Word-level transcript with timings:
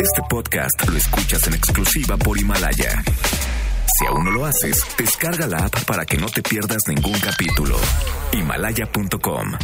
Este 0.00 0.22
podcast 0.28 0.88
lo 0.88 0.96
escuchas 0.96 1.46
en 1.46 1.54
exclusiva 1.54 2.16
por 2.16 2.38
Himalaya. 2.38 3.02
Si 3.98 4.06
aún 4.06 4.24
no 4.24 4.30
lo 4.30 4.44
haces, 4.46 4.84
descarga 4.96 5.46
la 5.46 5.66
app 5.66 5.84
para 5.84 6.04
que 6.06 6.16
no 6.16 6.26
te 6.26 6.42
pierdas 6.42 6.82
ningún 6.86 7.18
capítulo. 7.18 7.76
Himalaya.com 8.32 9.54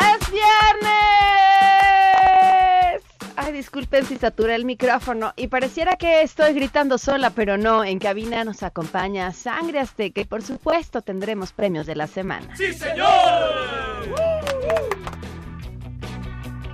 ¡Es 0.00 0.30
viernes! 0.30 0.88
Ay, 3.36 3.52
disculpen 3.52 4.06
si 4.06 4.16
saturé 4.18 4.54
el 4.54 4.64
micrófono 4.64 5.32
y 5.36 5.48
pareciera 5.48 5.96
que 5.96 6.22
estoy 6.22 6.52
gritando 6.54 6.98
sola, 6.98 7.30
pero 7.30 7.56
no, 7.56 7.84
en 7.84 7.98
cabina 7.98 8.44
nos 8.44 8.62
acompaña 8.62 9.32
Sangre 9.32 9.80
Azteca 9.80 10.20
y 10.20 10.24
por 10.26 10.42
supuesto 10.42 11.02
tendremos 11.02 11.52
premios 11.52 11.86
de 11.86 11.96
la 11.96 12.06
semana. 12.06 12.54
¡Sí, 12.56 12.72
señor! 12.72 14.27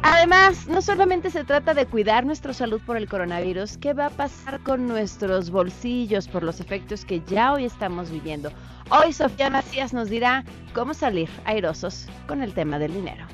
Además, 0.07 0.69
no 0.69 0.83
solamente 0.83 1.31
se 1.31 1.45
trata 1.45 1.73
de 1.73 1.87
cuidar 1.87 2.27
nuestra 2.27 2.53
salud 2.53 2.79
por 2.85 2.99
el 2.99 3.09
coronavirus, 3.09 3.79
¿qué 3.79 3.95
va 3.95 4.07
a 4.07 4.11
pasar 4.11 4.61
con 4.61 4.87
nuestros 4.87 5.49
bolsillos 5.49 6.29
por 6.29 6.43
los 6.43 6.61
efectos 6.61 7.07
que 7.07 7.23
ya 7.27 7.55
hoy 7.55 7.65
estamos 7.65 8.11
viviendo? 8.11 8.51
Hoy 8.91 9.15
Sofía 9.15 9.49
Macías 9.49 9.95
nos 9.95 10.11
dirá 10.11 10.45
cómo 10.75 10.93
salir 10.93 11.31
airosos 11.47 12.07
con 12.29 12.43
el 12.43 12.53
tema 12.53 12.79
del 12.79 12.93
dinero. 12.93 13.25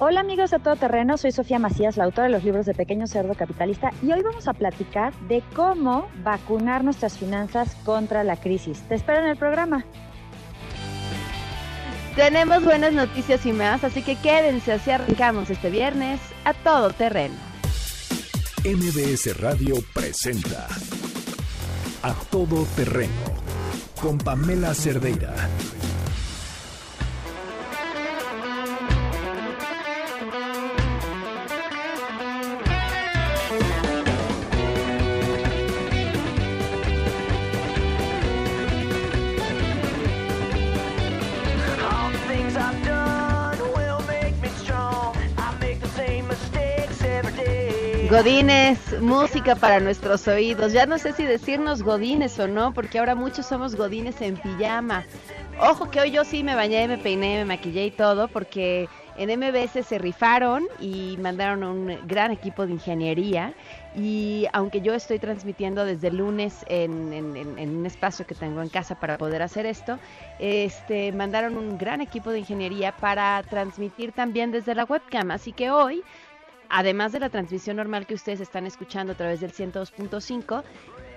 Hola 0.00 0.20
amigos 0.20 0.50
de 0.50 0.58
Todo 0.58 0.76
Terreno, 0.76 1.16
soy 1.16 1.32
Sofía 1.32 1.58
Macías, 1.58 1.96
la 1.96 2.04
autora 2.04 2.26
de 2.26 2.34
los 2.34 2.44
libros 2.44 2.66
de 2.66 2.74
Pequeño 2.74 3.06
Cerdo 3.06 3.34
Capitalista, 3.34 3.90
y 4.02 4.12
hoy 4.12 4.20
vamos 4.20 4.48
a 4.48 4.52
platicar 4.52 5.14
de 5.28 5.42
cómo 5.56 6.10
vacunar 6.22 6.84
nuestras 6.84 7.16
finanzas 7.16 7.74
contra 7.86 8.22
la 8.22 8.36
crisis. 8.36 8.82
Te 8.82 8.96
espero 8.96 9.20
en 9.20 9.28
el 9.28 9.38
programa. 9.38 9.86
Tenemos 12.18 12.64
buenas 12.64 12.92
noticias 12.92 13.46
y 13.46 13.52
más, 13.52 13.84
así 13.84 14.02
que 14.02 14.16
quédense 14.16 14.72
así 14.72 14.90
arrancamos 14.90 15.50
este 15.50 15.70
viernes 15.70 16.18
a 16.44 16.52
todo 16.52 16.90
terreno. 16.90 17.36
MBS 18.64 19.38
Radio 19.38 19.76
presenta 19.94 20.66
A 22.02 22.14
Todo 22.28 22.66
Terreno 22.74 23.12
con 24.02 24.18
Pamela 24.18 24.74
Cerdeira. 24.74 25.32
Godines, 48.10 48.78
música 49.02 49.54
para 49.54 49.80
nuestros 49.80 50.26
oídos. 50.28 50.72
Ya 50.72 50.86
no 50.86 50.96
sé 50.98 51.12
si 51.12 51.24
decirnos 51.24 51.82
godines 51.82 52.38
o 52.38 52.48
no, 52.48 52.72
porque 52.72 52.98
ahora 52.98 53.14
muchos 53.14 53.44
somos 53.46 53.74
godines 53.76 54.20
en 54.22 54.36
pijama. 54.36 55.04
Ojo 55.60 55.90
que 55.90 56.00
hoy 56.00 56.10
yo 56.12 56.24
sí 56.24 56.42
me 56.42 56.54
bañé, 56.54 56.88
me 56.88 56.96
peiné, 56.98 57.38
me 57.38 57.44
maquillé 57.44 57.84
y 57.86 57.90
todo, 57.90 58.28
porque 58.28 58.88
en 59.16 59.28
MBS 59.38 59.82
se 59.84 59.98
rifaron 59.98 60.64
y 60.80 61.18
mandaron 61.20 61.64
un 61.64 61.98
gran 62.06 62.30
equipo 62.30 62.64
de 62.66 62.72
ingeniería. 62.74 63.52
Y 63.96 64.46
aunque 64.52 64.80
yo 64.80 64.94
estoy 64.94 65.18
transmitiendo 65.18 65.84
desde 65.84 66.10
lunes 66.12 66.64
en, 66.68 67.12
en- 67.12 67.36
en- 67.36 67.58
en 67.58 67.76
un 67.76 67.86
espacio 67.86 68.24
que 68.26 68.36
tengo 68.36 68.62
en 68.62 68.68
casa 68.68 68.94
para 68.94 69.18
poder 69.18 69.42
hacer 69.42 69.66
esto, 69.66 69.98
este, 70.38 71.10
mandaron 71.12 71.56
un 71.56 71.76
gran 71.76 72.00
equipo 72.00 72.30
de 72.30 72.38
ingeniería 72.38 72.92
para 72.92 73.42
transmitir 73.50 74.12
también 74.12 74.52
desde 74.52 74.74
la 74.76 74.84
webcam. 74.84 75.32
Así 75.32 75.52
que 75.52 75.70
hoy 75.72 76.02
además 76.68 77.12
de 77.12 77.20
la 77.20 77.30
transmisión 77.30 77.76
normal 77.76 78.06
que 78.06 78.14
ustedes 78.14 78.40
están 78.40 78.66
escuchando 78.66 79.12
a 79.12 79.16
través 79.16 79.40
del 79.40 79.52
102.5, 79.52 80.64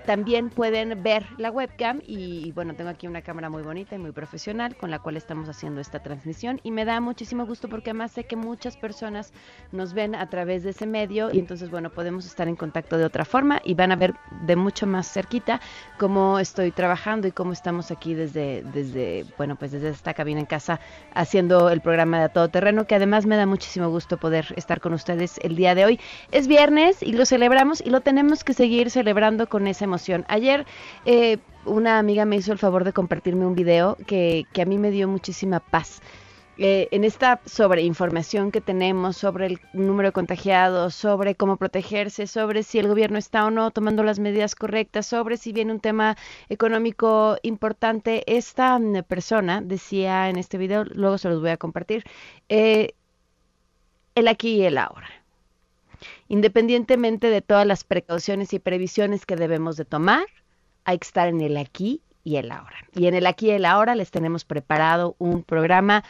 también 0.04 0.50
pueden 0.50 1.02
ver 1.02 1.26
la 1.38 1.50
webcam 1.50 2.00
y 2.06 2.52
bueno, 2.52 2.74
tengo 2.74 2.90
aquí 2.90 3.06
una 3.06 3.22
cámara 3.22 3.50
muy 3.50 3.62
bonita 3.62 3.94
y 3.94 3.98
muy 3.98 4.12
profesional 4.12 4.76
con 4.76 4.90
la 4.90 4.98
cual 4.98 5.16
estamos 5.16 5.48
haciendo 5.48 5.80
esta 5.80 6.02
transmisión 6.02 6.60
y 6.62 6.70
me 6.70 6.84
da 6.84 7.00
muchísimo 7.00 7.46
gusto 7.46 7.68
porque 7.68 7.90
además 7.90 8.12
sé 8.12 8.24
que 8.24 8.36
muchas 8.36 8.76
personas 8.76 9.32
nos 9.70 9.94
ven 9.94 10.14
a 10.14 10.28
través 10.28 10.62
de 10.62 10.70
ese 10.70 10.86
medio 10.86 11.30
y 11.32 11.38
entonces 11.38 11.70
bueno, 11.70 11.90
podemos 11.90 12.26
estar 12.26 12.48
en 12.48 12.56
contacto 12.56 12.98
de 12.98 13.04
otra 13.04 13.24
forma 13.24 13.60
y 13.64 13.74
van 13.74 13.92
a 13.92 13.96
ver 13.96 14.14
de 14.42 14.56
mucho 14.56 14.86
más 14.86 15.10
cerquita 15.10 15.60
cómo 15.98 16.38
estoy 16.38 16.70
trabajando 16.70 17.28
y 17.28 17.32
cómo 17.32 17.52
estamos 17.52 17.90
aquí 17.90 18.14
desde, 18.14 18.62
desde 18.72 19.24
bueno, 19.38 19.56
pues 19.56 19.72
desde 19.72 19.90
esta 19.90 20.14
cabina 20.14 20.40
en 20.40 20.46
casa 20.46 20.80
haciendo 21.14 21.70
el 21.70 21.80
programa 21.80 22.18
de 22.18 22.24
A 22.24 22.28
Todo 22.28 22.48
Terreno, 22.48 22.86
que 22.86 22.94
además 22.94 23.26
me 23.26 23.36
da 23.36 23.46
muchísimo 23.46 23.88
gusto 23.88 24.16
poder 24.16 24.52
estar 24.56 24.80
con 24.80 24.92
ustedes 24.92 25.38
el 25.42 25.56
día 25.56 25.74
de 25.74 25.84
hoy. 25.84 26.00
Es 26.30 26.48
viernes 26.48 27.02
y 27.02 27.12
lo 27.12 27.26
celebramos 27.26 27.80
y 27.80 27.90
lo 27.90 28.00
tenemos 28.00 28.44
que 28.44 28.54
seguir 28.54 28.90
celebrando 28.90 29.48
con 29.48 29.66
esa 29.66 29.84
Ayer 30.28 30.66
eh, 31.04 31.38
una 31.64 31.98
amiga 31.98 32.24
me 32.24 32.36
hizo 32.36 32.52
el 32.52 32.58
favor 32.58 32.84
de 32.84 32.92
compartirme 32.92 33.46
un 33.46 33.54
video 33.54 33.96
que, 34.06 34.46
que 34.52 34.62
a 34.62 34.66
mí 34.66 34.78
me 34.78 34.90
dio 34.90 35.08
muchísima 35.08 35.60
paz. 35.60 36.00
Eh, 36.58 36.88
en 36.90 37.04
esta 37.04 37.40
sobreinformación 37.46 38.52
que 38.52 38.60
tenemos 38.60 39.16
sobre 39.16 39.46
el 39.46 39.60
número 39.72 40.10
de 40.10 40.12
contagiados, 40.12 40.94
sobre 40.94 41.34
cómo 41.34 41.56
protegerse, 41.56 42.26
sobre 42.26 42.62
si 42.62 42.78
el 42.78 42.88
gobierno 42.88 43.18
está 43.18 43.46
o 43.46 43.50
no 43.50 43.70
tomando 43.70 44.02
las 44.02 44.18
medidas 44.18 44.54
correctas, 44.54 45.06
sobre 45.06 45.38
si 45.38 45.52
viene 45.52 45.72
un 45.72 45.80
tema 45.80 46.16
económico 46.50 47.38
importante, 47.42 48.22
esta 48.26 48.78
mm, 48.78 49.02
persona 49.04 49.62
decía 49.62 50.28
en 50.28 50.36
este 50.36 50.58
video, 50.58 50.84
luego 50.84 51.16
se 51.16 51.30
los 51.30 51.40
voy 51.40 51.50
a 51.50 51.56
compartir, 51.56 52.04
eh, 52.50 52.94
el 54.14 54.28
aquí 54.28 54.56
y 54.56 54.64
el 54.64 54.78
ahora. 54.78 55.21
Independientemente 56.32 57.28
de 57.28 57.42
todas 57.42 57.66
las 57.66 57.84
precauciones 57.84 58.54
y 58.54 58.58
previsiones 58.58 59.26
que 59.26 59.36
debemos 59.36 59.76
de 59.76 59.84
tomar, 59.84 60.24
hay 60.82 60.96
que 60.96 61.06
estar 61.06 61.28
en 61.28 61.42
el 61.42 61.58
aquí 61.58 62.00
y 62.24 62.36
el 62.36 62.50
ahora. 62.50 62.78
Y 62.94 63.04
en 63.04 63.14
el 63.14 63.26
aquí 63.26 63.48
y 63.48 63.50
el 63.50 63.66
ahora 63.66 63.94
les 63.94 64.10
tenemos 64.10 64.46
preparado 64.46 65.14
un 65.18 65.42
programa 65.42 66.04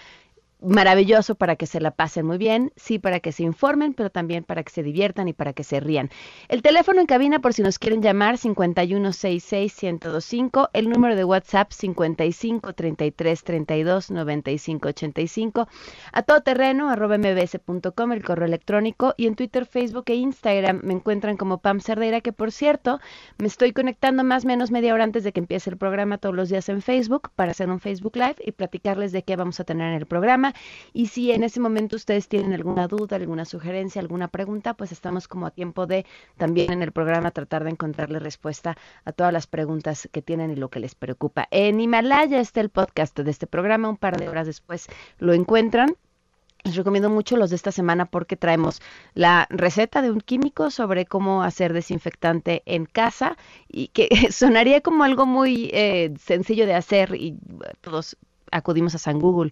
maravilloso 0.63 1.35
para 1.35 1.57
que 1.57 1.67
se 1.67 1.81
la 1.81 1.91
pasen 1.91 2.27
muy 2.27 2.39
bien, 2.39 2.73
sí 2.77 2.99
para 2.99 3.21
que 3.21 3.33
se 3.33 3.43
informen, 3.43 3.93
pero 3.95 4.11
también 4.11 4.45
para 4.45 4.63
que 4.63 4.71
se 4.71 4.83
diviertan 4.83 5.29
y 5.29 5.33
para 5.33 5.53
que 5.53 5.65
se 5.65 5.81
rían. 5.81 6.11
El 6.49 6.63
teléfono 6.63 7.01
en 7.01 7.07
cabina 7.07 7.41
por 7.41 7.53
si 7.53 7.63
nos 7.63 7.79
quieren 7.79 8.03
llamar 8.03 8.39
5166-1025, 8.39 10.71
el 10.73 10.89
número 10.89 11.15
de 11.17 11.25
WhatsApp 11.25 11.73
55 11.73 12.73
33 12.75 13.45
32 13.45 14.11
95 14.11 14.89
85, 14.89 15.69
a 16.13 16.23
todoterreno 16.23 16.91
arroba 16.91 17.19
mbs.com, 17.19 18.13
el 18.13 18.25
correo 18.25 18.47
electrónico 18.47 19.15
y 19.17 19.27
en 19.27 19.35
Twitter, 19.35 19.67
Facebook 19.67 20.05
e 20.07 20.15
Instagram 20.15 20.81
me 20.83 20.95
encuentran 20.95 21.37
como 21.37 21.59
Pam 21.59 21.81
Cerdeira, 21.81 22.21
que 22.21 22.33
por 22.33 22.53
cierto 22.53 23.01
me 23.39 23.49
estoy 23.49 23.73
conectando 23.73 24.25
más 24.25 24.45
o 24.45 24.49
menos 24.49 24.71
media 24.71 24.95
hora 24.95 25.05
antes 25.05 25.25
de 25.25 25.33
que 25.33 25.41
empiece 25.41 25.71
el 25.71 25.77
programa 25.77 26.19
todos 26.19 26.35
los 26.35 26.49
días 26.49 26.69
en 26.69 26.83
Facebook 26.83 27.31
para 27.35 27.51
hacer 27.51 27.71
un 27.71 27.81
Facebook 27.81 28.17
Live 28.17 28.37
y 28.45 28.53
platicarles 28.53 29.13
de 29.13 29.23
qué 29.23 29.37
vamos 29.37 29.59
a 29.61 29.65
tener 29.65 29.89
en 29.89 29.95
el 29.95 30.07
programa. 30.07 30.52
Y 30.93 31.07
si 31.07 31.33
en 31.33 31.45
ese 31.45 31.61
momento 31.61 31.97
ustedes 31.97 32.29
tienen 32.29 32.53
alguna 32.53 32.89
duda, 32.89 33.17
alguna 33.17 33.45
sugerencia, 33.45 34.01
alguna 34.01 34.29
pregunta, 34.29 34.75
pues 34.75 34.93
estamos 34.93 35.29
como 35.29 35.47
a 35.47 35.51
tiempo 35.51 35.87
de 35.87 36.07
también 36.37 36.73
en 36.73 36.83
el 36.83 36.93
programa 36.93 37.31
tratar 37.31 37.65
de 37.65 37.71
encontrarle 37.71 38.19
respuesta 38.19 38.77
a 39.05 39.13
todas 39.13 39.33
las 39.33 39.47
preguntas 39.47 40.09
que 40.11 40.23
tienen 40.23 40.51
y 40.51 40.57
lo 40.57 40.69
que 40.69 40.81
les 40.81 40.95
preocupa. 40.95 41.49
En 41.51 41.81
Himalaya 41.81 42.41
está 42.41 42.61
el 42.61 42.71
podcast 42.71 43.19
de 43.19 43.31
este 43.31 43.47
programa, 43.47 43.89
un 43.89 43.97
par 43.97 44.17
de 44.19 44.29
horas 44.29 44.47
después 44.47 44.89
lo 45.19 45.33
encuentran. 45.33 45.97
Les 46.65 46.77
recomiendo 46.77 47.11
mucho 47.11 47.37
los 47.37 47.51
de 47.51 47.57
esta 47.57 47.73
semana 47.73 48.07
porque 48.07 48.37
traemos 48.37 48.81
la 49.15 49.49
receta 49.51 50.01
de 50.01 50.13
un 50.13 50.21
químico 50.21 50.71
sobre 50.71 51.07
cómo 51.07 51.43
hacer 51.43 51.73
desinfectante 51.73 52.63
en 52.67 52.87
casa 52.87 53.37
y 53.69 53.89
que 53.89 54.09
sonaría 54.31 54.81
como 54.81 55.03
algo 55.03 55.27
muy 55.27 55.71
eh, 55.73 56.15
sencillo 56.21 56.67
de 56.67 56.75
hacer 56.75 57.17
y 57.17 57.31
eh, 57.31 57.73
todos 57.81 58.17
acudimos 58.53 58.95
a 58.95 58.99
San 58.99 59.19
Google, 59.19 59.51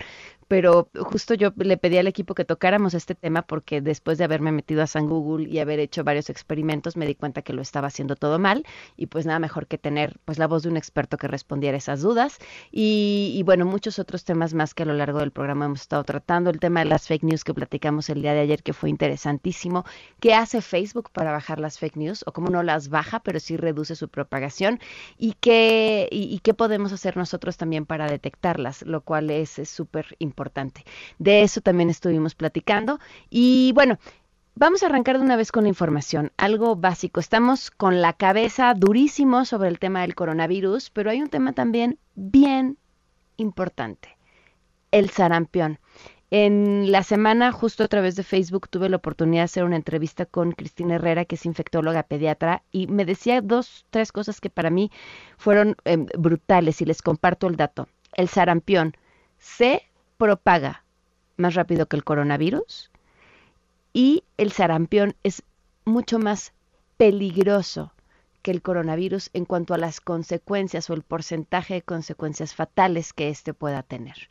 pero 0.51 0.91
justo 0.97 1.35
yo 1.35 1.53
le 1.59 1.77
pedí 1.77 1.99
al 1.99 2.09
equipo 2.09 2.35
que 2.35 2.45
tocáramos 2.45 2.95
este 2.95 3.15
tema 3.15 3.43
porque 3.43 3.81
después 3.81 4.19
de 4.19 4.25
haberme 4.25 4.51
metido 4.51 4.83
a 4.83 4.89
San 4.89 5.07
Google 5.07 5.49
y 5.49 5.61
haber 5.61 5.79
hecho 5.79 6.03
varios 6.03 6.29
experimentos 6.29 6.97
me 6.97 7.07
di 7.07 7.15
cuenta 7.15 7.43
que 7.43 7.53
lo 7.53 7.63
estaba 7.63 7.87
haciendo 7.87 8.17
todo 8.17 8.41
mal 8.41 8.67
y 8.97 9.07
pues 9.07 9.27
nada 9.27 9.39
mejor 9.39 9.69
que 9.69 9.79
tener 9.79 10.19
pues 10.25 10.41
la 10.41 10.49
voz 10.49 10.65
de 10.65 10.69
un 10.69 10.77
experto 10.77 11.19
que 11.19 11.29
respondiera 11.29 11.77
esas 11.79 12.01
dudas. 12.01 12.39
Y, 12.73 13.33
y 13.37 13.45
bueno 13.45 13.65
muchos 13.65 14.01
otros 14.01 14.25
temas 14.25 14.53
más 14.53 14.75
que 14.75 14.83
a 14.83 14.87
lo 14.87 14.95
largo 14.95 15.21
del 15.21 15.31
programa 15.31 15.67
hemos 15.67 15.83
estado 15.83 16.03
tratando. 16.03 16.51
El 16.51 16.59
tema 16.59 16.81
de 16.81 16.87
las 16.87 17.07
fake 17.07 17.23
news 17.23 17.45
que 17.45 17.55
platicamos 17.55 18.11
el 18.11 18.21
día 18.21 18.35
de 18.35 18.41
ayer 18.41 18.65
que 18.65 18.73
fue 18.73 18.91
interesantísimo. 18.91 19.85
Qué 20.19 20.35
hace 20.35 20.63
Facebook 20.63 21.11
para 21.13 21.31
bajar 21.31 21.61
las 21.61 21.79
fake 21.79 21.95
news 21.97 22.25
o 22.27 22.33
cómo 22.33 22.49
no 22.49 22.65
las 22.65 22.89
baja 22.89 23.21
pero 23.21 23.39
sí 23.39 23.57
reduce 23.57 23.95
su 23.95 24.09
propagación 24.09 24.81
y 25.17 25.35
qué 25.35 26.09
y, 26.11 26.25
y 26.25 26.41
qué 26.41 26.55
podemos 26.55 26.93
hacer 26.93 27.17
nosotros 27.17 27.57
también 27.57 27.87
para 27.87 28.09
detectarlas 28.09 28.83
lo 28.83 29.03
cual 29.03 29.31
es 29.31 29.61
súper 29.69 30.17
importante 30.19 30.40
de 31.19 31.43
eso 31.43 31.61
también 31.61 31.91
estuvimos 31.91 32.35
platicando 32.35 32.99
y 33.29 33.73
bueno 33.75 33.99
Vamos 34.57 34.83
a 34.83 34.87
arrancar 34.87 35.17
de 35.17 35.25
una 35.25 35.37
vez 35.37 35.53
con 35.53 35.63
la 35.63 35.71
información, 35.71 36.33
algo 36.37 36.77
básico. 36.77 37.21
Estamos 37.21 37.71
con 37.71 38.03
la 38.03 38.13
cabeza 38.13 38.75
durísimo 38.75 39.47
sobre 39.47 39.69
el 39.69 39.79
tema 39.79 40.03
del 40.03 40.15
coronavirus, 40.15 40.91
pero 40.91 41.09
hay 41.09 41.23
un 41.23 41.31
tema 41.31 41.55
también 41.55 41.99
bien 42.15 42.77
importante, 43.39 44.19
el 44.91 45.09
sarampión. 45.09 45.79
En 46.31 46.93
la 46.93 47.03
semana, 47.03 47.51
justo 47.51 47.83
a 47.83 47.89
través 47.89 48.15
de 48.17 48.23
Facebook, 48.23 48.69
tuve 48.69 48.89
la 48.89 48.97
oportunidad 48.97 49.41
de 49.41 49.45
hacer 49.45 49.65
una 49.65 49.77
entrevista 49.77 50.27
con 50.27 50.53
Cristina 50.53 50.97
Herrera, 50.97 51.25
que 51.25 51.35
es 51.37 51.47
infectóloga 51.47 52.03
pediatra, 52.03 52.63
y 52.71 52.87
me 52.87 53.05
decía 53.05 53.41
dos, 53.41 53.87
tres 53.91 54.13
cosas 54.13 54.41
que 54.41 54.51
para 54.51 54.71
mí 54.71 54.93
fueron 55.39 55.77
em, 55.85 56.07
brutales 56.19 56.81
y 56.83 56.85
les 56.85 57.03
comparto 57.03 57.49
el 57.49 57.57
dato. 57.57 57.89
El 58.13 58.29
sarampión 58.29 58.95
se 59.39 59.90
propaga 60.21 60.85
más 61.39 61.55
rápido 61.55 61.87
que 61.87 61.97
el 61.97 62.05
coronavirus 62.05 62.91
y 63.95 64.23
el 64.37 64.53
sarampión 64.53 65.17
es 65.23 65.43
mucho 65.87 66.19
más 66.19 66.53
peligroso 66.99 67.95
que 68.43 68.51
el 68.51 68.61
coronavirus 68.61 69.31
en 69.33 69.47
cuanto 69.47 69.73
a 69.73 69.79
las 69.79 70.03
consecuencias 70.03 70.91
o 70.91 70.93
el 70.93 71.03
porcentaje 71.03 71.73
de 71.73 71.83
consecuencias 71.83 72.55
fatales 72.55 73.15
que 73.15 73.31
éste 73.31 73.55
pueda 73.55 73.83
tener. 73.83 74.29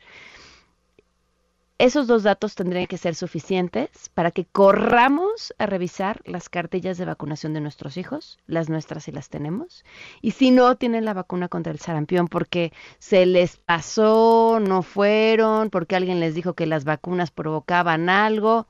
Esos 1.80 2.06
dos 2.06 2.24
datos 2.24 2.56
tendrían 2.56 2.86
que 2.86 2.98
ser 2.98 3.14
suficientes 3.14 4.10
para 4.12 4.32
que 4.32 4.44
corramos 4.44 5.54
a 5.56 5.64
revisar 5.64 6.20
las 6.26 6.50
cartillas 6.50 6.98
de 6.98 7.06
vacunación 7.06 7.54
de 7.54 7.62
nuestros 7.62 7.96
hijos, 7.96 8.38
las 8.46 8.68
nuestras 8.68 9.04
si 9.04 9.12
las 9.12 9.30
tenemos, 9.30 9.82
y 10.20 10.32
si 10.32 10.50
no 10.50 10.76
tienen 10.76 11.06
la 11.06 11.14
vacuna 11.14 11.48
contra 11.48 11.72
el 11.72 11.78
sarampión 11.78 12.28
porque 12.28 12.74
se 12.98 13.24
les 13.24 13.56
pasó, 13.56 14.60
no 14.60 14.82
fueron, 14.82 15.70
porque 15.70 15.96
alguien 15.96 16.20
les 16.20 16.34
dijo 16.34 16.52
que 16.52 16.66
las 16.66 16.84
vacunas 16.84 17.30
provocaban 17.30 18.10
algo, 18.10 18.66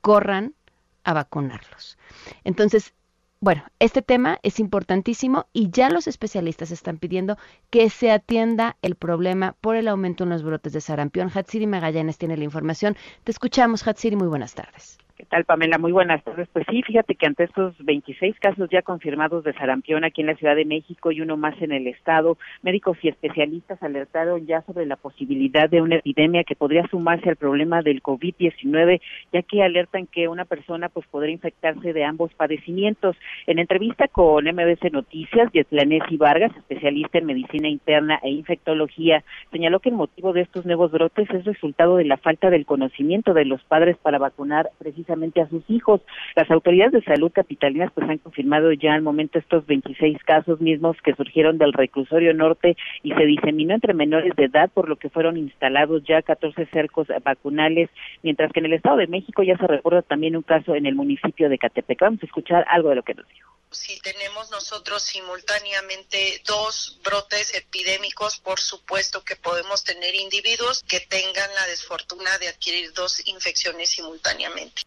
corran 0.00 0.54
a 1.02 1.14
vacunarlos. 1.14 1.98
Entonces, 2.44 2.94
bueno, 3.40 3.64
este 3.78 4.02
tema 4.02 4.38
es 4.42 4.58
importantísimo 4.60 5.46
y 5.52 5.70
ya 5.70 5.90
los 5.90 6.06
especialistas 6.08 6.70
están 6.70 6.98
pidiendo 6.98 7.36
que 7.70 7.90
se 7.90 8.10
atienda 8.10 8.76
el 8.82 8.94
problema 8.94 9.54
por 9.60 9.76
el 9.76 9.88
aumento 9.88 10.24
en 10.24 10.30
los 10.30 10.42
brotes 10.42 10.72
de 10.72 10.80
sarampión. 10.80 11.30
Hatsiri 11.32 11.66
Magallanes 11.66 12.18
tiene 12.18 12.36
la 12.36 12.44
información. 12.44 12.96
Te 13.24 13.32
escuchamos, 13.32 13.86
Hatsiri. 13.86 14.16
Muy 14.16 14.28
buenas 14.28 14.54
tardes. 14.54 14.98
¿Qué 15.16 15.24
tal, 15.24 15.46
Pamela? 15.46 15.78
Muy 15.78 15.92
buenas 15.92 16.22
tardes. 16.24 16.46
Pues 16.52 16.66
sí, 16.68 16.82
fíjate 16.82 17.14
que 17.14 17.24
ante 17.24 17.44
estos 17.44 17.74
26 17.82 18.38
casos 18.38 18.68
ya 18.70 18.82
confirmados 18.82 19.44
de 19.44 19.54
sarampión 19.54 20.04
aquí 20.04 20.20
en 20.20 20.26
la 20.26 20.34
Ciudad 20.34 20.54
de 20.54 20.66
México 20.66 21.10
y 21.10 21.22
uno 21.22 21.38
más 21.38 21.54
en 21.62 21.72
el 21.72 21.86
Estado, 21.86 22.36
médicos 22.60 22.98
y 23.00 23.08
especialistas 23.08 23.82
alertaron 23.82 24.46
ya 24.46 24.60
sobre 24.66 24.84
la 24.84 24.96
posibilidad 24.96 25.70
de 25.70 25.80
una 25.80 25.96
epidemia 25.96 26.44
que 26.44 26.54
podría 26.54 26.86
sumarse 26.88 27.30
al 27.30 27.36
problema 27.36 27.80
del 27.80 28.02
COVID-19, 28.02 29.00
ya 29.32 29.40
que 29.40 29.62
alertan 29.62 30.06
que 30.06 30.28
una 30.28 30.44
persona 30.44 30.90
pues 30.90 31.06
podría 31.06 31.32
infectarse 31.32 31.94
de 31.94 32.04
ambos 32.04 32.34
padecimientos. 32.34 33.16
En 33.46 33.58
entrevista 33.58 34.08
con 34.08 34.44
MBC 34.44 34.92
Noticias, 34.92 35.50
Yetlanesi 35.50 36.18
Vargas, 36.18 36.54
especialista 36.58 37.16
en 37.16 37.24
medicina 37.24 37.68
interna 37.68 38.20
e 38.22 38.28
infectología, 38.28 39.24
señaló 39.50 39.80
que 39.80 39.88
el 39.88 39.94
motivo 39.94 40.34
de 40.34 40.42
estos 40.42 40.66
nuevos 40.66 40.92
brotes 40.92 41.30
es 41.30 41.46
resultado 41.46 41.96
de 41.96 42.04
la 42.04 42.18
falta 42.18 42.50
del 42.50 42.66
conocimiento 42.66 43.32
de 43.32 43.46
los 43.46 43.64
padres 43.64 43.96
para 43.96 44.18
vacunar 44.18 44.68
precisamente 44.76 45.05
a 45.08 45.48
sus 45.48 45.62
hijos. 45.68 46.00
Las 46.34 46.50
autoridades 46.50 46.92
de 46.92 47.02
salud 47.02 47.30
capitalinas 47.32 47.92
pues 47.94 48.08
han 48.08 48.18
confirmado 48.18 48.72
ya 48.72 48.94
al 48.94 49.02
momento 49.02 49.38
estos 49.38 49.66
26 49.66 50.18
casos 50.24 50.60
mismos 50.60 50.96
que 51.02 51.14
surgieron 51.14 51.58
del 51.58 51.72
reclusorio 51.72 52.34
norte 52.34 52.76
y 53.02 53.12
se 53.12 53.24
diseminó 53.24 53.74
entre 53.74 53.94
menores 53.94 54.34
de 54.36 54.44
edad, 54.44 54.70
por 54.70 54.88
lo 54.88 54.96
que 54.96 55.10
fueron 55.10 55.36
instalados 55.36 56.02
ya 56.04 56.22
14 56.22 56.66
cercos 56.66 57.08
vacunales, 57.24 57.90
mientras 58.22 58.52
que 58.52 58.60
en 58.60 58.66
el 58.66 58.74
Estado 58.74 58.96
de 58.96 59.06
México 59.06 59.42
ya 59.42 59.56
se 59.56 59.66
recuerda 59.66 60.02
también 60.02 60.36
un 60.36 60.42
caso 60.42 60.74
en 60.74 60.86
el 60.86 60.94
municipio 60.94 61.48
de 61.48 61.58
Catepec. 61.58 62.00
Vamos 62.00 62.22
a 62.22 62.26
escuchar 62.26 62.64
algo 62.68 62.90
de 62.90 62.96
lo 62.96 63.02
que 63.02 63.14
nos 63.14 63.28
dijo 63.28 63.56
si 63.70 63.98
tenemos 64.00 64.50
nosotros 64.50 65.02
simultáneamente 65.02 66.40
dos 66.46 66.98
brotes 67.02 67.54
epidémicos, 67.54 68.38
por 68.38 68.60
supuesto 68.60 69.22
que 69.24 69.36
podemos 69.36 69.84
tener 69.84 70.14
individuos 70.14 70.82
que 70.88 71.00
tengan 71.00 71.54
la 71.54 71.66
desfortuna 71.66 72.38
de 72.38 72.48
adquirir 72.48 72.92
dos 72.92 73.26
infecciones 73.26 73.90
simultáneamente. 73.90 74.82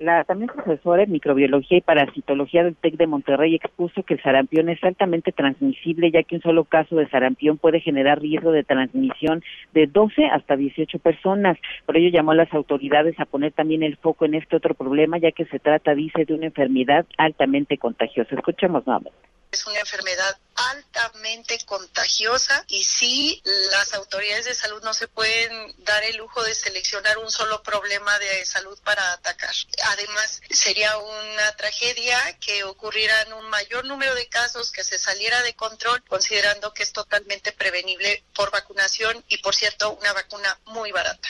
La 0.00 0.22
también 0.22 0.48
profesora 0.48 1.02
en 1.02 1.10
microbiología 1.10 1.78
y 1.78 1.80
parasitología 1.80 2.62
del 2.62 2.76
TEC 2.76 2.96
de 2.96 3.08
Monterrey 3.08 3.56
expuso 3.56 4.04
que 4.04 4.14
el 4.14 4.22
sarampión 4.22 4.68
es 4.68 4.82
altamente 4.84 5.32
transmisible, 5.32 6.12
ya 6.12 6.22
que 6.22 6.36
un 6.36 6.42
solo 6.42 6.62
caso 6.62 6.94
de 6.94 7.08
sarampión 7.08 7.58
puede 7.58 7.80
generar 7.80 8.20
riesgo 8.20 8.52
de 8.52 8.62
transmisión 8.62 9.42
de 9.74 9.88
12 9.88 10.26
hasta 10.26 10.54
18 10.54 11.00
personas. 11.00 11.58
Por 11.84 11.96
ello 11.96 12.10
llamó 12.10 12.30
a 12.30 12.36
las 12.36 12.54
autoridades 12.54 13.18
a 13.18 13.24
poner 13.24 13.50
también 13.50 13.82
el 13.82 13.96
foco 13.96 14.24
en 14.24 14.34
este 14.34 14.54
otro 14.54 14.74
problema, 14.74 15.18
ya 15.18 15.32
que 15.32 15.46
se 15.46 15.58
trata, 15.58 15.96
dice, 15.96 16.24
de 16.24 16.34
una 16.34 16.46
enfermedad 16.46 17.04
altamente 17.16 17.76
contagiosa. 17.76 18.36
Escuchemos 18.36 18.86
nuevamente. 18.86 19.18
Es 19.50 19.66
una 19.66 19.80
enfermedad 19.80 20.36
altamente 20.70 21.56
contagiosa 21.64 22.64
y 22.68 22.82
sí, 22.84 23.40
las 23.70 23.94
autoridades 23.94 24.44
de 24.44 24.54
salud 24.54 24.82
no 24.82 24.92
se 24.92 25.08
pueden 25.08 25.74
dar 25.84 26.02
el 26.04 26.16
lujo 26.16 26.42
de 26.42 26.54
seleccionar 26.54 27.16
un 27.18 27.30
solo 27.30 27.62
problema 27.62 28.18
de 28.18 28.44
salud 28.44 28.78
para 28.84 29.12
atacar. 29.12 29.54
Además, 29.92 30.42
sería 30.50 30.98
una 30.98 31.56
tragedia 31.56 32.18
que 32.44 32.64
ocurrieran 32.64 33.32
un 33.32 33.48
mayor 33.48 33.86
número 33.86 34.14
de 34.14 34.26
casos, 34.26 34.70
que 34.70 34.84
se 34.84 34.98
saliera 34.98 35.40
de 35.42 35.54
control, 35.54 36.02
considerando 36.06 36.74
que 36.74 36.82
es 36.82 36.92
totalmente 36.92 37.52
prevenible 37.52 38.22
por 38.34 38.50
vacunación 38.50 39.24
y, 39.28 39.38
por 39.38 39.54
cierto, 39.54 39.96
una 39.98 40.12
vacuna 40.12 40.58
muy 40.66 40.92
barata. 40.92 41.28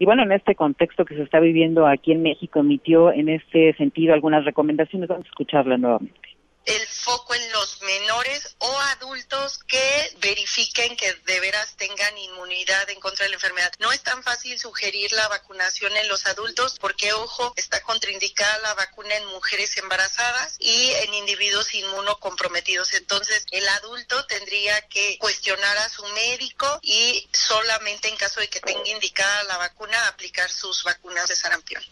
Y 0.00 0.04
bueno, 0.04 0.24
en 0.24 0.32
este 0.32 0.56
contexto 0.56 1.04
que 1.04 1.14
se 1.14 1.22
está 1.22 1.38
viviendo 1.38 1.86
aquí 1.86 2.10
en 2.10 2.22
México, 2.22 2.58
emitió 2.58 3.12
en 3.12 3.28
este 3.28 3.74
sentido 3.76 4.14
algunas 4.14 4.44
recomendaciones. 4.44 5.08
Vamos 5.08 5.26
a 5.26 5.28
escucharla 5.28 5.76
nuevamente 5.76 6.34
el 6.66 6.86
foco 7.04 7.34
en 7.34 7.52
los 7.52 7.82
menores 7.82 8.56
o 8.58 8.80
adultos 8.80 9.58
que 9.68 10.16
verifiquen 10.20 10.96
que 10.96 11.12
de 11.12 11.40
veras 11.40 11.76
tengan 11.76 12.16
inmunidad 12.16 12.88
en 12.88 12.98
contra 12.98 13.24
de 13.24 13.28
la 13.28 13.34
enfermedad. 13.34 13.72
No 13.78 13.92
es 13.92 14.02
tan 14.02 14.22
fácil 14.22 14.58
sugerir 14.58 15.12
la 15.12 15.28
vacunación 15.28 15.94
en 15.98 16.08
los 16.08 16.24
adultos 16.24 16.78
porque, 16.80 17.12
ojo, 17.12 17.52
está 17.56 17.82
contraindicada 17.82 18.58
la 18.58 18.74
vacuna 18.74 19.14
en 19.16 19.26
mujeres 19.26 19.76
embarazadas 19.76 20.56
y 20.58 20.92
en 20.92 21.12
individuos 21.12 21.74
inmunocomprometidos. 21.74 22.94
Entonces, 22.94 23.44
el 23.50 23.68
adulto 23.68 24.24
tendría 24.26 24.80
que 24.88 25.18
cuestionar 25.18 25.76
a 25.76 25.90
su 25.90 26.06
médico 26.08 26.80
y 26.80 27.28
solamente 27.34 28.08
en 28.08 28.16
caso 28.16 28.40
de 28.40 28.48
que 28.48 28.60
tenga 28.60 28.88
indicada 28.88 29.44
la 29.44 29.58
vacuna 29.58 30.08
aplicar 30.08 30.50
sus 30.50 30.82
vacunas 30.84 31.28
de 31.28 31.36
sarampión. 31.36 31.84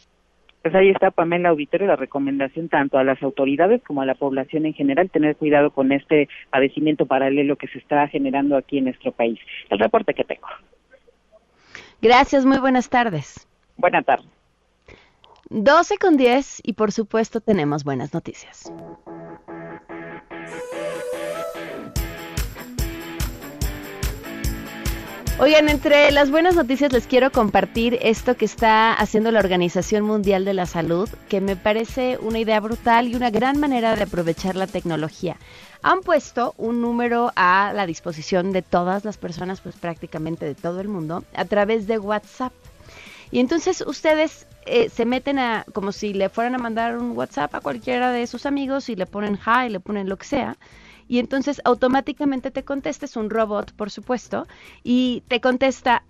Pues 0.62 0.74
ahí 0.76 0.90
está 0.90 1.10
Pamela 1.10 1.48
Auditorio, 1.48 1.88
la 1.88 1.96
recomendación 1.96 2.68
tanto 2.68 2.96
a 2.96 3.04
las 3.04 3.20
autoridades 3.22 3.82
como 3.82 4.00
a 4.00 4.06
la 4.06 4.14
población 4.14 4.64
en 4.64 4.74
general, 4.74 5.10
tener 5.10 5.36
cuidado 5.36 5.72
con 5.72 5.90
este 5.90 6.28
padecimiento 6.50 7.06
paralelo 7.06 7.56
que 7.56 7.66
se 7.66 7.78
está 7.78 8.06
generando 8.06 8.56
aquí 8.56 8.78
en 8.78 8.84
nuestro 8.84 9.10
país. 9.10 9.40
El 9.70 9.80
reporte 9.80 10.14
que 10.14 10.24
tengo. 10.24 10.46
Gracias, 12.00 12.44
muy 12.44 12.58
buenas 12.58 12.88
tardes. 12.88 13.48
Buenas 13.76 14.04
tardes. 14.04 14.26
12 15.50 15.98
con 15.98 16.16
10 16.16 16.60
y 16.64 16.72
por 16.74 16.92
supuesto 16.92 17.40
tenemos 17.40 17.84
buenas 17.84 18.14
noticias. 18.14 18.72
Oigan, 25.38 25.70
entre 25.70 26.10
las 26.12 26.30
buenas 26.30 26.54
noticias 26.54 26.92
les 26.92 27.06
quiero 27.06 27.32
compartir 27.32 27.98
esto 28.02 28.36
que 28.36 28.44
está 28.44 28.92
haciendo 28.92 29.32
la 29.32 29.40
Organización 29.40 30.04
Mundial 30.04 30.44
de 30.44 30.52
la 30.52 30.66
Salud, 30.66 31.08
que 31.28 31.40
me 31.40 31.56
parece 31.56 32.18
una 32.20 32.38
idea 32.38 32.60
brutal 32.60 33.08
y 33.08 33.14
una 33.16 33.30
gran 33.30 33.58
manera 33.58 33.96
de 33.96 34.02
aprovechar 34.02 34.56
la 34.56 34.66
tecnología. 34.66 35.36
Han 35.82 36.02
puesto 36.02 36.54
un 36.58 36.80
número 36.82 37.32
a 37.34 37.72
la 37.74 37.86
disposición 37.86 38.52
de 38.52 38.62
todas 38.62 39.04
las 39.04 39.16
personas, 39.16 39.60
pues 39.62 39.74
prácticamente 39.74 40.44
de 40.44 40.54
todo 40.54 40.80
el 40.80 40.88
mundo, 40.88 41.24
a 41.34 41.44
través 41.46 41.86
de 41.86 41.98
WhatsApp. 41.98 42.52
Y 43.30 43.40
entonces 43.40 43.82
ustedes 43.84 44.46
eh, 44.66 44.90
se 44.90 45.06
meten 45.06 45.38
a, 45.38 45.64
como 45.72 45.92
si 45.92 46.12
le 46.12 46.28
fueran 46.28 46.54
a 46.54 46.58
mandar 46.58 46.98
un 46.98 47.16
WhatsApp 47.16 47.54
a 47.54 47.60
cualquiera 47.60 48.12
de 48.12 48.26
sus 48.26 48.44
amigos 48.44 48.90
y 48.90 48.96
le 48.96 49.06
ponen 49.06 49.38
hi, 49.44 49.70
le 49.70 49.80
ponen 49.80 50.08
lo 50.08 50.18
que 50.18 50.26
sea 50.26 50.56
y 51.08 51.18
entonces 51.18 51.60
automáticamente 51.64 52.50
te 52.50 52.64
contesta, 52.64 53.06
es 53.06 53.16
un 53.16 53.30
robot, 53.30 53.72
por 53.74 53.90
supuesto, 53.90 54.46
y 54.82 55.22
te 55.28 55.40
contesta, 55.40 56.04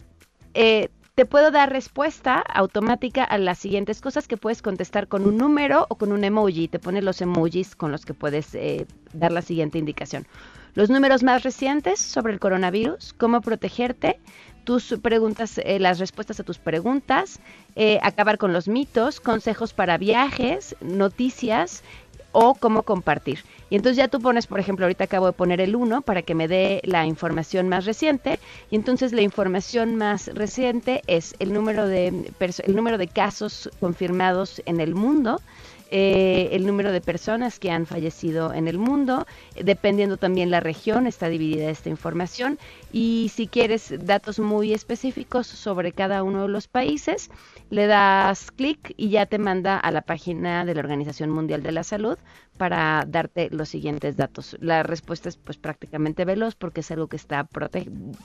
eh, 0.54 0.88
te 1.14 1.26
puedo 1.26 1.50
dar 1.50 1.70
respuesta 1.70 2.38
automática 2.40 3.22
a 3.24 3.36
las 3.36 3.58
siguientes 3.58 4.00
cosas 4.00 4.26
que 4.26 4.36
puedes 4.36 4.62
contestar 4.62 5.08
con 5.08 5.26
un 5.26 5.36
número 5.36 5.86
o 5.90 5.96
con 5.96 6.10
un 6.10 6.24
emoji. 6.24 6.68
Te 6.68 6.78
pone 6.78 7.02
los 7.02 7.20
emojis 7.20 7.76
con 7.76 7.92
los 7.92 8.06
que 8.06 8.14
puedes 8.14 8.54
eh, 8.54 8.86
dar 9.12 9.30
la 9.30 9.42
siguiente 9.42 9.78
indicación. 9.78 10.26
Los 10.74 10.88
números 10.88 11.22
más 11.22 11.42
recientes 11.42 12.00
sobre 12.00 12.32
el 12.32 12.40
coronavirus, 12.40 13.12
cómo 13.12 13.42
protegerte, 13.42 14.20
tus 14.64 14.94
preguntas, 15.02 15.58
eh, 15.58 15.78
las 15.78 15.98
respuestas 15.98 16.40
a 16.40 16.44
tus 16.44 16.58
preguntas, 16.58 17.40
acabar 18.00 18.38
con 18.38 18.54
los 18.54 18.68
mitos, 18.68 19.20
consejos 19.20 19.74
para 19.74 19.98
viajes, 19.98 20.76
noticias 20.80 21.82
o 22.32 22.54
cómo 22.54 22.82
compartir. 22.82 23.44
Y 23.70 23.76
entonces 23.76 23.96
ya 23.96 24.08
tú 24.08 24.20
pones, 24.20 24.46
por 24.46 24.60
ejemplo, 24.60 24.84
ahorita 24.84 25.04
acabo 25.04 25.26
de 25.26 25.32
poner 25.32 25.60
el 25.60 25.76
1 25.76 26.02
para 26.02 26.22
que 26.22 26.34
me 26.34 26.48
dé 26.48 26.82
la 26.84 27.06
información 27.06 27.68
más 27.68 27.86
reciente. 27.86 28.38
Y 28.70 28.76
entonces 28.76 29.12
la 29.12 29.22
información 29.22 29.96
más 29.96 30.26
reciente 30.34 31.02
es 31.06 31.34
el 31.38 31.52
número 31.52 31.86
de, 31.86 32.32
el 32.64 32.76
número 32.76 32.98
de 32.98 33.08
casos 33.08 33.70
confirmados 33.80 34.60
en 34.66 34.80
el 34.80 34.94
mundo. 34.94 35.40
Eh, 35.94 36.48
el 36.52 36.66
número 36.66 36.90
de 36.90 37.02
personas 37.02 37.58
que 37.58 37.70
han 37.70 37.84
fallecido 37.84 38.54
en 38.54 38.66
el 38.66 38.78
mundo, 38.78 39.26
dependiendo 39.62 40.16
también 40.16 40.50
la 40.50 40.58
región, 40.58 41.06
está 41.06 41.28
dividida 41.28 41.68
esta 41.68 41.90
información. 41.90 42.58
Y 42.92 43.30
si 43.34 43.46
quieres 43.46 43.94
datos 44.06 44.38
muy 44.38 44.72
específicos 44.72 45.46
sobre 45.46 45.92
cada 45.92 46.22
uno 46.22 46.42
de 46.42 46.48
los 46.48 46.66
países, 46.66 47.30
le 47.68 47.86
das 47.86 48.50
clic 48.50 48.94
y 48.96 49.10
ya 49.10 49.26
te 49.26 49.36
manda 49.36 49.76
a 49.78 49.90
la 49.90 50.00
página 50.00 50.64
de 50.64 50.74
la 50.74 50.80
Organización 50.80 51.28
Mundial 51.28 51.62
de 51.62 51.72
la 51.72 51.84
Salud 51.84 52.16
para 52.56 53.04
darte 53.06 53.48
los 53.50 53.68
siguientes 53.68 54.16
datos. 54.16 54.56
La 54.60 54.82
respuesta 54.82 55.28
es 55.28 55.36
pues 55.36 55.56
prácticamente 55.56 56.24
veloz 56.24 56.54
porque 56.54 56.80
es 56.80 56.90
algo 56.90 57.08
que 57.08 57.16
está 57.16 57.48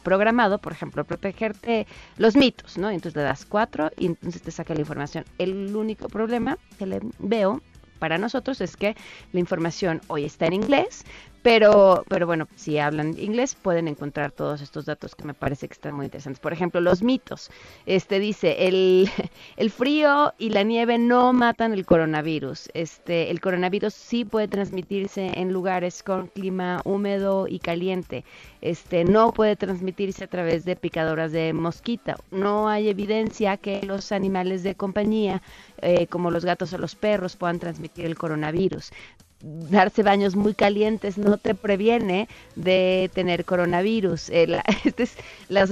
programado, 0.03 0.60
por 0.60 0.74
ejemplo, 0.74 1.03
protegerte 1.05 1.88
los 2.17 2.36
mitos, 2.36 2.77
¿no? 2.77 2.89
Entonces 2.89 3.15
le 3.15 3.24
das 3.24 3.46
cuatro 3.46 3.91
y 3.98 4.07
entonces 4.07 4.41
te 4.41 4.51
saca 4.51 4.74
la 4.74 4.81
información. 4.81 5.25
El 5.38 5.75
único 5.75 6.10
problema 6.10 6.57
que 6.77 6.86
le 6.86 7.00
veo 7.19 7.62
para 8.00 8.17
nosotros 8.17 8.62
es 8.62 8.77
que 8.77 8.96
la 9.31 9.39
información 9.39 10.01
hoy 10.07 10.25
está 10.25 10.46
en 10.46 10.53
inglés, 10.53 11.03
pero, 11.48 12.04
pero 12.10 12.27
bueno, 12.27 12.46
si 12.58 12.77
hablan 12.77 13.18
inglés 13.18 13.56
pueden 13.56 13.88
encontrar 13.88 14.34
todos 14.34 14.60
estos 14.60 14.84
datos 14.84 15.16
que 15.16 15.24
me 15.24 15.34
parece 15.34 15.70
que 15.70 15.74
están 15.75 15.96
muy 15.96 16.04
interesantes. 16.04 16.42
Por 16.42 16.51
ejemplo, 16.51 16.82
los 16.82 17.01
mitos. 17.01 17.51
Este 17.86 18.20
dice, 18.20 18.68
el, 18.68 19.10
el 19.56 19.72
frío 19.72 20.34
y 20.38 20.50
la 20.50 20.63
nieve 20.63 20.98
no 20.98 21.32
matan 21.32 21.72
el 21.72 21.86
coronavirus. 21.86 22.68
Este, 22.74 23.32
el 23.32 23.39
coronavirus 23.39 23.94
sí 23.94 24.25
puede 24.25 24.50
transmitirse 24.50 25.39
en 25.39 25.54
lugares 25.54 26.04
con 26.04 26.27
clima 26.27 26.82
húmedo 26.84 27.48
y 27.48 27.60
caliente. 27.60 28.25
Este, 28.60 29.06
no 29.06 29.32
puede 29.32 29.56
transmitirse 29.56 30.25
a 30.25 30.27
través 30.27 30.66
de 30.66 30.75
picadoras 30.75 31.32
de 31.32 31.54
mosquita. 31.54 32.18
No 32.30 32.68
hay 32.68 32.89
evidencia 32.89 33.56
que 33.56 33.82
los 33.84 34.12
animales 34.12 34.63
de 34.63 34.75
compañía, 34.75 35.42
eh, 35.82 36.08
como 36.08 36.30
los 36.30 36.44
gatos 36.44 36.74
o 36.74 36.77
los 36.77 36.96
perros, 36.96 37.38
puedan 37.38 37.60
transmitir 37.60 38.06
el 38.06 38.18
coronavirus 38.18 38.92
darse 39.41 40.03
baños 40.03 40.36
muy 40.36 40.53
calientes 40.53 41.17
no 41.17 41.38
te 41.38 41.53
previene 41.53 42.27
de 42.56 43.10
tener 43.13 43.46
coronavirus. 43.46 44.29
Eh, 44.29 44.62
este 44.84 45.08
las, 45.50 45.72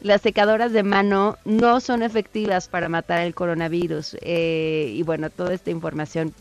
las 0.00 0.20
secadoras 0.20 0.72
de 0.72 0.82
mano 0.82 1.38
no 1.44 1.80
son 1.80 2.02
efectivas 2.02 2.68
para 2.68 2.88
matar 2.88 3.22
el 3.22 3.34
coronavirus. 3.34 4.16
Eh, 4.20 4.92
y 4.94 5.02
bueno, 5.02 5.30
toda 5.30 5.54
esta 5.54 5.70
información 5.70 6.34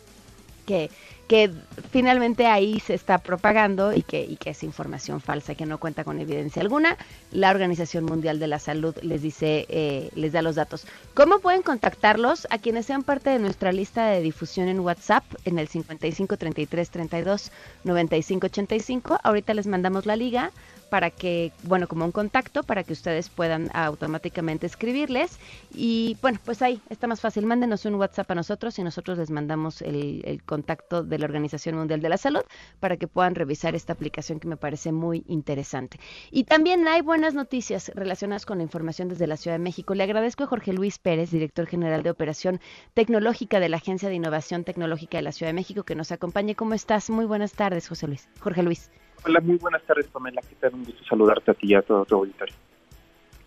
que 0.65 0.89
que 1.29 1.51
finalmente 1.91 2.47
ahí 2.47 2.79
se 2.79 2.95
está 2.95 3.19
propagando 3.19 3.93
y 3.93 4.01
que, 4.01 4.23
y 4.23 4.35
que 4.35 4.49
es 4.49 4.63
información 4.63 5.21
falsa, 5.21 5.53
que 5.53 5.67
no 5.67 5.77
cuenta 5.79 6.03
con 6.03 6.19
evidencia 6.19 6.59
alguna. 6.59 6.97
La 7.31 7.51
Organización 7.51 8.05
Mundial 8.05 8.39
de 8.39 8.47
la 8.47 8.57
Salud 8.57 8.95
les 9.03 9.21
dice, 9.21 9.67
eh, 9.69 10.09
les 10.15 10.33
da 10.33 10.41
los 10.41 10.55
datos. 10.55 10.87
¿Cómo 11.13 11.37
pueden 11.37 11.61
contactarlos? 11.61 12.47
A 12.49 12.57
quienes 12.57 12.87
sean 12.87 13.03
parte 13.03 13.29
de 13.29 13.37
nuestra 13.37 13.71
lista 13.71 14.07
de 14.07 14.21
difusión 14.21 14.69
en 14.69 14.79
WhatsApp, 14.79 15.23
en 15.45 15.59
el 15.59 15.67
55 15.67 16.35
33 16.35 16.89
32 16.89 17.51
95 17.83 18.47
85. 18.47 19.19
Ahorita 19.21 19.53
les 19.53 19.67
mandamos 19.67 20.07
la 20.07 20.15
liga 20.15 20.51
para 20.89 21.09
que, 21.11 21.51
bueno, 21.63 21.87
como 21.87 22.05
un 22.05 22.11
contacto 22.11 22.63
para 22.63 22.83
que 22.83 22.93
ustedes 22.93 23.29
puedan 23.29 23.69
automáticamente 23.73 24.65
escribirles. 24.65 25.39
Y 25.73 26.17
bueno, 26.21 26.39
pues 26.43 26.61
ahí 26.61 26.81
está 26.89 27.07
más 27.07 27.21
fácil. 27.21 27.45
Mándenos 27.45 27.85
un 27.85 27.95
WhatsApp 27.95 28.31
a 28.31 28.35
nosotros 28.35 28.77
y 28.79 28.83
nosotros 28.83 29.17
les 29.17 29.29
mandamos 29.29 29.81
el, 29.81 30.21
el 30.25 30.43
contacto 30.43 31.03
de 31.03 31.19
la 31.19 31.25
Organización 31.25 31.75
Mundial 31.75 32.01
de 32.01 32.09
la 32.09 32.17
Salud 32.17 32.41
para 32.79 32.97
que 32.97 33.07
puedan 33.07 33.35
revisar 33.35 33.75
esta 33.75 33.93
aplicación 33.93 34.39
que 34.39 34.47
me 34.47 34.57
parece 34.57 34.91
muy 34.91 35.23
interesante. 35.27 35.99
Y 36.31 36.43
también 36.43 36.87
hay 36.87 37.01
buenas 37.01 37.33
noticias 37.33 37.91
relacionadas 37.95 38.45
con 38.45 38.57
la 38.57 38.63
información 38.63 39.07
desde 39.09 39.27
la 39.27 39.37
Ciudad 39.37 39.55
de 39.55 39.63
México. 39.63 39.93
Le 39.93 40.03
agradezco 40.03 40.43
a 40.43 40.47
Jorge 40.47 40.73
Luis 40.73 40.97
Pérez, 40.97 41.31
director 41.31 41.67
general 41.67 42.03
de 42.03 42.09
Operación 42.09 42.59
Tecnológica 42.93 43.59
de 43.59 43.69
la 43.69 43.77
Agencia 43.77 44.09
de 44.09 44.15
Innovación 44.15 44.63
Tecnológica 44.63 45.17
de 45.17 45.23
la 45.23 45.31
Ciudad 45.31 45.49
de 45.49 45.53
México, 45.53 45.83
que 45.83 45.95
nos 45.95 46.11
acompañe. 46.11 46.55
¿Cómo 46.55 46.73
estás? 46.73 47.09
Muy 47.09 47.25
buenas 47.25 47.53
tardes, 47.53 47.87
José 47.87 48.07
Luis. 48.07 48.27
Jorge 48.39 48.63
Luis. 48.63 48.89
Hola, 49.25 49.41
muy 49.41 49.57
buenas 49.57 49.83
tardes, 49.83 50.07
Pamela. 50.07 50.41
¿Qué 50.41 50.55
tal? 50.55 50.73
Un 50.75 50.85
gusto 50.85 51.03
saludarte 51.03 51.51
a 51.51 51.53
ti 51.53 51.67
y 51.67 51.75
a 51.75 51.81
todo 51.81 52.05
tu 52.05 52.15
auditorio. 52.15 52.55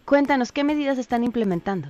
Cuéntanos, 0.05 0.53
¿qué 0.53 0.65
medidas 0.65 0.99
están 0.99 1.25
implementando? 1.25 1.89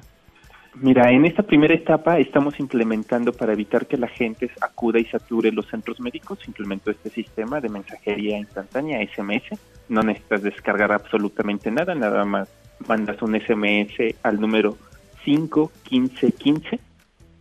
Mira, 0.75 1.11
en 1.11 1.27
esta 1.27 1.43
primera 1.43 1.75
etapa 1.75 2.19
estamos 2.19 2.59
implementando 2.59 3.33
para 3.33 3.53
evitar 3.53 3.87
que 3.87 3.99
la 3.99 4.09
gente 4.09 4.51
acuda 4.61 4.99
y 4.99 5.05
sature 5.05 5.53
los 5.53 5.67
centros 5.67 6.01
médicos, 6.01 6.39
implementó 6.47 6.91
este 6.91 7.11
sistema 7.11 7.61
de 7.61 7.69
mensajería 7.69 8.39
instantánea, 8.39 9.07
SMS. 9.07 9.59
No 9.89 10.03
necesitas 10.03 10.43
descargar 10.43 10.93
absolutamente 10.93 11.71
nada, 11.71 11.95
nada 11.95 12.25
más 12.25 12.49
mandas 12.89 13.21
un 13.21 13.39
SMS 13.39 14.17
al 14.23 14.41
número 14.41 14.79
51515 15.25 16.81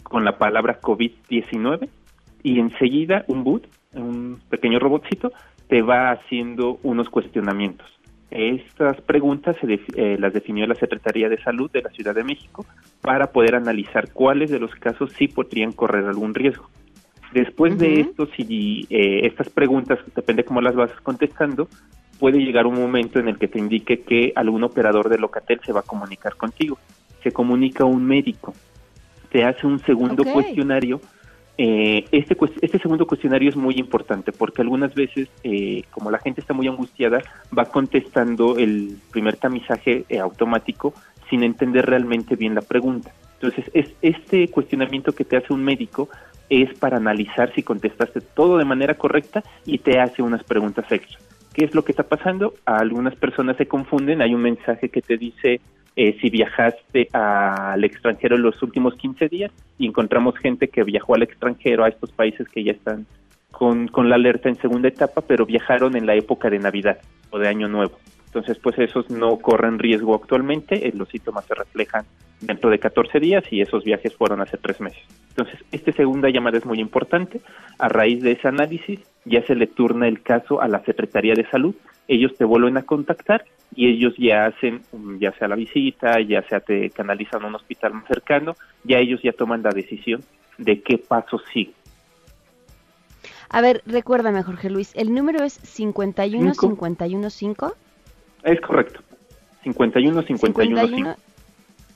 con 0.03 0.25
la 0.25 0.37
palabra 0.37 0.81
COVID-19 0.81 1.87
y 2.43 2.59
enseguida 2.59 3.23
un 3.27 3.45
boot, 3.45 3.67
un 3.93 4.41
pequeño 4.49 4.79
robotcito, 4.79 5.31
te 5.71 5.81
va 5.81 6.11
haciendo 6.11 6.81
unos 6.83 7.09
cuestionamientos. 7.09 7.87
Estas 8.29 8.99
preguntas 8.99 9.55
se 9.61 9.79
eh, 9.95 10.17
las 10.19 10.33
definió 10.33 10.67
la 10.67 10.75
Secretaría 10.75 11.29
de 11.29 11.41
Salud 11.41 11.71
de 11.71 11.81
la 11.81 11.89
Ciudad 11.91 12.13
de 12.13 12.25
México 12.25 12.65
para 12.99 13.31
poder 13.31 13.55
analizar 13.55 14.11
cuáles 14.11 14.51
de 14.51 14.59
los 14.59 14.75
casos 14.75 15.13
sí 15.17 15.29
podrían 15.29 15.71
correr 15.71 16.03
algún 16.03 16.33
riesgo. 16.33 16.69
Después 17.33 17.77
de 17.77 18.01
esto, 18.01 18.27
si 18.35 18.85
eh, 18.89 19.25
estas 19.25 19.47
preguntas, 19.47 19.97
depende 20.13 20.43
cómo 20.43 20.59
las 20.59 20.75
vas 20.75 20.91
contestando, 21.03 21.69
puede 22.19 22.39
llegar 22.39 22.67
un 22.67 22.75
momento 22.75 23.19
en 23.19 23.29
el 23.29 23.37
que 23.37 23.47
te 23.47 23.57
indique 23.57 24.01
que 24.01 24.33
algún 24.35 24.65
operador 24.65 25.07
de 25.07 25.19
Locatel 25.19 25.61
se 25.65 25.71
va 25.71 25.79
a 25.79 25.83
comunicar 25.83 26.35
contigo. 26.35 26.77
Se 27.23 27.31
comunica 27.31 27.85
un 27.85 28.03
médico, 28.03 28.53
te 29.31 29.45
hace 29.45 29.65
un 29.65 29.79
segundo 29.79 30.25
cuestionario 30.25 30.99
eh, 31.63 32.07
este, 32.11 32.35
este 32.63 32.79
segundo 32.79 33.05
cuestionario 33.05 33.47
es 33.47 33.55
muy 33.55 33.75
importante 33.75 34.31
porque 34.31 34.63
algunas 34.63 34.95
veces, 34.95 35.29
eh, 35.43 35.83
como 35.91 36.09
la 36.09 36.17
gente 36.17 36.41
está 36.41 36.55
muy 36.55 36.67
angustiada, 36.67 37.21
va 37.55 37.65
contestando 37.65 38.57
el 38.57 38.97
primer 39.11 39.35
tamizaje 39.35 40.05
eh, 40.09 40.17
automático 40.17 40.95
sin 41.29 41.43
entender 41.43 41.85
realmente 41.85 42.35
bien 42.35 42.55
la 42.55 42.61
pregunta. 42.61 43.11
Entonces, 43.35 43.69
es, 43.75 43.93
este 44.01 44.47
cuestionamiento 44.47 45.11
que 45.11 45.23
te 45.23 45.37
hace 45.37 45.53
un 45.53 45.63
médico 45.63 46.09
es 46.49 46.73
para 46.79 46.97
analizar 46.97 47.53
si 47.53 47.61
contestaste 47.61 48.21
todo 48.21 48.57
de 48.57 48.65
manera 48.65 48.95
correcta 48.95 49.43
y 49.63 49.77
te 49.77 49.99
hace 49.99 50.23
unas 50.23 50.43
preguntas 50.43 50.91
extra. 50.91 51.19
¿Qué 51.53 51.65
es 51.65 51.75
lo 51.75 51.85
que 51.85 51.91
está 51.91 52.01
pasando? 52.01 52.55
algunas 52.65 53.15
personas 53.15 53.57
se 53.57 53.67
confunden, 53.67 54.23
hay 54.23 54.33
un 54.33 54.41
mensaje 54.41 54.89
que 54.89 55.03
te 55.03 55.15
dice 55.15 55.61
eh, 55.95 56.17
si 56.21 56.29
viajaste 56.29 57.09
al 57.13 57.83
extranjero 57.83 58.35
en 58.35 58.43
los 58.43 58.61
últimos 58.63 58.95
15 58.95 59.27
días 59.27 59.51
y 59.77 59.87
encontramos 59.87 60.37
gente 60.37 60.69
que 60.69 60.83
viajó 60.83 61.15
al 61.15 61.23
extranjero 61.23 61.83
a 61.83 61.89
estos 61.89 62.11
países 62.11 62.47
que 62.47 62.63
ya 62.63 62.71
están 62.71 63.05
con, 63.51 63.87
con 63.87 64.09
la 64.09 64.15
alerta 64.15 64.49
en 64.49 64.55
segunda 64.55 64.87
etapa, 64.87 65.21
pero 65.21 65.45
viajaron 65.45 65.95
en 65.95 66.05
la 66.05 66.15
época 66.15 66.49
de 66.49 66.59
Navidad 66.59 66.99
o 67.29 67.39
de 67.39 67.47
Año 67.47 67.67
Nuevo. 67.67 67.97
Entonces, 68.25 68.57
pues 68.59 68.79
esos 68.79 69.09
no 69.09 69.37
corren 69.39 69.77
riesgo 69.77 70.15
actualmente, 70.15 70.89
los 70.95 71.09
síntomas 71.09 71.45
se 71.45 71.53
reflejan 71.53 72.05
dentro 72.39 72.69
de 72.69 72.79
14 72.79 73.19
días 73.19 73.43
y 73.51 73.61
esos 73.61 73.83
viajes 73.83 74.15
fueron 74.15 74.39
hace 74.39 74.57
tres 74.57 74.79
meses. 74.79 75.03
Entonces, 75.29 75.59
esta 75.73 75.91
segunda 75.91 76.29
llamada 76.29 76.57
es 76.57 76.65
muy 76.65 76.79
importante. 76.79 77.41
A 77.77 77.89
raíz 77.89 78.23
de 78.23 78.31
ese 78.31 78.47
análisis, 78.47 79.01
ya 79.25 79.45
se 79.45 79.55
le 79.55 79.67
turna 79.67 80.07
el 80.07 80.21
caso 80.21 80.61
a 80.61 80.69
la 80.69 80.79
Secretaría 80.85 81.33
de 81.33 81.45
Salud 81.49 81.75
ellos 82.11 82.35
te 82.37 82.45
vuelven 82.45 82.77
a 82.77 82.83
contactar 82.83 83.45
y 83.75 83.87
ellos 83.87 84.13
ya 84.17 84.45
hacen, 84.45 84.81
mm, 84.91 85.17
ya 85.19 85.31
sea 85.33 85.47
la 85.47 85.55
visita, 85.55 86.19
ya 86.21 86.41
sea 86.43 86.59
te 86.59 86.89
canalizan 86.89 87.43
a 87.43 87.47
un 87.47 87.55
hospital 87.55 87.93
más 87.93 88.07
cercano, 88.07 88.55
ya 88.83 88.97
ellos 88.97 89.21
ya 89.23 89.31
toman 89.31 89.63
la 89.63 89.71
decisión 89.71 90.23
de 90.57 90.81
qué 90.81 90.97
paso 90.97 91.39
sigue. 91.53 91.73
A 93.49 93.61
ver, 93.61 93.81
recuérdame, 93.85 94.43
Jorge 94.43 94.69
Luis, 94.69 94.93
el 94.95 95.13
número 95.13 95.43
es 95.43 95.59
51515. 95.59 97.75
Es 98.43 98.61
correcto. 98.61 99.01
51515. 99.63 101.15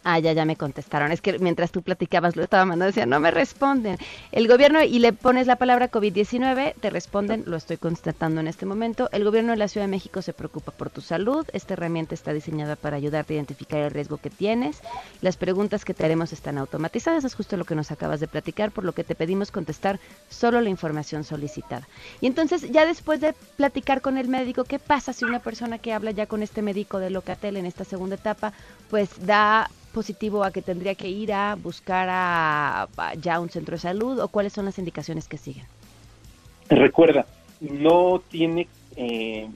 Ah, 0.08 0.20
ya, 0.20 0.34
ya 0.34 0.46
me 0.46 0.56
contestaron. 0.56 1.12
Es 1.12 1.20
que 1.20 1.40
mientras 1.40 1.72
tú 1.72 1.82
platicabas 1.82 2.36
lo 2.36 2.44
estaba 2.44 2.64
mandando, 2.64 2.86
decía, 2.86 3.08
no 3.08 3.20
me 3.20 3.32
responden. 3.32 3.98
El 4.32 4.48
gobierno, 4.48 4.84
y 4.84 5.00
le 5.00 5.14
pones 5.14 5.48
la 5.48 5.56
palabra 5.56 5.90
COVID-19, 5.90 6.76
te 6.80 6.92
responden, 6.92 7.42
lo 7.48 7.58
estoy 7.58 7.78
constatando 7.78 8.40
en 8.40 8.48
este 8.48 8.68
momento. 8.68 9.10
El 9.12 9.24
gobierno 9.24 9.54
de 9.54 9.58
la 9.58 9.68
Ciudad 9.68 9.88
de 9.88 9.92
México 9.92 10.22
se 10.22 10.32
preocupa 10.32 10.72
por 10.72 10.92
tu 10.92 11.02
salud. 11.02 11.48
Esta 11.54 11.74
herramienta 11.74 12.14
está 12.14 12.34
diseñada 12.34 12.76
para 12.76 12.98
ayudarte 12.98 13.34
a 13.34 13.38
identificar 13.38 13.80
el 13.80 13.90
riesgo 13.90 14.18
que 14.18 14.30
tienes. 14.30 14.80
Las 15.22 15.38
preguntas 15.38 15.84
que 15.84 15.96
te 15.96 16.06
haremos 16.06 16.34
están 16.34 16.60
automatizadas, 16.60 17.24
es 17.24 17.34
justo 17.34 17.58
lo 17.58 17.66
que 17.66 17.74
nos 17.74 17.90
acabas 17.90 18.20
de 18.20 18.28
platicar, 18.28 18.70
por 18.70 18.84
lo 18.84 18.92
que 18.92 19.04
te 19.04 19.16
pedimos 19.16 19.50
contestar 19.50 20.00
solo 20.30 20.62
la 20.62 20.70
información 20.70 21.24
solicitada. 21.24 21.88
Y 22.22 22.28
entonces, 22.28 22.70
ya 22.70 22.86
después 22.86 23.22
de 23.22 23.34
platicar 23.58 24.02
con 24.02 24.20
el 24.20 24.28
médico, 24.28 24.66
¿qué 24.66 24.78
pasa 24.78 25.14
si 25.14 25.26
una 25.26 25.40
persona 25.40 25.80
que 25.80 25.94
habla 25.94 26.12
ya 26.12 26.28
con 26.28 26.44
este 26.44 26.62
médico 26.62 27.00
de 27.00 27.10
Locatel 27.10 27.58
en 27.58 27.66
esta 27.66 27.86
segunda 27.86 28.14
etapa, 28.14 28.54
pues 28.92 29.10
da 29.26 29.68
positivo 29.96 30.44
a 30.44 30.52
que 30.52 30.62
tendría 30.62 30.94
que 30.94 31.08
ir 31.08 31.32
a 31.32 31.56
buscar 31.56 32.10
a, 32.12 32.88
ya 33.22 33.40
un 33.40 33.50
centro 33.50 33.75
de 33.75 33.80
salud 33.80 34.20
o 34.20 34.28
cuáles 34.28 34.52
son 34.52 34.66
las 34.66 34.78
indicaciones 34.78 35.30
que 35.30 35.38
siguen? 35.38 35.64
Recuerda, 36.70 37.25
no 37.62 38.22
tiene, 38.30 38.68
eh, 38.98 39.48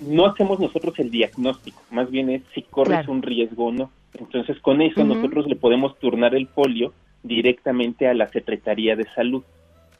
no 0.00 0.26
hacemos 0.26 0.58
nosotros 0.58 0.98
el 0.98 1.12
diagnóstico, 1.12 1.80
más 1.90 2.10
bien 2.10 2.28
es 2.28 2.42
si 2.54 2.62
corres 2.62 3.06
un 3.06 3.22
riesgo 3.22 3.66
o 3.66 3.72
no. 3.72 3.90
Entonces, 4.18 4.58
con 4.60 4.82
eso 4.82 5.04
nosotros 5.04 5.46
le 5.46 5.54
podemos 5.54 5.96
turnar 6.00 6.34
el 6.34 6.48
folio 6.48 6.92
directamente 7.22 8.08
a 8.08 8.14
la 8.14 8.28
Secretaría 8.28 8.96
de 8.96 9.06
Salud. 9.14 9.44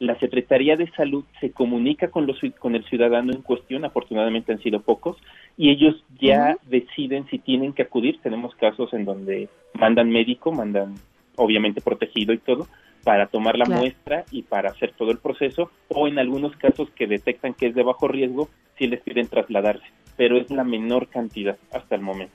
La 0.01 0.19
Secretaría 0.19 0.77
de 0.77 0.91
Salud 0.93 1.25
se 1.41 1.53
comunica 1.53 2.09
con, 2.09 2.27
los, 2.27 2.39
con 2.59 2.75
el 2.75 2.85
ciudadano 2.85 3.33
en 3.33 3.43
cuestión, 3.43 3.85
afortunadamente 3.85 4.53
han 4.53 4.61
sido 4.61 4.81
pocos, 4.81 5.17
y 5.57 5.71
ellos 5.71 6.03
ya 6.21 6.57
deciden 6.69 7.27
si 7.29 7.39
tienen 7.39 7.73
que 7.73 7.83
acudir. 7.83 8.21
Tenemos 8.21 8.55
casos 8.57 8.93
en 8.93 9.05
donde 9.05 9.49
mandan 9.75 10.11
médico, 10.11 10.51
mandan 10.53 10.95
obviamente 11.37 11.81
protegido 11.81 12.33
y 12.33 12.39
todo, 12.39 12.67
para 13.05 13.27
tomar 13.27 13.57
la 13.57 13.67
Claro. 13.67 13.83
muestra 13.83 14.25
y 14.31 14.43
para 14.43 14.71
hacer 14.71 14.93
todo 14.93 15.11
el 15.11 15.19
proceso, 15.19 15.71
o 15.89 16.09
en 16.09 16.19
algunos 16.19 16.57
casos 16.57 16.89
que 16.91 17.07
detectan 17.07 17.55
que 17.55 17.67
es 17.67 17.75
de 17.75 17.83
bajo 17.83 18.09
riesgo, 18.09 18.49
si 18.79 18.87
les 18.87 19.01
piden 19.01 19.29
trasladarse, 19.29 19.87
pero 20.17 20.37
es 20.39 20.51
la 20.51 20.65
menor 20.65 21.09
cantidad 21.09 21.57
hasta 21.73 21.95
el 21.95 22.01
momento. 22.01 22.35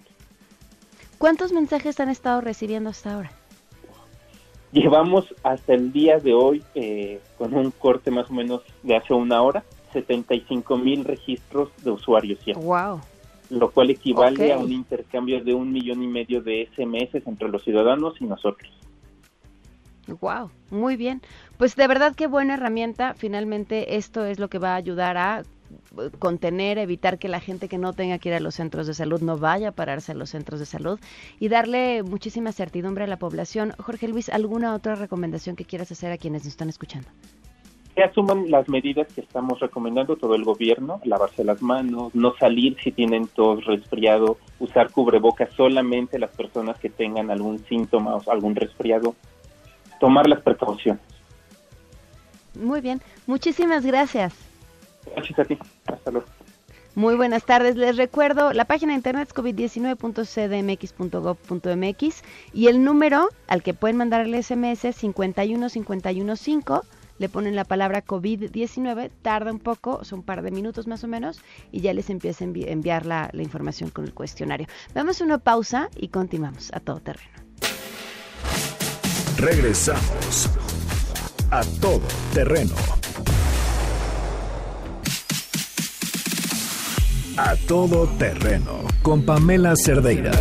¿Cuántos 1.17 1.51
mensajes 1.51 1.99
han 1.99 2.09
estado 2.09 2.39
recibiendo 2.39 2.89
hasta 2.91 3.13
ahora? 3.15 3.31
Llevamos 4.71 5.25
hasta 5.43 5.73
el 5.73 5.91
día 5.91 6.19
de 6.19 6.33
hoy, 6.33 6.63
eh, 6.75 7.19
con 7.37 7.53
un 7.53 7.71
corte 7.71 8.11
más 8.11 8.29
o 8.29 8.33
menos 8.33 8.61
de 8.83 8.95
hace 8.95 9.13
una 9.13 9.41
hora, 9.41 9.63
75 9.93 10.77
mil 10.77 11.03
registros 11.03 11.69
de 11.83 11.91
usuarios 11.91 12.39
ya, 12.45 12.53
Wow. 12.53 13.01
lo 13.49 13.71
cual 13.71 13.89
equivale 13.89 14.53
a 14.53 14.59
un 14.59 14.71
intercambio 14.71 15.43
de 15.43 15.53
un 15.55 15.71
millón 15.71 16.03
y 16.03 16.07
medio 16.07 16.41
de 16.43 16.69
SMS 16.75 17.15
entre 17.25 17.49
los 17.49 17.63
ciudadanos 17.63 18.21
y 18.21 18.25
nosotros. 18.25 18.71
Wow, 20.21 20.49
muy 20.71 20.95
bien. 20.95 21.21
Pues 21.57 21.75
de 21.75 21.87
verdad 21.87 22.15
qué 22.15 22.27
buena 22.27 22.55
herramienta. 22.55 23.13
Finalmente 23.13 23.95
esto 23.95 24.25
es 24.25 24.39
lo 24.39 24.49
que 24.49 24.57
va 24.59 24.73
a 24.73 24.75
ayudar 24.75 25.17
a 25.17 25.43
contener, 26.19 26.77
evitar 26.77 27.19
que 27.19 27.27
la 27.27 27.39
gente 27.39 27.67
que 27.67 27.77
no 27.77 27.93
tenga 27.93 28.19
que 28.19 28.29
ir 28.29 28.35
a 28.35 28.39
los 28.39 28.55
centros 28.55 28.87
de 28.87 28.93
salud 28.93 29.21
no 29.21 29.37
vaya 29.37 29.69
a 29.69 29.71
pararse 29.71 30.11
a 30.11 30.15
los 30.15 30.29
centros 30.29 30.59
de 30.59 30.65
salud 30.65 30.99
y 31.39 31.49
darle 31.49 32.03
muchísima 32.03 32.51
certidumbre 32.51 33.03
a 33.03 33.07
la 33.07 33.17
población. 33.17 33.73
Jorge 33.79 34.07
Luis, 34.07 34.29
¿alguna 34.29 34.73
otra 34.73 34.95
recomendación 34.95 35.55
que 35.55 35.65
quieras 35.65 35.91
hacer 35.91 36.11
a 36.11 36.17
quienes 36.17 36.43
nos 36.43 36.53
están 36.53 36.69
escuchando? 36.69 37.07
Que 37.95 38.03
asuman 38.03 38.49
las 38.49 38.69
medidas 38.69 39.11
que 39.13 39.21
estamos 39.21 39.59
recomendando 39.59 40.15
todo 40.15 40.35
el 40.35 40.43
gobierno, 40.43 41.01
lavarse 41.03 41.43
las 41.43 41.61
manos, 41.61 42.15
no 42.15 42.33
salir 42.37 42.77
si 42.81 42.91
tienen 42.91 43.27
tos, 43.27 43.65
resfriado, 43.65 44.37
usar 44.59 44.91
cubrebocas 44.91 45.49
solamente 45.53 46.17
las 46.17 46.31
personas 46.31 46.79
que 46.79 46.89
tengan 46.89 47.29
algún 47.29 47.59
síntoma 47.65 48.15
o 48.15 48.31
algún 48.31 48.55
resfriado, 48.55 49.15
tomar 49.99 50.27
las 50.27 50.41
precauciones. 50.41 51.01
Muy 52.55 52.81
bien, 52.81 53.01
muchísimas 53.27 53.85
gracias. 53.85 54.48
Gracias 55.15 55.39
a 55.39 55.45
ti. 55.45 55.57
Hasta 55.85 56.11
luego. 56.11 56.27
Muy 56.95 57.15
buenas 57.15 57.45
tardes. 57.45 57.75
Les 57.75 57.97
recuerdo, 57.97 58.51
la 58.51 58.65
página 58.65 58.93
de 58.93 58.97
internet 58.97 59.27
es 59.29 59.35
covid19.cdmx.gov.mx 59.35 62.23
y 62.53 62.67
el 62.67 62.83
número 62.83 63.29
al 63.47 63.61
que 63.63 63.73
pueden 63.73 63.97
mandar 63.97 64.21
el 64.21 64.33
SMS 64.43 64.85
es 64.85 64.97
51515. 64.97 66.81
Le 67.19 67.29
ponen 67.29 67.55
la 67.55 67.65
palabra 67.65 68.03
COVID-19, 68.05 69.11
tarda 69.21 69.51
un 69.51 69.59
poco, 69.59 70.03
son 70.05 70.19
un 70.19 70.25
par 70.25 70.41
de 70.41 70.51
minutos 70.51 70.87
más 70.87 71.03
o 71.03 71.07
menos, 71.09 71.41
y 71.69 71.81
ya 71.81 71.93
les 71.93 72.09
empieza 72.09 72.45
a 72.45 72.47
envi- 72.47 72.69
enviar 72.69 73.05
la, 73.05 73.29
la 73.33 73.43
información 73.43 73.89
con 73.89 74.05
el 74.05 74.13
cuestionario. 74.13 74.67
Damos 74.93 75.19
una 75.19 75.37
pausa 75.37 75.89
y 75.97 76.07
continuamos 76.07 76.71
a 76.73 76.79
todo 76.79 77.01
terreno. 77.01 77.29
Regresamos 79.37 80.49
a 81.51 81.61
todo 81.81 82.01
terreno. 82.33 82.73
A 87.41 87.55
todo 87.55 88.05
terreno 88.17 88.83
con 89.01 89.23
Pamela 89.23 89.73
Cerdeira. 89.73 90.31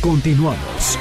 Continuamos. 0.00 0.96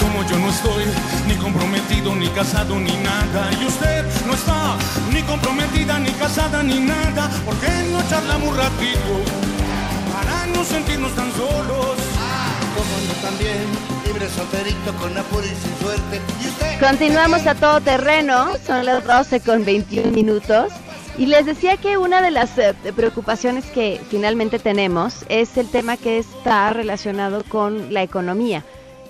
Como 0.00 0.28
yo 0.28 0.36
no 0.36 0.50
estoy 0.50 0.84
ni 1.28 1.34
comprometido, 1.36 2.16
ni 2.16 2.26
casado, 2.30 2.74
ni 2.80 2.96
nada. 2.96 3.50
Y 3.62 3.66
usted 3.66 4.04
no 4.26 4.34
está 4.34 4.76
ni 5.12 5.22
comprometida, 5.22 6.00
ni 6.00 6.10
casada, 6.10 6.64
ni 6.64 6.80
nada. 6.80 7.30
¿Por 7.44 7.54
qué 7.58 7.70
no 7.92 8.02
charlamos 8.08 8.48
un 8.48 8.56
ratito? 8.56 9.14
Para 10.12 10.46
no 10.46 10.64
sentirnos 10.64 11.14
tan 11.14 11.30
solos. 11.34 11.94
Como 12.74 12.94
yo 13.06 13.14
también, 13.22 13.64
libre 14.04 14.28
solterito 14.28 14.92
con 15.00 15.16
apuro 15.16 15.46
y 15.46 15.50
sin 15.50 15.78
suerte. 15.86 16.20
Y 16.42 16.48
usted. 16.48 16.80
Continuamos 16.80 17.46
a 17.46 17.54
todo 17.54 17.80
terreno, 17.80 18.48
son 18.66 18.84
las 18.84 19.04
12 19.04 19.38
con 19.38 19.64
21 19.64 20.10
minutos. 20.10 20.72
Y 21.18 21.24
les 21.24 21.46
decía 21.46 21.78
que 21.78 21.96
una 21.96 22.20
de 22.20 22.30
las 22.30 22.58
eh, 22.58 22.74
preocupaciones 22.94 23.64
que 23.70 23.98
finalmente 24.10 24.58
tenemos 24.58 25.24
es 25.30 25.56
el 25.56 25.66
tema 25.70 25.96
que 25.96 26.18
está 26.18 26.70
relacionado 26.74 27.42
con 27.48 27.94
la 27.94 28.02
economía. 28.02 28.64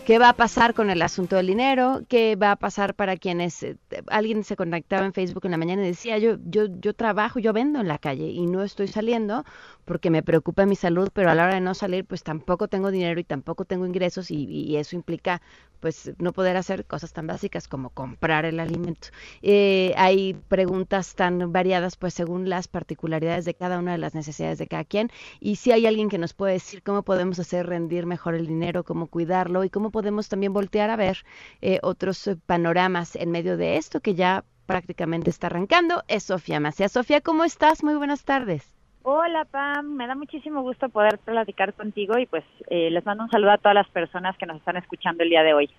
¿Qué 0.06 0.20
va 0.20 0.28
a 0.28 0.32
pasar 0.34 0.72
con 0.72 0.88
el 0.88 1.02
asunto 1.02 1.34
del 1.34 1.48
dinero? 1.48 2.02
¿Qué 2.08 2.36
va 2.36 2.52
a 2.52 2.56
pasar 2.56 2.94
para 2.94 3.16
quienes 3.16 3.60
eh, 3.64 3.76
alguien 4.06 4.44
se 4.44 4.54
conectaba 4.54 5.04
en 5.04 5.14
Facebook 5.14 5.46
en 5.46 5.50
la 5.50 5.56
mañana 5.56 5.82
y 5.82 5.86
decía, 5.88 6.16
yo 6.18 6.36
yo 6.44 6.66
yo 6.80 6.94
trabajo, 6.94 7.40
yo 7.40 7.52
vendo 7.52 7.80
en 7.80 7.88
la 7.88 7.98
calle 7.98 8.28
y 8.28 8.46
no 8.46 8.62
estoy 8.62 8.86
saliendo 8.86 9.44
porque 9.86 10.10
me 10.10 10.22
preocupa 10.22 10.66
mi 10.66 10.76
salud, 10.76 11.08
pero 11.14 11.30
a 11.30 11.34
la 11.34 11.44
hora 11.44 11.54
de 11.54 11.60
no 11.62 11.74
salir 11.74 12.04
pues 12.04 12.22
tampoco 12.22 12.68
tengo 12.68 12.90
dinero 12.90 13.18
y 13.18 13.24
tampoco 13.24 13.64
tengo 13.64 13.86
ingresos 13.86 14.30
y, 14.30 14.44
y 14.44 14.76
eso 14.76 14.96
implica 14.96 15.40
pues 15.80 16.12
no 16.18 16.32
poder 16.32 16.56
hacer 16.56 16.84
cosas 16.84 17.12
tan 17.12 17.26
básicas 17.26 17.68
como 17.68 17.90
comprar 17.90 18.44
el 18.44 18.60
alimento. 18.60 19.08
Eh, 19.42 19.94
hay 19.96 20.34
preguntas 20.48 21.14
tan 21.14 21.52
variadas 21.52 21.96
pues 21.96 22.14
según 22.14 22.48
las 22.48 22.68
particularidades 22.68 23.44
de 23.44 23.54
cada 23.54 23.78
una 23.78 23.92
de 23.92 23.98
las 23.98 24.14
necesidades 24.14 24.58
de 24.58 24.66
cada 24.66 24.84
quien 24.84 25.10
y 25.40 25.56
si 25.56 25.72
hay 25.72 25.86
alguien 25.86 26.08
que 26.08 26.18
nos 26.18 26.34
puede 26.34 26.54
decir 26.54 26.82
cómo 26.82 27.02
podemos 27.02 27.38
hacer 27.38 27.66
rendir 27.66 28.06
mejor 28.06 28.34
el 28.34 28.46
dinero, 28.46 28.84
cómo 28.84 29.06
cuidarlo 29.06 29.64
y 29.64 29.70
cómo 29.70 29.90
podemos 29.90 30.28
también 30.28 30.52
voltear 30.52 30.90
a 30.90 30.96
ver 30.96 31.24
eh, 31.62 31.78
otros 31.82 32.28
panoramas 32.46 33.16
en 33.16 33.30
medio 33.30 33.56
de 33.56 33.76
esto 33.76 34.00
que 34.00 34.14
ya 34.14 34.44
prácticamente 34.66 35.30
está 35.30 35.46
arrancando, 35.46 36.02
es 36.08 36.24
Sofía 36.24 36.58
Macías. 36.60 36.92
Sofía, 36.92 37.20
¿cómo 37.20 37.44
estás? 37.44 37.84
Muy 37.84 37.94
buenas 37.94 38.24
tardes. 38.24 38.75
Hola 39.08 39.44
Pam, 39.44 39.94
me 39.94 40.08
da 40.08 40.16
muchísimo 40.16 40.62
gusto 40.62 40.88
poder 40.88 41.18
platicar 41.18 41.72
contigo 41.74 42.18
y 42.18 42.26
pues 42.26 42.42
eh, 42.68 42.90
les 42.90 43.06
mando 43.06 43.22
un 43.22 43.30
saludo 43.30 43.52
a 43.52 43.58
todas 43.58 43.76
las 43.76 43.88
personas 43.90 44.36
que 44.36 44.46
nos 44.46 44.56
están 44.56 44.76
escuchando 44.76 45.22
el 45.22 45.30
día 45.30 45.44
de 45.44 45.54
hoy. 45.54 45.70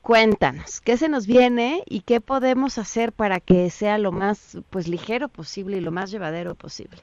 Cuéntanos, 0.00 0.80
¿qué 0.80 0.96
se 0.96 1.08
nos 1.08 1.26
viene 1.26 1.82
y 1.86 2.02
qué 2.02 2.20
podemos 2.20 2.78
hacer 2.78 3.10
para 3.10 3.40
que 3.40 3.70
sea 3.70 3.98
lo 3.98 4.12
más 4.12 4.56
pues 4.70 4.86
ligero 4.86 5.26
posible 5.26 5.78
y 5.78 5.80
lo 5.80 5.90
más 5.90 6.12
llevadero 6.12 6.54
posible? 6.54 6.96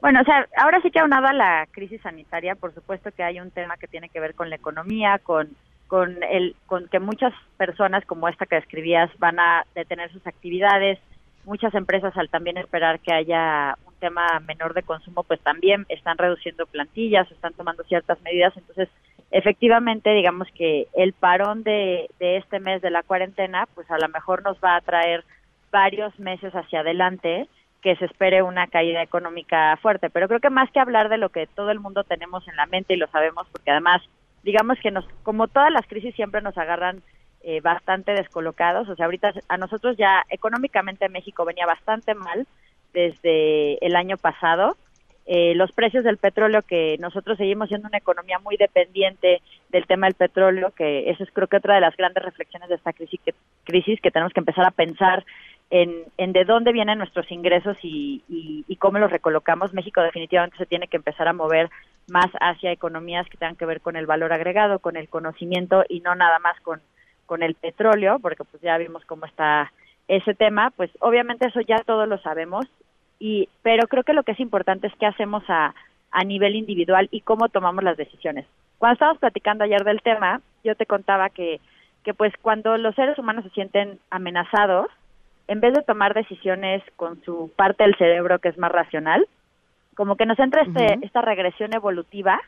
Bueno, 0.00 0.20
o 0.20 0.24
sea, 0.24 0.46
ahora 0.56 0.80
sí 0.80 0.92
que 0.92 1.00
aunado 1.00 1.26
a 1.26 1.32
la 1.32 1.66
crisis 1.72 2.00
sanitaria, 2.00 2.54
por 2.54 2.72
supuesto 2.74 3.10
que 3.10 3.24
hay 3.24 3.40
un 3.40 3.50
tema 3.50 3.76
que 3.76 3.88
tiene 3.88 4.08
que 4.08 4.20
ver 4.20 4.36
con 4.36 4.50
la 4.50 4.56
economía, 4.56 5.18
con 5.18 5.48
con 5.88 6.22
el 6.22 6.54
con 6.66 6.86
que 6.86 7.00
muchas 7.00 7.34
personas 7.56 8.04
como 8.06 8.28
esta 8.28 8.46
que 8.46 8.54
describías 8.54 9.10
van 9.18 9.40
a 9.40 9.66
detener 9.74 10.12
sus 10.12 10.24
actividades, 10.28 11.00
muchas 11.44 11.74
empresas 11.74 12.16
al 12.16 12.28
también 12.28 12.56
esperar 12.56 13.00
que 13.00 13.12
haya 13.12 13.76
un 13.86 13.94
tema 13.94 14.40
menor 14.40 14.74
de 14.74 14.82
consumo, 14.82 15.22
pues 15.22 15.40
también 15.40 15.86
están 15.88 16.18
reduciendo 16.18 16.66
plantillas, 16.66 17.30
están 17.30 17.54
tomando 17.54 17.84
ciertas 17.84 18.20
medidas, 18.22 18.56
entonces 18.56 18.88
efectivamente 19.30 20.12
digamos 20.12 20.48
que 20.54 20.88
el 20.94 21.12
parón 21.12 21.62
de, 21.62 22.08
de 22.18 22.36
este 22.36 22.60
mes 22.60 22.82
de 22.82 22.90
la 22.90 23.02
cuarentena, 23.02 23.66
pues 23.74 23.90
a 23.90 23.98
lo 23.98 24.08
mejor 24.08 24.42
nos 24.42 24.56
va 24.58 24.76
a 24.76 24.80
traer 24.80 25.24
varios 25.70 26.18
meses 26.20 26.52
hacia 26.54 26.80
adelante 26.80 27.48
que 27.84 27.96
se 27.96 28.06
espere 28.06 28.42
una 28.42 28.66
caída 28.68 29.02
económica 29.02 29.76
fuerte. 29.82 30.08
Pero 30.08 30.26
creo 30.26 30.40
que 30.40 30.48
más 30.48 30.70
que 30.70 30.80
hablar 30.80 31.10
de 31.10 31.18
lo 31.18 31.28
que 31.28 31.46
todo 31.46 31.70
el 31.70 31.80
mundo 31.80 32.02
tenemos 32.02 32.48
en 32.48 32.56
la 32.56 32.64
mente 32.64 32.94
y 32.94 32.96
lo 32.96 33.08
sabemos, 33.08 33.46
porque 33.52 33.70
además, 33.70 34.00
digamos 34.42 34.78
que 34.80 34.90
nos, 34.90 35.04
como 35.22 35.48
todas 35.48 35.70
las 35.70 35.86
crisis 35.86 36.14
siempre 36.14 36.40
nos 36.40 36.56
agarran 36.56 37.02
eh, 37.46 37.60
bastante 37.60 38.12
descolocados. 38.12 38.88
O 38.88 38.96
sea, 38.96 39.04
ahorita 39.04 39.34
a 39.48 39.58
nosotros 39.58 39.96
ya 39.98 40.24
económicamente 40.30 41.10
México 41.10 41.44
venía 41.44 41.66
bastante 41.66 42.14
mal 42.14 42.46
desde 42.94 43.84
el 43.84 43.96
año 43.96 44.16
pasado. 44.16 44.78
Eh, 45.26 45.54
los 45.54 45.70
precios 45.72 46.04
del 46.04 46.16
petróleo, 46.16 46.62
que 46.62 46.96
nosotros 46.98 47.36
seguimos 47.36 47.68
siendo 47.68 47.88
una 47.88 47.98
economía 47.98 48.38
muy 48.38 48.56
dependiente 48.56 49.42
del 49.68 49.86
tema 49.86 50.06
del 50.06 50.14
petróleo, 50.14 50.70
que 50.70 51.10
eso 51.10 51.22
es 51.22 51.30
creo 51.32 51.46
que 51.46 51.58
otra 51.58 51.74
de 51.74 51.82
las 51.82 51.96
grandes 51.96 52.22
reflexiones 52.22 52.70
de 52.70 52.76
esta 52.76 52.94
crisis 52.94 53.20
que, 53.22 53.34
crisis 53.64 54.00
que 54.00 54.10
tenemos 54.10 54.32
que 54.32 54.40
empezar 54.40 54.64
a 54.64 54.70
pensar 54.70 55.24
en, 55.68 56.04
en 56.16 56.32
de 56.32 56.44
dónde 56.44 56.72
vienen 56.72 56.98
nuestros 56.98 57.30
ingresos 57.30 57.76
y, 57.82 58.22
y, 58.28 58.64
y 58.68 58.76
cómo 58.76 58.98
los 58.98 59.10
recolocamos. 59.10 59.74
México 59.74 60.00
definitivamente 60.00 60.56
se 60.56 60.66
tiene 60.66 60.88
que 60.88 60.96
empezar 60.96 61.28
a 61.28 61.34
mover 61.34 61.68
más 62.08 62.30
hacia 62.40 62.72
economías 62.72 63.28
que 63.28 63.36
tengan 63.36 63.56
que 63.56 63.66
ver 63.66 63.80
con 63.80 63.96
el 63.96 64.06
valor 64.06 64.32
agregado, 64.32 64.78
con 64.78 64.96
el 64.96 65.08
conocimiento 65.08 65.84
y 65.88 66.00
no 66.00 66.14
nada 66.14 66.38
más 66.38 66.60
con, 66.60 66.80
con 67.26 67.42
el 67.42 67.54
petróleo, 67.54 68.18
porque 68.20 68.44
pues 68.44 68.62
ya 68.62 68.78
vimos 68.78 69.04
cómo 69.04 69.26
está 69.26 69.72
ese 70.08 70.34
tema, 70.34 70.70
pues 70.76 70.90
obviamente 71.00 71.46
eso 71.46 71.60
ya 71.60 71.78
todos 71.78 72.08
lo 72.08 72.18
sabemos, 72.18 72.66
y 73.18 73.48
pero 73.62 73.86
creo 73.88 74.02
que 74.02 74.12
lo 74.12 74.22
que 74.22 74.32
es 74.32 74.40
importante 74.40 74.86
es 74.86 74.92
qué 74.98 75.06
hacemos 75.06 75.42
a, 75.48 75.74
a 76.10 76.24
nivel 76.24 76.54
individual 76.56 77.08
y 77.10 77.20
cómo 77.20 77.48
tomamos 77.48 77.82
las 77.84 77.96
decisiones. 77.96 78.46
Cuando 78.78 78.94
estábamos 78.94 79.20
platicando 79.20 79.64
ayer 79.64 79.82
del 79.84 80.02
tema, 80.02 80.40
yo 80.62 80.74
te 80.74 80.86
contaba 80.86 81.30
que, 81.30 81.60
que 82.04 82.14
pues 82.14 82.32
cuando 82.42 82.76
los 82.76 82.94
seres 82.94 83.18
humanos 83.18 83.44
se 83.44 83.50
sienten 83.50 83.98
amenazados, 84.10 84.88
en 85.48 85.60
vez 85.60 85.74
de 85.74 85.82
tomar 85.82 86.14
decisiones 86.14 86.82
con 86.96 87.22
su 87.24 87.52
parte 87.56 87.84
del 87.84 87.96
cerebro 87.96 88.38
que 88.38 88.48
es 88.48 88.58
más 88.58 88.72
racional, 88.72 89.26
como 89.94 90.16
que 90.16 90.26
nos 90.26 90.38
entra 90.38 90.62
este, 90.62 90.98
esta 91.02 91.22
regresión 91.22 91.74
evolutiva 91.74 92.40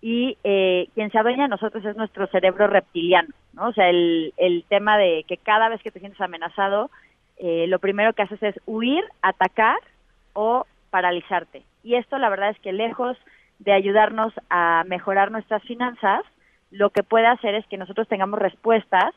y 0.00 0.36
eh, 0.44 0.88
quien 0.94 1.10
se 1.10 1.18
adueña 1.18 1.44
de 1.44 1.48
nosotros 1.48 1.84
es 1.84 1.96
nuestro 1.96 2.26
cerebro 2.28 2.66
reptiliano, 2.66 3.28
¿no? 3.52 3.68
O 3.68 3.72
sea, 3.72 3.88
el, 3.88 4.32
el 4.36 4.64
tema 4.68 4.98
de 4.98 5.24
que 5.28 5.36
cada 5.36 5.68
vez 5.68 5.82
que 5.82 5.90
te 5.90 6.00
sientes 6.00 6.20
amenazado, 6.20 6.90
eh, 7.38 7.66
lo 7.68 7.78
primero 7.78 8.12
que 8.12 8.22
haces 8.22 8.42
es 8.42 8.60
huir, 8.66 9.04
atacar 9.20 9.78
o 10.32 10.66
paralizarte. 10.90 11.62
Y 11.82 11.96
esto 11.96 12.18
la 12.18 12.28
verdad 12.28 12.50
es 12.50 12.58
que 12.60 12.72
lejos 12.72 13.16
de 13.58 13.72
ayudarnos 13.72 14.32
a 14.50 14.84
mejorar 14.86 15.30
nuestras 15.30 15.62
finanzas, 15.62 16.22
lo 16.70 16.90
que 16.90 17.02
puede 17.02 17.26
hacer 17.26 17.54
es 17.54 17.66
que 17.66 17.76
nosotros 17.76 18.08
tengamos 18.08 18.38
respuestas 18.38 19.14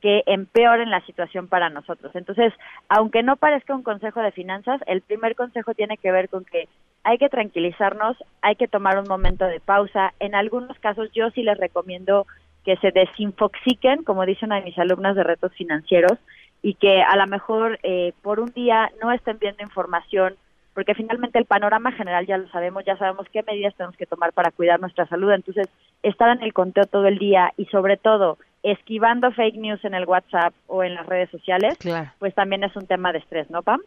que 0.00 0.22
empeoren 0.26 0.90
la 0.90 1.04
situación 1.06 1.48
para 1.48 1.70
nosotros. 1.70 2.14
Entonces, 2.14 2.52
aunque 2.88 3.22
no 3.22 3.36
parezca 3.36 3.74
un 3.74 3.82
consejo 3.82 4.20
de 4.20 4.30
finanzas, 4.30 4.80
el 4.86 5.00
primer 5.00 5.34
consejo 5.34 5.74
tiene 5.74 5.96
que 5.96 6.12
ver 6.12 6.28
con 6.28 6.44
que 6.44 6.68
hay 7.02 7.18
que 7.18 7.28
tranquilizarnos, 7.28 8.16
hay 8.42 8.54
que 8.56 8.68
tomar 8.68 8.98
un 8.98 9.08
momento 9.08 9.44
de 9.46 9.60
pausa. 9.60 10.12
En 10.20 10.34
algunos 10.34 10.78
casos 10.78 11.10
yo 11.12 11.30
sí 11.30 11.42
les 11.42 11.58
recomiendo 11.58 12.26
que 12.68 12.76
se 12.76 12.90
desinfoxiquen, 12.90 14.04
como 14.04 14.26
dice 14.26 14.44
una 14.44 14.56
de 14.56 14.62
mis 14.62 14.78
alumnas 14.78 15.16
de 15.16 15.24
retos 15.24 15.54
financieros, 15.54 16.18
y 16.60 16.74
que 16.74 17.00
a 17.00 17.16
lo 17.16 17.26
mejor 17.26 17.78
eh, 17.82 18.12
por 18.20 18.40
un 18.40 18.50
día 18.50 18.90
no 19.02 19.10
estén 19.10 19.38
viendo 19.38 19.62
información, 19.62 20.34
porque 20.74 20.94
finalmente 20.94 21.38
el 21.38 21.46
panorama 21.46 21.92
general 21.92 22.26
ya 22.26 22.36
lo 22.36 22.46
sabemos, 22.50 22.84
ya 22.84 22.98
sabemos 22.98 23.26
qué 23.32 23.42
medidas 23.42 23.74
tenemos 23.74 23.96
que 23.96 24.04
tomar 24.04 24.34
para 24.34 24.50
cuidar 24.50 24.80
nuestra 24.80 25.06
salud. 25.06 25.32
Entonces, 25.32 25.66
estar 26.02 26.28
en 26.36 26.42
el 26.42 26.52
conteo 26.52 26.84
todo 26.84 27.06
el 27.06 27.18
día 27.18 27.52
y 27.56 27.64
sobre 27.66 27.96
todo 27.96 28.36
esquivando 28.62 29.32
fake 29.32 29.56
news 29.56 29.82
en 29.86 29.94
el 29.94 30.04
WhatsApp 30.04 30.52
o 30.66 30.84
en 30.84 30.94
las 30.94 31.06
redes 31.06 31.30
sociales, 31.30 31.78
Claro. 31.78 32.10
pues 32.18 32.34
también 32.34 32.64
es 32.64 32.76
un 32.76 32.86
tema 32.86 33.12
de 33.12 33.20
estrés, 33.20 33.48
¿no, 33.48 33.62
Pam? 33.62 33.80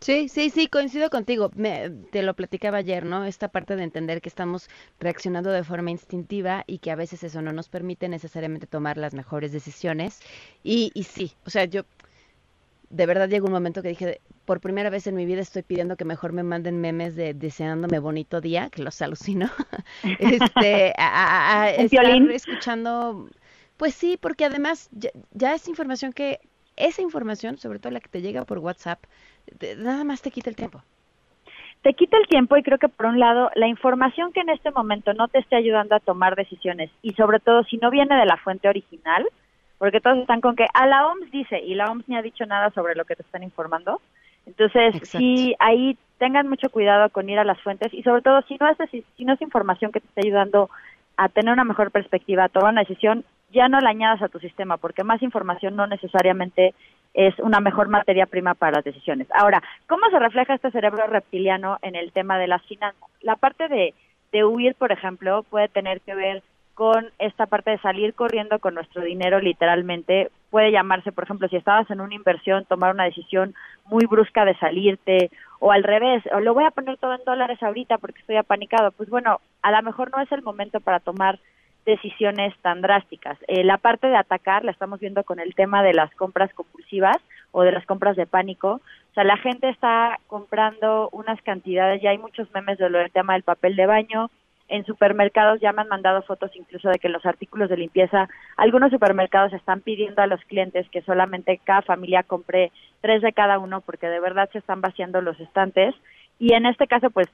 Sí, 0.00 0.28
sí, 0.28 0.50
sí, 0.50 0.68
coincido 0.68 1.10
contigo. 1.10 1.50
Me- 1.54 1.90
te 2.10 2.22
lo 2.22 2.34
platicaba 2.34 2.78
ayer, 2.78 3.04
¿no? 3.04 3.24
Esta 3.24 3.48
parte 3.48 3.76
de 3.76 3.82
entender 3.82 4.20
que 4.20 4.28
estamos 4.28 4.68
reaccionando 5.00 5.50
de 5.50 5.64
forma 5.64 5.90
instintiva 5.90 6.64
y 6.66 6.78
que 6.78 6.90
a 6.90 6.96
veces 6.96 7.22
eso 7.24 7.42
no 7.42 7.52
nos 7.52 7.68
permite 7.68 8.08
necesariamente 8.08 8.66
tomar 8.66 8.98
las 8.98 9.14
mejores 9.14 9.52
decisiones. 9.52 10.20
Y, 10.62 10.92
y 10.94 11.04
sí, 11.04 11.32
o 11.46 11.50
sea, 11.50 11.64
yo 11.64 11.84
de 12.88 13.06
verdad 13.06 13.28
llegó 13.28 13.46
un 13.46 13.52
momento 13.52 13.82
que 13.82 13.88
dije, 13.88 14.20
por 14.44 14.60
primera 14.60 14.90
vez 14.90 15.06
en 15.06 15.16
mi 15.16 15.26
vida 15.26 15.40
estoy 15.40 15.62
pidiendo 15.62 15.96
que 15.96 16.04
mejor 16.04 16.32
me 16.32 16.44
manden 16.44 16.80
memes 16.80 17.16
de 17.16 17.34
deseándome 17.34 17.98
bonito 17.98 18.40
día, 18.40 18.70
que 18.70 18.82
los 18.82 19.02
alucino. 19.02 19.50
este, 20.18 20.92
a, 20.96 21.06
a- 21.08 21.62
a 21.64 21.70
¿Un 21.76 21.88
estar 21.88 21.90
violín? 21.90 22.24
escuchando, 22.30 23.28
pues 23.76 23.94
sí, 23.94 24.16
porque 24.20 24.44
además 24.44 24.88
ya, 24.92 25.10
ya 25.32 25.54
es 25.54 25.66
información 25.68 26.12
que, 26.12 26.38
esa 26.76 27.02
información, 27.02 27.56
sobre 27.58 27.78
todo 27.78 27.90
la 27.92 28.00
que 28.00 28.08
te 28.08 28.20
llega 28.22 28.44
por 28.44 28.58
WhatsApp, 28.58 29.02
nada 29.78 30.04
más 30.04 30.22
te 30.22 30.30
quita 30.30 30.50
el 30.50 30.56
tiempo. 30.56 30.82
te 31.82 31.94
quita 31.94 32.16
el 32.16 32.26
tiempo 32.26 32.56
y 32.56 32.62
creo 32.62 32.78
que 32.78 32.88
por 32.88 33.06
un 33.06 33.20
lado 33.20 33.50
la 33.54 33.68
información 33.68 34.32
que 34.32 34.40
en 34.40 34.50
este 34.50 34.70
momento 34.70 35.12
no 35.14 35.28
te 35.28 35.38
esté 35.38 35.56
ayudando 35.56 35.94
a 35.94 36.00
tomar 36.00 36.34
decisiones 36.36 36.90
y 37.02 37.12
sobre 37.14 37.38
todo 37.40 37.64
si 37.64 37.76
no 37.76 37.90
viene 37.90 38.16
de 38.16 38.26
la 38.26 38.36
fuente 38.36 38.68
original, 38.68 39.26
porque 39.78 40.00
todos 40.00 40.18
están 40.18 40.40
con 40.40 40.56
que 40.56 40.66
a 40.72 40.86
la 40.86 41.06
OMS 41.06 41.30
dice 41.30 41.60
y 41.60 41.74
la 41.74 41.90
OMS 41.90 42.08
ni 42.08 42.16
ha 42.16 42.22
dicho 42.22 42.46
nada 42.46 42.70
sobre 42.70 42.94
lo 42.94 43.04
que 43.04 43.16
te 43.16 43.22
están 43.22 43.42
informando. 43.42 44.00
Entonces, 44.46 44.94
Exacto. 44.94 45.18
sí, 45.18 45.54
ahí 45.58 45.98
tengan 46.18 46.48
mucho 46.48 46.70
cuidado 46.70 47.10
con 47.10 47.28
ir 47.28 47.38
a 47.38 47.44
las 47.44 47.60
fuentes 47.60 47.92
y 47.92 48.02
sobre 48.02 48.22
todo 48.22 48.40
si 48.42 48.56
no 48.56 48.68
es 48.68 48.78
si 49.16 49.24
no 49.24 49.34
es 49.34 49.42
información 49.42 49.92
que 49.92 50.00
te 50.00 50.06
esté 50.06 50.26
ayudando 50.26 50.70
a 51.16 51.28
tener 51.28 51.52
una 51.52 51.64
mejor 51.64 51.90
perspectiva, 51.90 52.44
a 52.44 52.48
tomar 52.48 52.72
una 52.72 52.82
decisión, 52.82 53.24
ya 53.52 53.68
no 53.68 53.80
la 53.80 53.90
añadas 53.90 54.22
a 54.22 54.28
tu 54.28 54.38
sistema, 54.38 54.76
porque 54.76 55.04
más 55.04 55.22
información 55.22 55.76
no 55.76 55.86
necesariamente 55.86 56.74
es 57.16 57.36
una 57.38 57.60
mejor 57.60 57.88
materia 57.88 58.26
prima 58.26 58.54
para 58.54 58.76
las 58.76 58.84
decisiones. 58.84 59.26
Ahora, 59.32 59.62
¿cómo 59.88 60.08
se 60.10 60.18
refleja 60.18 60.54
este 60.54 60.70
cerebro 60.70 61.06
reptiliano 61.06 61.78
en 61.80 61.96
el 61.96 62.12
tema 62.12 62.38
de 62.38 62.46
las 62.46 62.62
finanzas? 62.66 63.02
La 63.22 63.36
parte 63.36 63.68
de, 63.68 63.94
de 64.32 64.44
huir, 64.44 64.74
por 64.74 64.92
ejemplo, 64.92 65.42
puede 65.44 65.68
tener 65.68 66.02
que 66.02 66.14
ver 66.14 66.42
con 66.74 67.10
esta 67.18 67.46
parte 67.46 67.70
de 67.70 67.78
salir 67.78 68.12
corriendo 68.12 68.58
con 68.58 68.74
nuestro 68.74 69.00
dinero 69.00 69.40
literalmente. 69.40 70.30
Puede 70.50 70.72
llamarse, 70.72 71.10
por 71.10 71.24
ejemplo, 71.24 71.48
si 71.48 71.56
estabas 71.56 71.90
en 71.90 72.02
una 72.02 72.14
inversión, 72.14 72.66
tomar 72.66 72.92
una 72.94 73.04
decisión 73.04 73.54
muy 73.86 74.04
brusca 74.04 74.44
de 74.44 74.54
salirte, 74.58 75.30
o 75.58 75.72
al 75.72 75.84
revés, 75.84 76.22
o 76.34 76.40
lo 76.40 76.52
voy 76.52 76.64
a 76.64 76.70
poner 76.70 76.98
todo 76.98 77.14
en 77.14 77.24
dólares 77.24 77.62
ahorita 77.62 77.96
porque 77.96 78.20
estoy 78.20 78.36
apanicado. 78.36 78.92
Pues 78.92 79.08
bueno, 79.08 79.40
a 79.62 79.70
lo 79.70 79.82
mejor 79.82 80.10
no 80.14 80.22
es 80.22 80.30
el 80.32 80.42
momento 80.42 80.80
para 80.80 81.00
tomar 81.00 81.38
decisiones 81.86 82.52
tan 82.60 82.82
drásticas. 82.82 83.38
Eh, 83.46 83.64
la 83.64 83.78
parte 83.78 84.08
de 84.08 84.16
atacar 84.16 84.64
la 84.64 84.72
estamos 84.72 85.00
viendo 85.00 85.24
con 85.24 85.38
el 85.38 85.54
tema 85.54 85.82
de 85.82 85.94
las 85.94 86.14
compras 86.16 86.52
compulsivas 86.52 87.16
o 87.52 87.62
de 87.62 87.72
las 87.72 87.86
compras 87.86 88.16
de 88.16 88.26
pánico. 88.26 88.80
O 89.10 89.14
sea, 89.14 89.24
la 89.24 89.38
gente 89.38 89.68
está 89.70 90.18
comprando 90.26 91.08
unas 91.12 91.40
cantidades, 91.42 92.02
ya 92.02 92.10
hay 92.10 92.18
muchos 92.18 92.52
memes 92.52 92.76
de 92.76 92.90
lo 92.90 92.98
del 92.98 93.12
tema 93.12 93.32
del 93.32 93.44
papel 93.44 93.76
de 93.76 93.86
baño. 93.86 94.30
En 94.68 94.84
supermercados 94.84 95.60
ya 95.60 95.72
me 95.72 95.82
han 95.82 95.88
mandado 95.88 96.22
fotos 96.22 96.50
incluso 96.56 96.88
de 96.88 96.98
que 96.98 97.08
los 97.08 97.24
artículos 97.24 97.70
de 97.70 97.76
limpieza, 97.76 98.28
algunos 98.56 98.90
supermercados 98.90 99.52
están 99.52 99.80
pidiendo 99.80 100.22
a 100.22 100.26
los 100.26 100.40
clientes 100.46 100.88
que 100.90 101.02
solamente 101.02 101.60
cada 101.62 101.82
familia 101.82 102.24
compre 102.24 102.72
tres 103.00 103.22
de 103.22 103.32
cada 103.32 103.60
uno 103.60 103.80
porque 103.80 104.08
de 104.08 104.18
verdad 104.18 104.50
se 104.50 104.58
están 104.58 104.80
vaciando 104.80 105.20
los 105.20 105.38
estantes. 105.38 105.94
Y 106.40 106.52
en 106.52 106.66
este 106.66 106.88
caso, 106.88 107.10
pues 107.10 107.28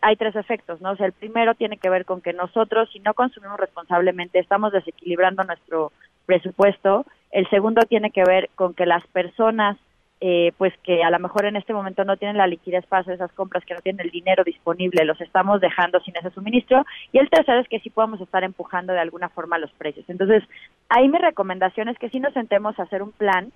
hay 0.00 0.16
tres 0.16 0.36
efectos, 0.36 0.80
¿no? 0.80 0.92
O 0.92 0.96
sea, 0.96 1.06
el 1.06 1.12
primero 1.12 1.54
tiene 1.54 1.76
que 1.76 1.90
ver 1.90 2.04
con 2.04 2.20
que 2.20 2.32
nosotros, 2.32 2.88
si 2.92 3.00
no 3.00 3.14
consumimos 3.14 3.58
responsablemente, 3.58 4.38
estamos 4.38 4.72
desequilibrando 4.72 5.44
nuestro 5.44 5.92
presupuesto. 6.26 7.06
El 7.30 7.48
segundo 7.50 7.82
tiene 7.82 8.10
que 8.10 8.24
ver 8.24 8.50
con 8.54 8.74
que 8.74 8.86
las 8.86 9.06
personas, 9.08 9.76
eh, 10.20 10.52
pues 10.58 10.72
que 10.82 11.02
a 11.02 11.10
lo 11.10 11.18
mejor 11.18 11.46
en 11.46 11.56
este 11.56 11.72
momento 11.72 12.04
no 12.04 12.16
tienen 12.16 12.36
la 12.36 12.46
liquidez 12.46 12.84
para 12.86 13.02
hacer 13.02 13.14
esas 13.14 13.32
compras, 13.32 13.64
que 13.64 13.74
no 13.74 13.80
tienen 13.80 14.04
el 14.04 14.10
dinero 14.10 14.44
disponible, 14.44 15.04
los 15.04 15.20
estamos 15.20 15.60
dejando 15.60 16.00
sin 16.00 16.16
ese 16.16 16.30
suministro. 16.30 16.84
Y 17.12 17.18
el 17.18 17.30
tercero 17.30 17.60
es 17.60 17.68
que 17.68 17.80
sí 17.80 17.90
podemos 17.90 18.20
estar 18.20 18.44
empujando 18.44 18.92
de 18.92 19.00
alguna 19.00 19.28
forma 19.28 19.58
los 19.58 19.72
precios. 19.72 20.08
Entonces, 20.08 20.42
ahí 20.88 21.08
mi 21.08 21.18
recomendación 21.18 21.88
es 21.88 21.98
que 21.98 22.10
sí 22.10 22.20
nos 22.20 22.34
sentemos 22.34 22.78
a 22.78 22.82
hacer 22.82 23.02
un 23.02 23.12
plan 23.12 23.52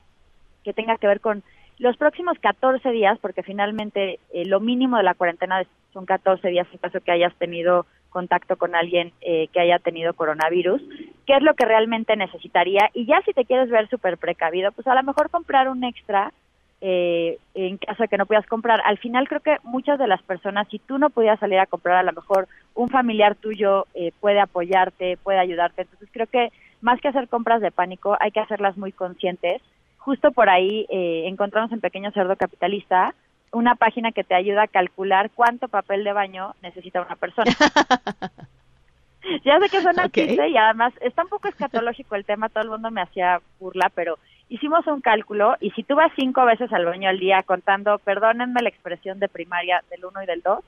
que 0.64 0.72
tenga 0.72 0.96
que 0.96 1.08
ver 1.08 1.20
con 1.20 1.42
los 1.82 1.96
próximos 1.96 2.38
14 2.38 2.92
días, 2.92 3.18
porque 3.20 3.42
finalmente 3.42 4.20
eh, 4.32 4.44
lo 4.46 4.60
mínimo 4.60 4.98
de 4.98 5.02
la 5.02 5.14
cuarentena 5.14 5.64
son 5.92 6.06
14 6.06 6.48
días 6.48 6.68
en 6.70 6.78
caso 6.78 7.00
que 7.00 7.10
hayas 7.10 7.34
tenido 7.34 7.86
contacto 8.08 8.56
con 8.56 8.76
alguien 8.76 9.12
eh, 9.20 9.48
que 9.48 9.58
haya 9.58 9.80
tenido 9.80 10.14
coronavirus, 10.14 10.80
qué 11.26 11.34
es 11.34 11.42
lo 11.42 11.54
que 11.54 11.64
realmente 11.64 12.14
necesitaría 12.14 12.88
y 12.94 13.04
ya 13.06 13.20
si 13.22 13.32
te 13.32 13.44
quieres 13.44 13.68
ver 13.68 13.88
súper 13.88 14.16
precavido, 14.16 14.70
pues 14.70 14.86
a 14.86 14.94
lo 14.94 15.02
mejor 15.02 15.28
comprar 15.28 15.68
un 15.68 15.82
extra 15.82 16.32
eh, 16.80 17.38
en 17.54 17.78
caso 17.78 18.04
de 18.04 18.08
que 18.08 18.18
no 18.18 18.26
puedas 18.26 18.46
comprar. 18.46 18.80
Al 18.84 18.98
final 18.98 19.26
creo 19.26 19.40
que 19.40 19.56
muchas 19.64 19.98
de 19.98 20.06
las 20.06 20.22
personas, 20.22 20.68
si 20.68 20.78
tú 20.78 20.98
no 20.98 21.10
pudieras 21.10 21.40
salir 21.40 21.58
a 21.58 21.66
comprar, 21.66 21.96
a 21.96 22.04
lo 22.04 22.12
mejor 22.12 22.46
un 22.74 22.90
familiar 22.90 23.34
tuyo 23.34 23.86
eh, 23.94 24.12
puede 24.20 24.38
apoyarte, 24.38 25.16
puede 25.16 25.40
ayudarte. 25.40 25.82
Entonces 25.82 26.08
creo 26.12 26.28
que 26.28 26.52
más 26.80 27.00
que 27.00 27.08
hacer 27.08 27.26
compras 27.26 27.60
de 27.60 27.72
pánico, 27.72 28.16
hay 28.20 28.30
que 28.30 28.40
hacerlas 28.40 28.76
muy 28.76 28.92
conscientes 28.92 29.60
justo 30.04 30.32
por 30.32 30.48
ahí 30.50 30.86
eh, 30.90 31.24
encontramos 31.26 31.70
en 31.72 31.80
Pequeño 31.80 32.10
Cerdo 32.12 32.36
Capitalista 32.36 33.14
una 33.52 33.74
página 33.76 34.12
que 34.12 34.24
te 34.24 34.34
ayuda 34.34 34.62
a 34.62 34.68
calcular 34.68 35.30
cuánto 35.34 35.68
papel 35.68 36.04
de 36.04 36.12
baño 36.12 36.54
necesita 36.62 37.02
una 37.02 37.16
persona. 37.16 37.52
ya 39.44 39.60
sé 39.60 39.68
que 39.68 39.82
suena 39.82 40.06
Ok. 40.06 40.12
chiste 40.14 40.48
y 40.48 40.56
además 40.56 40.92
está 41.00 41.22
un 41.22 41.28
poco 41.28 41.48
escatológico 41.48 42.16
el 42.16 42.24
tema, 42.24 42.48
todo 42.48 42.64
el 42.64 42.70
mundo 42.70 42.90
me 42.90 43.02
hacía 43.02 43.40
burla, 43.60 43.90
pero 43.94 44.18
hicimos 44.48 44.86
un 44.86 45.00
cálculo 45.00 45.56
y 45.60 45.70
si 45.72 45.82
tú 45.82 45.94
vas 45.94 46.10
cinco 46.16 46.44
veces 46.44 46.72
al 46.72 46.86
baño 46.86 47.08
al 47.08 47.18
día 47.20 47.42
contando, 47.42 47.98
perdónenme 47.98 48.62
la 48.62 48.70
expresión 48.70 49.20
de 49.20 49.28
primaria 49.28 49.84
del 49.90 50.04
uno 50.06 50.22
y 50.22 50.26
del 50.26 50.40
dos, 50.40 50.64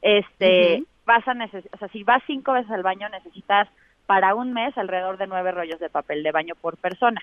este, 0.00 0.76
Ujú. 0.76 0.86
vas 1.04 1.26
a 1.28 1.34
neces 1.34 1.64
o 1.72 1.76
sea, 1.78 1.88
si 1.88 2.04
vas 2.04 2.22
cinco 2.26 2.52
veces 2.52 2.70
al 2.70 2.82
baño 2.82 3.08
necesitas 3.08 3.68
para 4.06 4.34
un 4.34 4.52
mes 4.52 4.76
alrededor 4.78 5.18
de 5.18 5.26
nueve 5.26 5.50
rollos 5.52 5.80
de 5.80 5.90
papel 5.90 6.22
de 6.22 6.32
baño 6.32 6.54
por 6.60 6.76
persona 6.78 7.20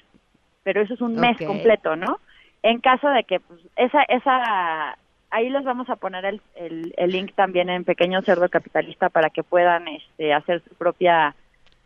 pero 0.67 0.81
eso 0.81 0.95
es 0.95 0.99
un 0.99 1.15
mes 1.15 1.37
completo, 1.37 1.95
¿no? 1.95 2.19
En 2.61 2.81
caso 2.81 3.07
de 3.07 3.23
que 3.23 3.39
pues, 3.39 3.61
esa 3.77 4.01
esa 4.09 4.97
ahí 5.29 5.49
les 5.49 5.63
vamos 5.63 5.89
a 5.89 5.95
poner 5.95 6.25
el, 6.25 6.41
el, 6.55 6.93
el 6.97 7.09
link 7.09 7.33
también 7.35 7.69
en 7.69 7.85
Pequeño 7.85 8.21
Cerdo 8.21 8.49
Capitalista 8.49 9.07
para 9.07 9.29
que 9.29 9.43
puedan 9.43 9.87
este, 9.87 10.33
hacer 10.33 10.61
su 10.67 10.75
propia 10.75 11.33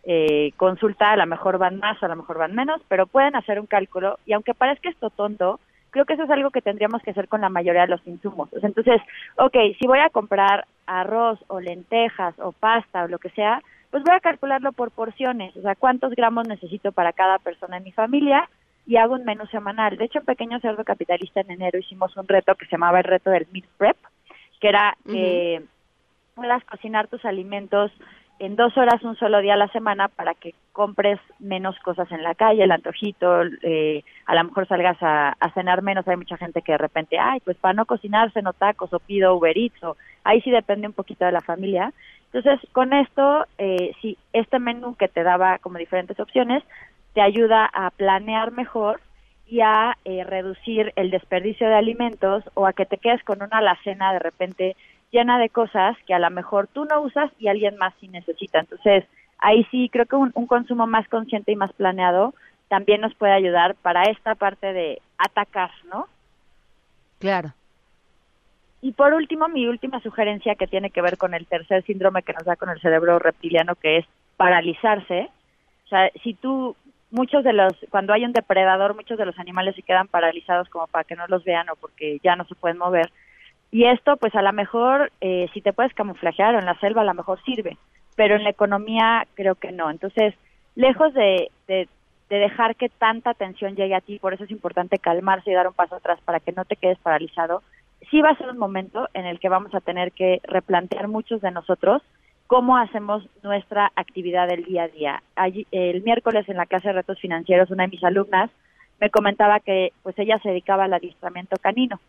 eh, 0.04 0.52
consulta, 0.58 1.12
a 1.12 1.16
lo 1.16 1.28
mejor 1.28 1.60
van 1.60 1.78
más, 1.78 2.02
a 2.02 2.08
lo 2.08 2.16
mejor 2.16 2.40
van 2.40 2.56
menos, 2.56 2.82
pero 2.88 3.06
pueden 3.06 3.36
hacer 3.36 3.60
un 3.60 3.68
cálculo. 3.68 4.18
Y 4.26 4.34
aunque 4.34 4.56
parezca 4.56 4.90
esto 4.90 5.12
tonto, 5.12 5.60
creo 5.92 6.06
que 6.06 6.14
eso 6.14 6.24
es 6.24 6.32
algo 6.32 6.50
que 6.50 6.64
tendríamos 6.64 7.04
que 7.04 7.12
hacer 7.12 7.28
con 7.28 7.42
la 7.42 7.50
mayoría 7.50 7.82
de 7.82 7.90
los 7.90 8.08
insumos. 8.08 8.50
Entonces, 8.64 9.00
ok, 9.36 9.58
si 9.80 9.86
voy 9.86 10.00
a 10.00 10.10
comprar 10.10 10.66
arroz 10.88 11.38
o 11.50 11.60
lentejas 11.60 12.34
o 12.40 12.52
pasta 12.52 13.04
o 13.04 13.08
lo 13.10 13.20
que 13.20 13.30
sea, 13.30 13.62
pues 13.92 14.04
voy 14.04 14.16
a 14.16 14.22
calcularlo 14.22 14.72
por 14.72 14.90
porciones, 14.90 15.56
o 15.56 15.62
sea, 15.62 15.76
cuántos 15.76 16.16
gramos 16.16 16.48
necesito 16.48 16.92
para 16.92 17.14
cada 17.14 17.38
persona 17.38 17.78
en 17.78 17.84
mi 17.84 17.92
familia 17.92 18.50
y 18.86 18.98
hago 18.98 19.16
un 19.16 19.26
menú 19.26 19.46
semanal. 19.48 19.98
De 19.98 20.06
hecho, 20.06 20.20
en 20.20 20.26
Pequeño 20.26 20.60
Cerdo 20.60 20.84
Capitalista 20.84 21.42
en 21.42 21.52
enero 21.52 21.80
hicimos 21.80 22.16
un 22.18 22.28
reto 22.28 22.56
que 22.56 22.66
se 22.66 22.72
llamaba 22.72 23.00
el 23.00 23.06
reto 23.06 23.30
del 23.30 23.48
meal 23.52 23.68
prep, 23.78 23.98
que 24.60 24.70
era 24.70 24.96
que 25.06 25.64
puedas 26.36 26.64
cocinar 26.66 27.08
tus 27.08 27.24
alimentos 27.26 27.92
en 28.40 28.56
dos 28.56 28.76
horas 28.76 29.04
un 29.04 29.16
solo 29.18 29.40
día 29.40 29.54
a 29.54 29.58
la 29.58 29.68
semana 29.68 30.08
para 30.08 30.34
que 30.34 30.56
compres 30.72 31.20
menos 31.38 31.78
cosas 31.80 32.12
en 32.12 32.24
la 32.24 32.34
calle, 32.34 32.64
el 32.64 32.72
antojito, 32.72 33.44
eh, 33.62 34.04
a 34.26 34.34
lo 34.34 34.44
mejor 34.46 34.68
salgas 34.68 34.98
a, 35.02 35.36
a, 35.40 35.52
cenar 35.52 35.84
menos. 35.84 36.08
Hay 36.08 36.18
mucha 36.18 36.38
gente 36.38 36.64
que 36.64 36.72
de 36.72 36.80
repente, 36.80 37.20
ay, 37.20 37.40
pues 37.42 37.56
para 37.58 37.76
no 37.76 37.86
cocinarse, 37.86 38.42
no 38.42 38.54
tacos 38.54 38.92
o 38.94 39.00
pido 39.00 39.36
Uber 39.36 39.56
Eats, 39.56 39.84
o 39.84 39.96
ahí 40.24 40.42
sí 40.42 40.50
depende 40.50 40.88
un 40.88 40.94
poquito 40.94 41.24
de 41.24 41.34
la 41.34 41.42
familia. 41.42 41.94
Entonces, 42.34 42.68
con 42.72 42.94
esto, 42.94 43.46
eh, 43.60 43.92
si 44.02 44.18
este 44.34 44.58
menú 44.58 44.96
que 44.96 45.08
te 45.08 45.22
daba 45.22 45.60
como 45.60 45.78
diferentes 45.78 46.20
opciones, 46.20 46.64
te 47.14 47.22
ayuda 47.22 47.66
a 47.66 47.90
planear 47.92 48.52
mejor 48.52 49.02
y 49.48 49.62
a 49.62 49.98
eh, 50.06 50.24
reducir 50.24 50.94
el 50.96 51.12
desperdicio 51.12 51.68
de 51.68 51.76
alimentos 51.76 52.44
o 52.54 52.66
a 52.66 52.74
que 52.74 52.86
te 52.86 52.98
quedes 52.98 53.24
con 53.24 53.42
una 53.42 53.58
alacena 53.58 54.14
de 54.14 54.20
repente 54.20 54.76
llena 55.12 55.38
de 55.40 55.50
cosas 55.50 55.98
que 56.08 56.14
a 56.14 56.20
lo 56.20 56.30
mejor 56.30 56.68
tú 56.68 56.86
no 56.86 57.02
usas 57.02 57.30
y 57.38 57.50
alguien 57.50 57.78
más 57.78 57.94
sí 58.00 58.08
necesita. 58.08 58.60
Entonces, 58.60 59.04
ahí 59.40 59.68
sí 59.70 59.90
creo 59.92 60.06
que 60.06 60.16
un, 60.16 60.32
un, 60.36 60.48
consumo 60.48 60.88
más 60.88 61.08
consciente 61.10 61.52
y 61.52 61.58
más 61.58 61.74
planeado 61.74 62.34
también 62.70 63.02
nos 63.02 63.14
puede 63.16 63.34
ayudar 63.34 63.76
para 63.76 64.04
esta 64.04 64.36
parte 64.36 64.72
de 64.72 65.02
atacar, 65.18 65.72
¿no? 65.92 66.08
Claro. 67.20 67.54
Y 68.82 68.94
por 68.94 69.14
último, 69.14 69.48
mi 69.48 69.68
última 69.68 70.00
sugerencia 70.02 70.56
que 70.56 70.68
tiene 70.68 70.90
que 70.90 71.02
ver 71.02 71.18
con 71.18 71.34
el 71.34 71.46
tercer 71.46 71.84
síndrome 71.84 72.24
que 72.24 72.34
nos 72.34 72.46
da 72.46 72.56
con 72.56 72.70
el 72.70 72.82
cerebro 72.82 73.20
reptiliano, 73.20 73.76
que 73.76 73.98
es 73.98 74.06
paralizarse. 74.38 75.30
O 75.86 75.90
sea, 75.90 76.10
si 76.24 76.34
tú, 76.34 76.76
muchos 77.12 77.44
de 77.44 77.54
los, 77.54 77.74
cuando 77.90 78.14
hay 78.14 78.26
un 78.26 78.34
depredador, 78.34 78.96
muchos 78.96 79.18
de 79.18 79.26
los 79.26 79.38
animales 79.38 79.76
se 79.76 79.84
quedan 79.84 80.08
paralizados 80.08 80.70
como 80.70 80.88
para 80.88 81.04
que 81.04 81.16
no 81.16 81.28
los 81.28 81.44
vean 81.44 81.70
o 81.70 81.76
porque 81.76 82.20
ya 82.24 82.36
no 82.36 82.46
se 82.46 82.56
pueden 82.56 82.78
mover 82.78 83.12
y 83.72 83.86
esto, 83.86 84.18
pues 84.18 84.36
a 84.36 84.42
lo 84.42 84.52
mejor, 84.52 85.12
eh, 85.22 85.48
si 85.54 85.62
te 85.62 85.72
puedes 85.72 85.94
camuflajear 85.94 86.56
o 86.56 86.60
en 86.60 86.66
la 86.66 86.78
selva, 86.80 87.02
a 87.02 87.06
lo 87.06 87.14
mejor 87.14 87.42
sirve, 87.44 87.78
pero 88.16 88.36
en 88.36 88.44
la 88.44 88.50
economía 88.50 89.26
creo 89.34 89.56
que 89.56 89.72
no. 89.72 89.90
Entonces, 89.90 90.36
lejos 90.76 91.14
de, 91.14 91.50
de, 91.68 91.88
de, 92.30 92.38
dejar 92.38 92.76
que 92.76 92.90
tanta 92.90 93.30
atención 93.30 93.78
llegue 93.78 93.96
a 93.96 94.02
ti, 94.02 94.20
por 94.20 94.34
eso 94.34 94.44
es 94.44 94.52
importante 94.52 95.00
calmarse 95.00 95.52
y 95.52 95.54
dar 95.54 95.68
un 95.68 95.74
paso 95.74 95.96
atrás 95.96 96.20
para 96.26 96.42
que 96.42 96.52
no 96.52 96.66
te 96.66 96.76
quedes 96.76 97.00
paralizado, 97.00 97.64
sí 98.10 98.22
va 98.22 98.32
a 98.32 98.38
ser 98.38 98.50
un 98.50 98.58
momento 98.58 99.08
en 99.14 99.26
el 99.26 99.40
que 99.40 99.48
vamos 99.48 99.74
a 99.74 99.80
tener 99.80 100.12
que 100.12 100.42
replantear 100.44 101.08
muchos 101.08 101.40
de 101.40 101.52
nosotros 101.52 102.02
cómo 102.52 102.76
hacemos 102.76 103.24
nuestra 103.44 103.94
actividad 103.96 104.46
del 104.46 104.66
día 104.66 104.84
a 104.84 104.88
día. 104.90 105.24
Allí, 105.38 105.66
el 105.72 106.04
miércoles 106.04 106.50
en 106.50 106.58
la 106.58 106.66
clase 106.66 106.90
de 106.90 106.96
retos 106.96 107.18
financieros, 107.18 107.72
una 107.72 107.84
de 107.84 107.92
mis 107.92 108.04
alumnas 108.04 108.50
me 109.00 109.10
comentaba 109.10 109.62
que 109.62 109.94
pues 110.04 110.20
ella 110.20 110.38
se 110.40 110.50
dedicaba 110.50 110.84
al 110.84 110.94
adiestramiento 110.94 111.56
canino 111.62 112.02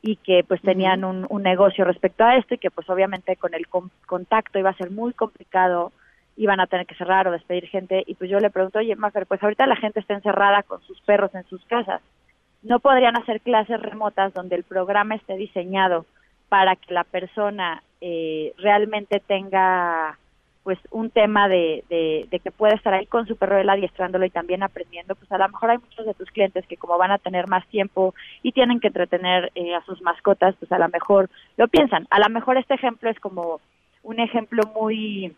y 0.00 0.14
que 0.18 0.44
pues 0.46 0.62
tenían 0.62 1.02
un, 1.02 1.26
un, 1.28 1.42
negocio 1.42 1.84
respecto 1.84 2.22
a 2.22 2.36
esto 2.36 2.54
y 2.54 2.58
que 2.58 2.70
pues 2.70 2.88
obviamente 2.90 3.34
con 3.34 3.54
el 3.54 3.66
con, 3.66 3.90
contacto 4.06 4.60
iba 4.60 4.70
a 4.70 4.76
ser 4.76 4.92
muy 4.92 5.14
complicado, 5.14 5.90
iban 6.36 6.60
a 6.60 6.68
tener 6.68 6.86
que 6.86 6.94
cerrar 6.94 7.26
o 7.26 7.32
despedir 7.32 7.66
gente 7.66 8.04
y 8.06 8.14
pues 8.14 8.30
yo 8.30 8.38
le 8.38 8.50
pregunto, 8.50 8.78
oye 8.78 8.94
Mafer, 8.94 9.26
pues 9.26 9.42
ahorita 9.42 9.66
la 9.66 9.74
gente 9.74 9.98
está 9.98 10.14
encerrada 10.14 10.62
con 10.62 10.80
sus 10.82 11.00
perros 11.00 11.34
en 11.34 11.42
sus 11.46 11.64
casas, 11.64 12.00
no 12.62 12.78
podrían 12.78 13.16
hacer 13.16 13.40
clases 13.40 13.82
remotas 13.82 14.32
donde 14.32 14.54
el 14.54 14.62
programa 14.62 15.16
esté 15.16 15.34
diseñado 15.34 16.06
para 16.48 16.76
que 16.76 16.94
la 16.94 17.02
persona 17.02 17.82
eh, 18.04 18.52
realmente 18.58 19.20
tenga 19.20 20.18
pues 20.64 20.78
un 20.90 21.10
tema 21.10 21.48
de, 21.48 21.84
de, 21.88 22.40
que 22.40 22.50
puede 22.50 22.74
estar 22.74 22.92
ahí 22.92 23.06
con 23.06 23.26
su 23.26 23.36
perro 23.36 23.58
él 23.58 23.70
adiestrándolo 23.70 24.24
y 24.24 24.30
también 24.30 24.64
aprendiendo, 24.64 25.14
pues 25.14 25.30
a 25.30 25.38
lo 25.38 25.48
mejor 25.48 25.70
hay 25.70 25.78
muchos 25.78 26.04
de 26.06 26.14
tus 26.14 26.28
clientes 26.30 26.66
que 26.66 26.76
como 26.76 26.98
van 26.98 27.12
a 27.12 27.18
tener 27.18 27.48
más 27.48 27.64
tiempo 27.68 28.14
y 28.42 28.50
tienen 28.50 28.80
que 28.80 28.88
entretener 28.88 29.52
eh, 29.54 29.74
a 29.74 29.84
sus 29.84 30.02
mascotas, 30.02 30.56
pues 30.58 30.70
a 30.72 30.78
lo 30.78 30.88
mejor 30.88 31.30
lo 31.56 31.68
piensan. 31.68 32.08
A 32.10 32.18
lo 32.18 32.28
mejor 32.28 32.56
este 32.56 32.74
ejemplo 32.74 33.08
es 33.08 33.18
como 33.20 33.60
un 34.02 34.18
ejemplo 34.18 34.64
muy 34.74 35.36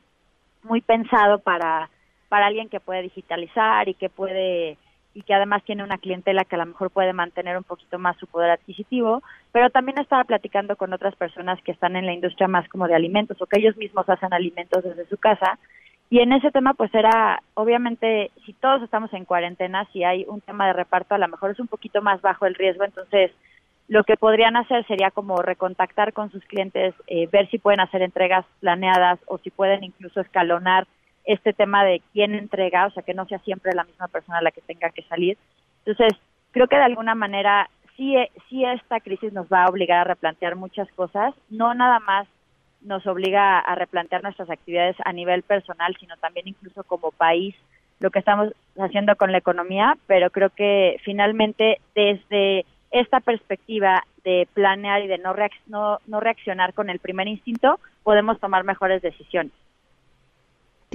muy 0.62 0.80
pensado 0.80 1.40
para 1.40 1.90
para 2.30 2.46
alguien 2.46 2.70
que 2.70 2.80
puede 2.80 3.02
digitalizar 3.02 3.88
y 3.88 3.94
que 3.94 4.08
puede 4.08 4.78
y 5.14 5.22
que 5.22 5.34
además 5.34 5.62
tiene 5.64 5.84
una 5.84 5.98
clientela 5.98 6.44
que 6.44 6.56
a 6.56 6.58
lo 6.58 6.66
mejor 6.66 6.90
puede 6.90 7.12
mantener 7.12 7.56
un 7.56 7.64
poquito 7.64 7.98
más 7.98 8.16
su 8.18 8.26
poder 8.26 8.50
adquisitivo, 8.50 9.22
pero 9.52 9.70
también 9.70 9.98
estaba 9.98 10.24
platicando 10.24 10.76
con 10.76 10.92
otras 10.92 11.14
personas 11.16 11.62
que 11.62 11.72
están 11.72 11.96
en 11.96 12.06
la 12.06 12.12
industria 12.12 12.48
más 12.48 12.68
como 12.68 12.88
de 12.88 12.94
alimentos 12.94 13.40
o 13.40 13.46
que 13.46 13.60
ellos 13.60 13.76
mismos 13.76 14.08
hacen 14.08 14.32
alimentos 14.32 14.82
desde 14.82 15.06
su 15.06 15.16
casa 15.16 15.58
y 16.10 16.20
en 16.20 16.32
ese 16.32 16.50
tema 16.50 16.74
pues 16.74 16.94
era 16.94 17.42
obviamente 17.54 18.30
si 18.44 18.52
todos 18.52 18.82
estamos 18.82 19.12
en 19.14 19.24
cuarentena, 19.24 19.88
si 19.92 20.04
hay 20.04 20.24
un 20.28 20.40
tema 20.40 20.66
de 20.66 20.72
reparto 20.72 21.14
a 21.14 21.18
lo 21.18 21.28
mejor 21.28 21.50
es 21.50 21.60
un 21.60 21.68
poquito 21.68 22.02
más 22.02 22.20
bajo 22.20 22.46
el 22.46 22.54
riesgo, 22.54 22.84
entonces 22.84 23.30
lo 23.88 24.04
que 24.04 24.16
podrían 24.16 24.56
hacer 24.56 24.86
sería 24.86 25.10
como 25.10 25.42
recontactar 25.42 26.12
con 26.12 26.30
sus 26.30 26.44
clientes, 26.44 26.94
eh, 27.06 27.28
ver 27.30 27.50
si 27.50 27.58
pueden 27.58 27.80
hacer 27.80 28.02
entregas 28.02 28.46
planeadas 28.60 29.18
o 29.26 29.38
si 29.38 29.50
pueden 29.50 29.84
incluso 29.84 30.20
escalonar 30.20 30.86
este 31.24 31.52
tema 31.52 31.84
de 31.84 32.02
quién 32.12 32.34
entrega, 32.34 32.86
o 32.86 32.90
sea, 32.90 33.02
que 33.02 33.14
no 33.14 33.26
sea 33.26 33.38
siempre 33.40 33.72
la 33.74 33.84
misma 33.84 34.08
persona 34.08 34.42
la 34.42 34.50
que 34.50 34.60
tenga 34.60 34.90
que 34.90 35.02
salir. 35.02 35.38
Entonces, 35.84 36.18
creo 36.52 36.68
que 36.68 36.76
de 36.76 36.82
alguna 36.82 37.14
manera 37.14 37.68
sí, 37.96 38.16
sí 38.48 38.64
esta 38.64 39.00
crisis 39.00 39.32
nos 39.32 39.46
va 39.46 39.64
a 39.64 39.68
obligar 39.68 40.00
a 40.00 40.04
replantear 40.04 40.56
muchas 40.56 40.88
cosas, 40.92 41.34
no 41.50 41.74
nada 41.74 42.00
más 42.00 42.26
nos 42.82 43.06
obliga 43.06 43.58
a 43.58 43.74
replantear 43.74 44.22
nuestras 44.22 44.50
actividades 44.50 44.96
a 45.04 45.12
nivel 45.12 45.42
personal, 45.42 45.96
sino 45.98 46.16
también 46.18 46.48
incluso 46.48 46.84
como 46.84 47.12
país, 47.12 47.54
lo 48.00 48.10
que 48.10 48.18
estamos 48.18 48.52
haciendo 48.78 49.16
con 49.16 49.32
la 49.32 49.38
economía, 49.38 49.96
pero 50.06 50.30
creo 50.30 50.50
que 50.50 51.00
finalmente 51.04 51.80
desde 51.94 52.66
esta 52.90 53.20
perspectiva 53.20 54.04
de 54.24 54.46
planear 54.52 55.02
y 55.02 55.06
de 55.06 55.18
no, 55.18 55.32
reacc 55.32 55.54
no, 55.66 55.98
no 56.06 56.20
reaccionar 56.20 56.74
con 56.74 56.90
el 56.90 56.98
primer 56.98 57.26
instinto, 57.28 57.80
podemos 58.02 58.38
tomar 58.38 58.64
mejores 58.64 59.00
decisiones. 59.00 59.52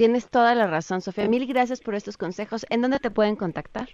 Tienes 0.00 0.30
toda 0.30 0.54
la 0.54 0.66
razón, 0.66 1.02
Sofía. 1.02 1.28
Mil 1.28 1.46
gracias 1.46 1.82
por 1.82 1.94
estos 1.94 2.16
consejos. 2.16 2.64
¿En 2.70 2.80
dónde 2.80 3.00
te 3.00 3.10
pueden 3.10 3.36
contactar? 3.36 3.86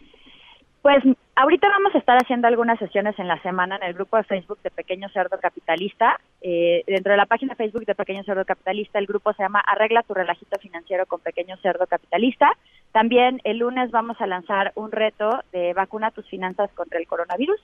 Pues 0.80 1.02
ahorita 1.34 1.68
vamos 1.68 1.96
a 1.96 1.98
estar 1.98 2.16
haciendo 2.16 2.46
algunas 2.46 2.78
sesiones 2.78 3.18
en 3.18 3.26
la 3.26 3.42
semana 3.42 3.74
en 3.74 3.82
el 3.82 3.94
grupo 3.94 4.16
de 4.16 4.22
Facebook 4.22 4.60
de 4.62 4.70
Pequeño 4.70 5.08
Cerdo 5.08 5.36
Capitalista. 5.40 6.20
Eh, 6.42 6.84
dentro 6.86 7.10
de 7.10 7.16
la 7.16 7.26
página 7.26 7.54
de 7.54 7.56
Facebook 7.56 7.86
de 7.86 7.96
Pequeño 7.96 8.22
Cerdo 8.22 8.44
Capitalista, 8.44 9.00
el 9.00 9.06
grupo 9.06 9.32
se 9.32 9.42
llama 9.42 9.58
Arregla 9.58 10.04
tu 10.04 10.14
relajito 10.14 10.60
financiero 10.60 11.06
con 11.06 11.18
Pequeño 11.18 11.56
Cerdo 11.56 11.88
Capitalista. 11.88 12.52
También 12.92 13.40
el 13.42 13.58
lunes 13.58 13.90
vamos 13.90 14.16
a 14.20 14.28
lanzar 14.28 14.70
un 14.76 14.92
reto 14.92 15.42
de 15.50 15.72
vacuna 15.72 16.12
tus 16.12 16.28
finanzas 16.28 16.70
contra 16.74 17.00
el 17.00 17.08
coronavirus. 17.08 17.60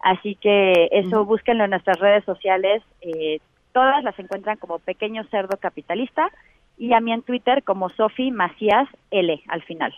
Así 0.00 0.36
que 0.36 0.88
eso 0.92 1.20
uh 1.20 1.24
-huh. 1.24 1.26
búsquenlo 1.26 1.64
en 1.64 1.70
nuestras 1.72 1.98
redes 1.98 2.24
sociales. 2.24 2.82
Eh, 3.02 3.40
todas 3.72 4.02
las 4.02 4.18
encuentran 4.18 4.56
como 4.56 4.78
Pequeño 4.78 5.24
Cerdo 5.24 5.58
Capitalista 5.58 6.30
y 6.76 6.92
a 6.92 7.00
mí 7.00 7.12
en 7.12 7.22
Twitter 7.22 7.62
como 7.62 7.90
Sofi 7.90 8.30
Macías 8.30 8.88
L 9.10 9.42
al 9.48 9.62
final. 9.62 9.94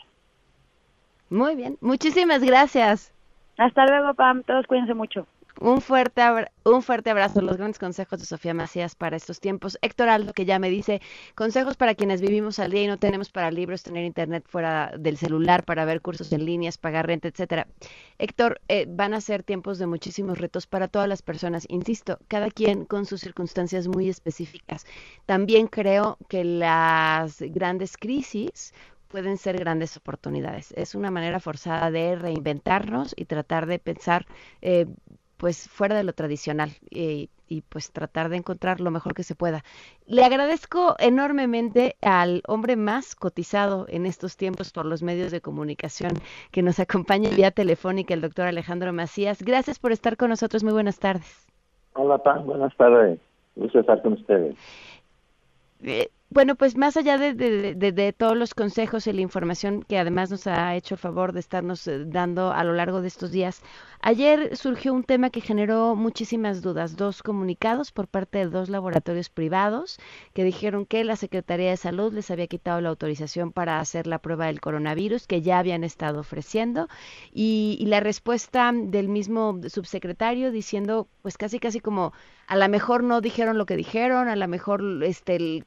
Muy 1.30 1.56
bien, 1.56 1.78
muchísimas 1.80 2.42
gracias. 2.42 3.12
Hasta 3.56 3.86
luego, 3.86 4.14
Pam. 4.14 4.42
Todos 4.42 4.66
cuídense 4.66 4.94
mucho. 4.94 5.26
Un 5.60 5.80
fuerte, 5.80 6.20
un 6.64 6.82
fuerte 6.82 7.10
abrazo, 7.10 7.40
los 7.40 7.56
grandes 7.56 7.78
consejos 7.78 8.18
de 8.18 8.26
Sofía 8.26 8.54
Macías 8.54 8.96
para 8.96 9.16
estos 9.16 9.38
tiempos. 9.38 9.78
Héctor 9.82 10.08
Aldo, 10.08 10.32
que 10.32 10.44
ya 10.44 10.58
me 10.58 10.68
dice, 10.68 11.00
consejos 11.36 11.76
para 11.76 11.94
quienes 11.94 12.20
vivimos 12.20 12.58
al 12.58 12.72
día 12.72 12.82
y 12.82 12.86
no 12.88 12.98
tenemos 12.98 13.30
para 13.30 13.52
libros, 13.52 13.84
tener 13.84 14.04
internet 14.04 14.44
fuera 14.48 14.92
del 14.98 15.16
celular 15.16 15.64
para 15.64 15.84
ver 15.84 16.00
cursos 16.00 16.32
en 16.32 16.44
líneas, 16.44 16.76
pagar 16.76 17.06
renta, 17.06 17.28
etcétera. 17.28 17.68
Héctor, 18.18 18.60
eh, 18.68 18.86
van 18.88 19.14
a 19.14 19.20
ser 19.20 19.44
tiempos 19.44 19.78
de 19.78 19.86
muchísimos 19.86 20.38
retos 20.38 20.66
para 20.66 20.88
todas 20.88 21.08
las 21.08 21.22
personas. 21.22 21.66
Insisto, 21.68 22.18
cada 22.26 22.50
quien 22.50 22.84
con 22.84 23.06
sus 23.06 23.20
circunstancias 23.20 23.86
muy 23.86 24.08
específicas. 24.08 24.84
También 25.24 25.68
creo 25.68 26.18
que 26.28 26.42
las 26.42 27.40
grandes 27.40 27.96
crisis 27.96 28.74
pueden 29.14 29.38
ser 29.38 29.56
grandes 29.58 29.96
oportunidades. 29.96 30.72
Es 30.76 30.96
una 30.96 31.12
manera 31.12 31.38
forzada 31.38 31.92
de 31.92 32.16
reinventarnos 32.16 33.14
y 33.16 33.26
tratar 33.26 33.66
de 33.66 33.78
pensar 33.78 34.26
eh, 34.60 34.86
pues 35.36 35.68
fuera 35.68 35.96
de 35.96 36.04
lo 36.04 36.12
tradicional 36.12 36.70
y, 36.90 37.28
y, 37.48 37.62
pues 37.62 37.92
tratar 37.92 38.28
de 38.28 38.36
encontrar 38.36 38.80
lo 38.80 38.90
mejor 38.90 39.14
que 39.14 39.22
se 39.22 39.34
pueda. 39.34 39.62
Le 40.06 40.24
agradezco 40.24 40.96
enormemente 40.98 41.96
al 42.02 42.42
hombre 42.46 42.76
más 42.76 43.14
cotizado 43.14 43.86
en 43.88 44.06
estos 44.06 44.36
tiempos 44.36 44.72
por 44.72 44.86
los 44.86 45.02
medios 45.02 45.30
de 45.32 45.40
comunicación 45.40 46.12
que 46.50 46.62
nos 46.62 46.80
acompaña 46.80 47.30
vía 47.30 47.50
telefónica, 47.50 48.14
el 48.14 48.20
doctor 48.20 48.46
Alejandro 48.46 48.92
Macías. 48.92 49.42
Gracias 49.42 49.78
por 49.78 49.92
estar 49.92 50.16
con 50.16 50.30
nosotros. 50.30 50.64
Muy 50.64 50.72
buenas 50.72 50.98
tardes. 50.98 51.46
Hola, 51.94 52.18
Pan. 52.18 52.44
Buenas 52.46 52.76
tardes. 52.76 53.18
Gusto 53.56 53.80
estar 53.80 54.02
con 54.02 54.14
ustedes. 54.14 54.56
Eh, 55.82 56.08
bueno, 56.34 56.56
pues 56.56 56.76
más 56.76 56.96
allá 56.96 57.16
de, 57.16 58.14
todos 58.18 58.36
los 58.36 58.54
consejos 58.54 59.06
y 59.06 59.12
la 59.12 59.20
información 59.20 59.84
que 59.84 59.98
además 59.98 60.32
nos 60.32 60.48
ha 60.48 60.74
hecho 60.74 60.96
el 60.96 60.98
favor 60.98 61.32
de 61.32 61.38
estarnos 61.38 61.86
eh, 61.86 62.04
dando 62.06 62.52
a 62.52 62.64
lo 62.64 62.72
largo 62.72 63.00
de 63.02 63.06
estos 63.06 63.30
días, 63.30 63.62
ayer 64.00 64.56
surgió 64.56 64.92
un 64.92 65.04
tema 65.04 65.30
que 65.30 65.40
generó 65.40 65.94
muchísimas 65.94 66.60
dudas, 66.60 66.96
dos 66.96 67.22
comunicados 67.22 67.92
por 67.92 68.08
parte 68.08 68.38
de 68.38 68.46
dos 68.46 68.68
laboratorios 68.68 69.30
privados 69.30 69.98
que 70.32 70.42
dijeron 70.42 70.86
que 70.86 71.04
la 71.04 71.14
Secretaría 71.14 71.70
de 71.70 71.76
Salud 71.76 72.12
les 72.12 72.32
había 72.32 72.48
quitado 72.48 72.80
la 72.80 72.88
autorización 72.88 73.52
para 73.52 73.78
hacer 73.78 74.08
la 74.08 74.18
prueba 74.18 74.46
del 74.46 74.60
coronavirus 74.60 75.28
que 75.28 75.40
ya 75.40 75.60
habían 75.60 75.84
estado 75.84 76.18
ofreciendo 76.18 76.88
y, 77.32 77.84
la 77.84 78.00
respuesta 78.00 78.72
del 78.74 79.08
mismo 79.08 79.60
subsecretario 79.68 80.50
diciendo 80.50 81.06
pues 81.22 81.36
casi 81.36 81.60
casi 81.60 81.80
como 81.80 82.12
a 82.46 82.56
lo 82.56 82.68
mejor 82.68 83.02
no 83.02 83.20
dijeron 83.20 83.56
lo 83.58 83.66
que 83.66 83.76
dijeron, 83.76 84.28
a 84.28 84.36
lo 84.36 84.48
mejor 84.48 84.82
este 85.02 85.36
el, 85.36 85.66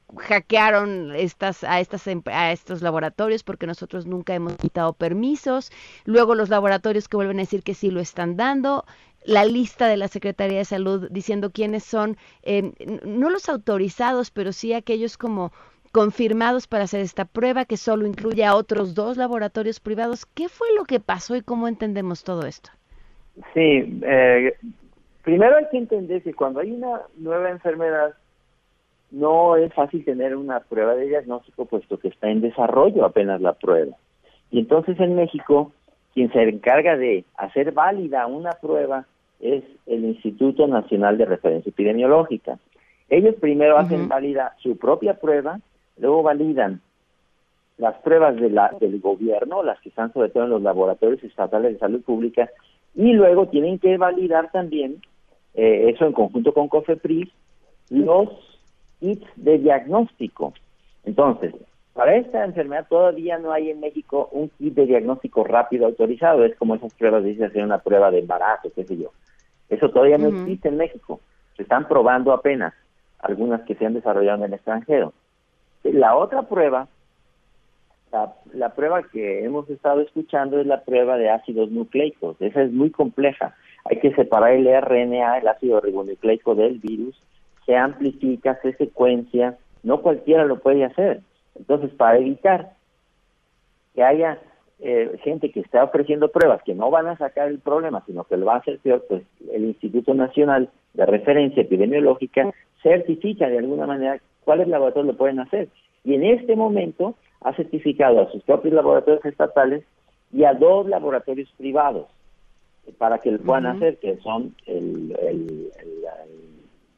estas, 1.16 2.06
em- 2.06 2.22
a 2.26 2.52
estos 2.52 2.82
laboratorios 2.82 3.42
porque 3.42 3.66
nosotros 3.66 4.06
nunca 4.06 4.34
hemos 4.34 4.56
quitado 4.56 4.92
permisos. 4.92 5.70
Luego 6.04 6.34
los 6.34 6.48
laboratorios 6.48 7.08
que 7.08 7.16
vuelven 7.16 7.38
a 7.38 7.42
decir 7.42 7.62
que 7.62 7.74
sí 7.74 7.90
lo 7.90 8.00
están 8.00 8.36
dando. 8.36 8.84
La 9.24 9.44
lista 9.44 9.88
de 9.88 9.96
la 9.96 10.08
Secretaría 10.08 10.58
de 10.58 10.64
Salud 10.64 11.08
diciendo 11.10 11.50
quiénes 11.50 11.84
son, 11.84 12.16
eh, 12.42 12.72
no 13.04 13.30
los 13.30 13.48
autorizados, 13.48 14.30
pero 14.30 14.52
sí 14.52 14.72
aquellos 14.72 15.18
como 15.18 15.52
confirmados 15.92 16.66
para 16.66 16.84
hacer 16.84 17.00
esta 17.00 17.24
prueba 17.24 17.64
que 17.64 17.76
solo 17.76 18.06
incluye 18.06 18.44
a 18.44 18.54
otros 18.54 18.94
dos 18.94 19.16
laboratorios 19.16 19.80
privados. 19.80 20.26
¿Qué 20.26 20.48
fue 20.48 20.68
lo 20.76 20.84
que 20.84 21.00
pasó 21.00 21.34
y 21.36 21.42
cómo 21.42 21.66
entendemos 21.68 22.24
todo 22.24 22.46
esto? 22.46 22.70
Sí, 23.54 24.00
eh, 24.02 24.54
primero 25.22 25.56
hay 25.56 25.66
que 25.70 25.78
entender 25.78 26.22
que 26.22 26.34
cuando 26.34 26.60
hay 26.60 26.72
una 26.72 27.02
nueva 27.16 27.50
enfermedad, 27.50 28.14
no 29.10 29.56
es 29.56 29.72
fácil 29.72 30.04
tener 30.04 30.36
una 30.36 30.60
prueba 30.60 30.94
de 30.94 31.06
diagnóstico, 31.06 31.64
puesto 31.64 31.98
que 31.98 32.08
está 32.08 32.28
en 32.30 32.40
desarrollo 32.40 33.04
apenas 33.04 33.40
la 33.40 33.54
prueba. 33.54 33.96
Y 34.50 34.60
entonces 34.60 34.98
en 35.00 35.14
México, 35.14 35.72
quien 36.14 36.32
se 36.32 36.42
encarga 36.42 36.96
de 36.96 37.24
hacer 37.36 37.72
válida 37.72 38.26
una 38.26 38.52
prueba 38.52 39.06
es 39.40 39.64
el 39.86 40.04
Instituto 40.04 40.66
Nacional 40.66 41.16
de 41.16 41.26
Referencia 41.26 41.70
Epidemiológica. 41.70 42.58
Ellos 43.08 43.36
primero 43.40 43.78
hacen 43.78 44.08
válida 44.08 44.54
su 44.58 44.76
propia 44.76 45.14
prueba, 45.14 45.60
luego 45.96 46.22
validan 46.22 46.82
las 47.78 47.94
pruebas 47.98 48.36
de 48.36 48.50
la, 48.50 48.74
del 48.80 49.00
gobierno, 49.00 49.62
las 49.62 49.80
que 49.80 49.88
están 49.88 50.12
sobre 50.12 50.30
todo 50.30 50.44
en 50.44 50.50
los 50.50 50.62
laboratorios 50.62 51.22
estatales 51.22 51.72
de 51.72 51.78
salud 51.78 52.02
pública, 52.02 52.50
y 52.94 53.12
luego 53.12 53.46
tienen 53.46 53.78
que 53.78 53.96
validar 53.96 54.50
también, 54.50 55.00
eh, 55.54 55.90
eso 55.94 56.04
en 56.04 56.12
conjunto 56.12 56.52
con 56.52 56.68
COFEPRIS, 56.68 57.28
los 57.90 58.28
kits 59.00 59.26
de 59.36 59.58
diagnóstico. 59.58 60.54
Entonces, 61.04 61.54
para 61.94 62.16
esta 62.16 62.44
enfermedad 62.44 62.86
todavía 62.88 63.38
no 63.38 63.52
hay 63.52 63.70
en 63.70 63.80
México 63.80 64.28
un 64.32 64.50
kit 64.50 64.74
de 64.74 64.86
diagnóstico 64.86 65.44
rápido 65.44 65.86
autorizado, 65.86 66.44
es 66.44 66.56
como 66.56 66.74
esas 66.74 66.94
pruebas 66.94 67.24
de 67.24 67.44
hacer 67.44 67.64
una 67.64 67.78
prueba 67.78 68.10
de 68.10 68.20
embarazo, 68.20 68.70
qué 68.74 68.84
sé 68.84 68.96
yo. 68.96 69.10
Eso 69.68 69.90
todavía 69.90 70.18
no 70.18 70.28
existe 70.28 70.68
en 70.68 70.76
México, 70.76 71.20
se 71.56 71.62
están 71.62 71.88
probando 71.88 72.32
apenas, 72.32 72.72
algunas 73.18 73.62
que 73.62 73.74
se 73.74 73.84
han 73.84 73.94
desarrollado 73.94 74.38
en 74.38 74.44
el 74.44 74.54
extranjero. 74.54 75.12
La 75.82 76.16
otra 76.16 76.42
prueba 76.42 76.88
la, 78.12 78.32
la 78.52 78.74
prueba 78.74 79.02
que 79.02 79.44
hemos 79.44 79.68
estado 79.68 80.00
escuchando 80.00 80.58
es 80.60 80.66
la 80.66 80.82
prueba 80.82 81.16
de 81.16 81.30
ácidos 81.30 81.70
nucleicos. 81.70 82.36
Esa 82.40 82.62
es 82.62 82.72
muy 82.72 82.90
compleja. 82.90 83.54
Hay 83.84 84.00
que 84.00 84.14
separar 84.14 84.52
el 84.52 84.66
RNA, 84.66 85.38
el 85.38 85.48
ácido 85.48 85.80
ribonucleico 85.80 86.54
del 86.54 86.78
virus, 86.78 87.20
se 87.68 87.76
amplifica, 87.76 88.58
se 88.62 88.72
secuencia, 88.76 89.58
no 89.82 90.00
cualquiera 90.00 90.46
lo 90.46 90.58
puede 90.58 90.84
hacer. 90.86 91.20
Entonces, 91.54 91.90
para 91.90 92.16
evitar 92.16 92.70
que 93.94 94.02
haya 94.02 94.38
eh, 94.80 95.18
gente 95.22 95.50
que 95.52 95.60
está 95.60 95.84
ofreciendo 95.84 96.28
pruebas 96.30 96.62
que 96.62 96.74
no 96.74 96.90
van 96.90 97.08
a 97.08 97.18
sacar 97.18 97.48
el 97.48 97.58
problema, 97.58 98.02
sino 98.06 98.24
que 98.24 98.38
lo 98.38 98.46
va 98.46 98.54
a 98.54 98.58
hacer 98.60 98.78
peor, 98.78 99.04
pues 99.06 99.22
el 99.52 99.66
Instituto 99.66 100.14
Nacional 100.14 100.70
de 100.94 101.04
Referencia 101.04 101.60
Epidemiológica 101.62 102.50
certifica 102.82 103.50
de 103.50 103.58
alguna 103.58 103.86
manera 103.86 104.18
cuáles 104.44 104.66
laboratorios 104.68 105.12
lo 105.12 105.18
pueden 105.18 105.40
hacer. 105.40 105.68
Y 106.04 106.14
en 106.14 106.24
este 106.24 106.56
momento 106.56 107.16
ha 107.42 107.52
certificado 107.54 108.22
a 108.22 108.30
sus 108.32 108.42
propios 108.44 108.72
laboratorios 108.72 109.22
estatales 109.26 109.84
y 110.32 110.44
a 110.44 110.54
dos 110.54 110.88
laboratorios 110.88 111.52
privados 111.58 112.06
eh, 112.86 112.92
para 112.96 113.18
que 113.18 113.32
lo 113.32 113.38
puedan 113.40 113.66
hacer, 113.66 113.98
que 113.98 114.16
son 114.18 114.54
el- 114.64 115.14
el- 115.20 115.70
el 115.82 115.97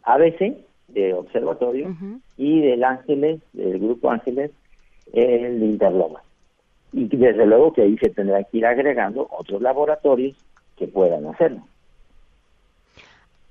ABC 0.05 0.57
de 0.89 1.15
Observatorio 1.15 1.95
y 2.37 2.61
del 2.61 2.85
Ángeles, 2.85 3.41
del 3.53 3.79
Grupo 3.79 4.11
Ángeles, 4.11 4.51
el 5.13 5.61
de 5.61 5.67
Interloma. 5.67 6.23
Y 6.93 7.07
desde 7.07 7.47
luego 7.47 7.73
que 7.73 7.83
ahí 7.83 7.97
se 7.99 8.11
tendrán 8.11 8.45
que 8.51 8.59
ir 8.59 8.67
agregando 8.67 9.29
otros 9.31 9.63
laboratorios 9.63 10.37
que 10.77 10.89
puedan 10.89 11.27
hacerlo. 11.27 11.63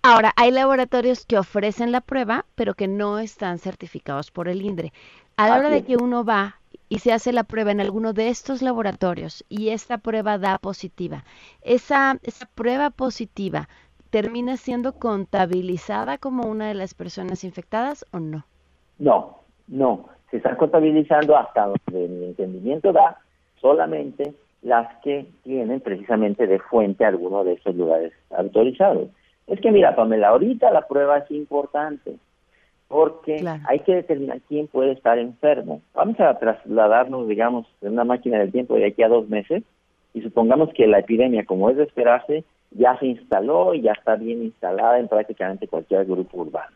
Ahora, 0.02 0.34
hay 0.38 0.52
laboratorios 0.52 1.26
que 1.26 1.38
ofrecen 1.38 1.92
la 1.92 2.02
prueba, 2.02 2.46
pero 2.56 2.74
que 2.74 2.88
no 2.88 3.20
están 3.20 3.60
certificados 3.60 4.32
por 4.32 4.48
el 4.48 4.62
INDRE. 4.62 4.94
A 5.36 5.50
la 5.50 5.58
hora 5.58 5.70
de 5.70 5.84
que 5.84 5.98
uno 5.98 6.24
va 6.24 6.60
y 6.88 7.00
se 7.00 7.12
hace 7.12 7.32
la 7.32 7.44
prueba 7.44 7.72
en 7.72 7.82
alguno 7.82 8.14
de 8.14 8.30
estos 8.30 8.62
laboratorios 8.62 9.46
y 9.50 9.70
esta 9.70 9.98
prueba 9.98 10.38
da 10.38 10.58
positiva, 10.58 11.24
esa, 11.62 12.18
esa 12.24 12.46
prueba 12.56 12.90
positiva 12.90 13.70
termina 14.10 14.58
siendo 14.58 14.93
contabilizada 14.93 16.17
como 16.17 16.48
una 16.48 16.67
de 16.67 16.74
las 16.74 16.93
personas 16.93 17.43
infectadas 17.43 18.06
o 18.12 18.19
no? 18.19 18.45
No, 18.98 19.39
no. 19.67 20.06
Se 20.32 20.38
están 20.38 20.56
contabilizando 20.58 21.36
hasta 21.38 21.65
donde 21.65 22.08
mi 22.08 22.26
entendimiento 22.26 22.91
da 22.91 23.17
solamente 23.62 24.34
las 24.62 24.88
que 25.04 25.26
tienen 25.43 25.80
precisamente 25.80 26.45
de 26.48 26.60
fuente 26.60 27.06
alguno 27.06 27.43
de 27.43 27.54
estos 27.54 27.76
lugares 27.76 28.13
autorizados. 28.36 29.10
Es 29.48 29.60
que 29.62 29.72
mira, 29.72 29.95
Pamela, 29.95 30.30
ahorita 30.30 30.69
la 30.72 30.88
prueba 30.88 31.19
es 31.19 31.32
importante 31.32 32.15
porque 32.88 33.38
Claro. 33.38 33.62
hay 33.67 33.80
que 33.80 33.95
determinar 33.95 34.41
quién 34.48 34.67
puede 34.67 34.91
estar 34.91 35.17
enfermo. 35.17 35.82
Vamos 35.93 36.19
a 36.19 36.38
trasladarnos, 36.38 37.28
digamos, 37.28 37.67
en 37.82 37.93
una 37.93 38.04
máquina 38.04 38.39
del 38.39 38.52
tiempo 38.52 38.76
de 38.76 38.88
aquí 38.88 39.04
a 39.04 39.08
dos 39.08 39.30
meses 39.30 39.63
y 40.13 40.22
supongamos 40.22 40.69
que 40.74 40.88
la 40.88 41.00
epidemia, 41.00 41.45
como 41.45 41.69
es 41.69 41.78
de 41.78 41.84
esperarse, 41.84 42.43
ya 42.71 42.97
se 42.99 43.08
instaló 43.08 43.73
y 43.73 43.82
ya 43.82 43.93
está 43.93 44.15
bien 44.15 44.43
instalada 44.43 44.99
en 44.99 45.08
prácticamente 45.08 45.67
cualquier 45.67 46.05
grupo 46.05 46.41
urbano. 46.41 46.75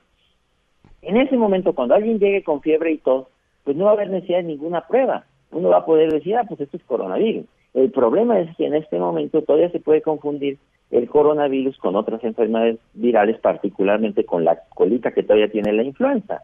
En 1.01 1.17
ese 1.17 1.35
momento, 1.37 1.73
cuando 1.73 1.95
alguien 1.95 2.19
llegue 2.19 2.43
con 2.43 2.61
fiebre 2.61 2.91
y 2.91 2.97
tos, 2.97 3.27
pues 3.63 3.77
no 3.77 3.85
va 3.85 3.91
a 3.91 3.93
haber 3.93 4.09
necesidad 4.09 4.37
de 4.37 4.43
ninguna 4.43 4.81
prueba. 4.87 5.25
Uno 5.51 5.69
va 5.69 5.77
a 5.77 5.85
poder 5.85 6.11
decir, 6.11 6.35
ah, 6.35 6.45
pues 6.47 6.59
esto 6.61 6.77
es 6.77 6.83
coronavirus. 6.83 7.45
El 7.73 7.91
problema 7.91 8.39
es 8.39 8.55
que 8.55 8.65
en 8.65 8.75
este 8.75 8.97
momento 8.99 9.41
todavía 9.41 9.69
se 9.69 9.79
puede 9.79 10.01
confundir 10.01 10.57
el 10.91 11.09
coronavirus 11.09 11.77
con 11.77 11.95
otras 11.95 12.23
enfermedades 12.23 12.79
virales, 12.93 13.39
particularmente 13.39 14.25
con 14.25 14.45
la 14.45 14.59
colita 14.75 15.11
que 15.11 15.23
todavía 15.23 15.51
tiene 15.51 15.73
la 15.73 15.83
influenza. 15.83 16.43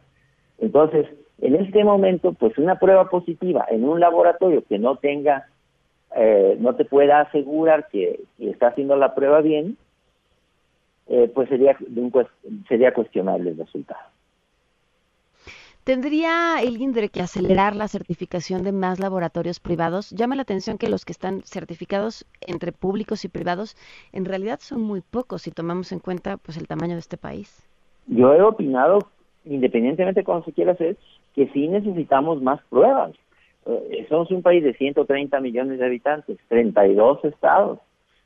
Entonces, 0.58 1.08
en 1.42 1.56
este 1.56 1.84
momento, 1.84 2.34
pues 2.34 2.58
una 2.58 2.80
prueba 2.80 3.10
positiva 3.10 3.66
en 3.70 3.86
un 3.86 4.00
laboratorio 4.00 4.64
que 4.68 4.80
no 4.80 4.96
tenga, 4.98 5.48
eh, 6.16 6.58
no 6.60 6.76
te 6.76 6.86
pueda 6.86 7.22
asegurar 7.22 7.88
que, 7.90 8.22
que 8.38 8.50
está 8.50 8.68
haciendo 8.68 8.96
la 8.96 9.16
prueba 9.16 9.42
bien, 9.42 9.78
eh, 11.08 11.32
pues 11.34 11.50
sería, 11.50 11.76
de 11.80 12.02
un 12.02 12.14
sería 12.68 12.94
cuestionable 12.94 13.52
el 13.52 13.58
resultado. 13.58 14.02
¿Tendría 15.84 16.62
el 16.62 16.80
INDRE 16.80 17.10
que 17.10 17.22
acelerar 17.22 17.76
la 17.76 17.88
certificación 17.88 18.64
de 18.64 18.72
más 18.72 19.00
laboratorios 19.00 19.60
privados? 19.60 20.12
Llama 20.12 20.36
la 20.36 20.44
atención 20.44 20.78
que 20.78 20.88
los 20.88 21.04
que 21.04 21.14
están 21.14 21.42
certificados 21.42 22.28
entre 22.42 22.72
públicos 22.72 23.26
y 23.26 23.28
privados 23.28 23.76
en 24.12 24.26
realidad 24.26 24.60
son 24.62 24.82
muy 24.82 25.02
pocos 25.02 25.42
si 25.42 25.52
tomamos 25.52 25.92
en 25.92 25.98
cuenta 25.98 26.38
pues 26.38 26.58
el 26.58 26.68
tamaño 26.68 26.94
de 26.94 27.00
este 27.00 27.18
país. 27.18 27.68
Yo 28.06 28.34
he 28.36 28.42
opinado, 28.44 29.00
independientemente 29.46 30.20
de 30.20 30.26
cómo 30.26 30.44
se 30.44 30.54
quiera 30.54 30.74
hacer, 30.74 30.96
que 31.34 31.48
sí 31.54 31.68
necesitamos 31.68 32.40
más 32.40 32.62
pruebas. 32.70 33.14
Eh, 33.66 34.06
somos 34.10 34.32
un 34.32 34.42
país 34.42 34.64
de 34.64 34.74
130 34.74 35.40
millones 35.40 35.80
de 35.80 35.86
habitantes, 35.86 36.38
32 36.48 37.24
estados. 37.26 37.80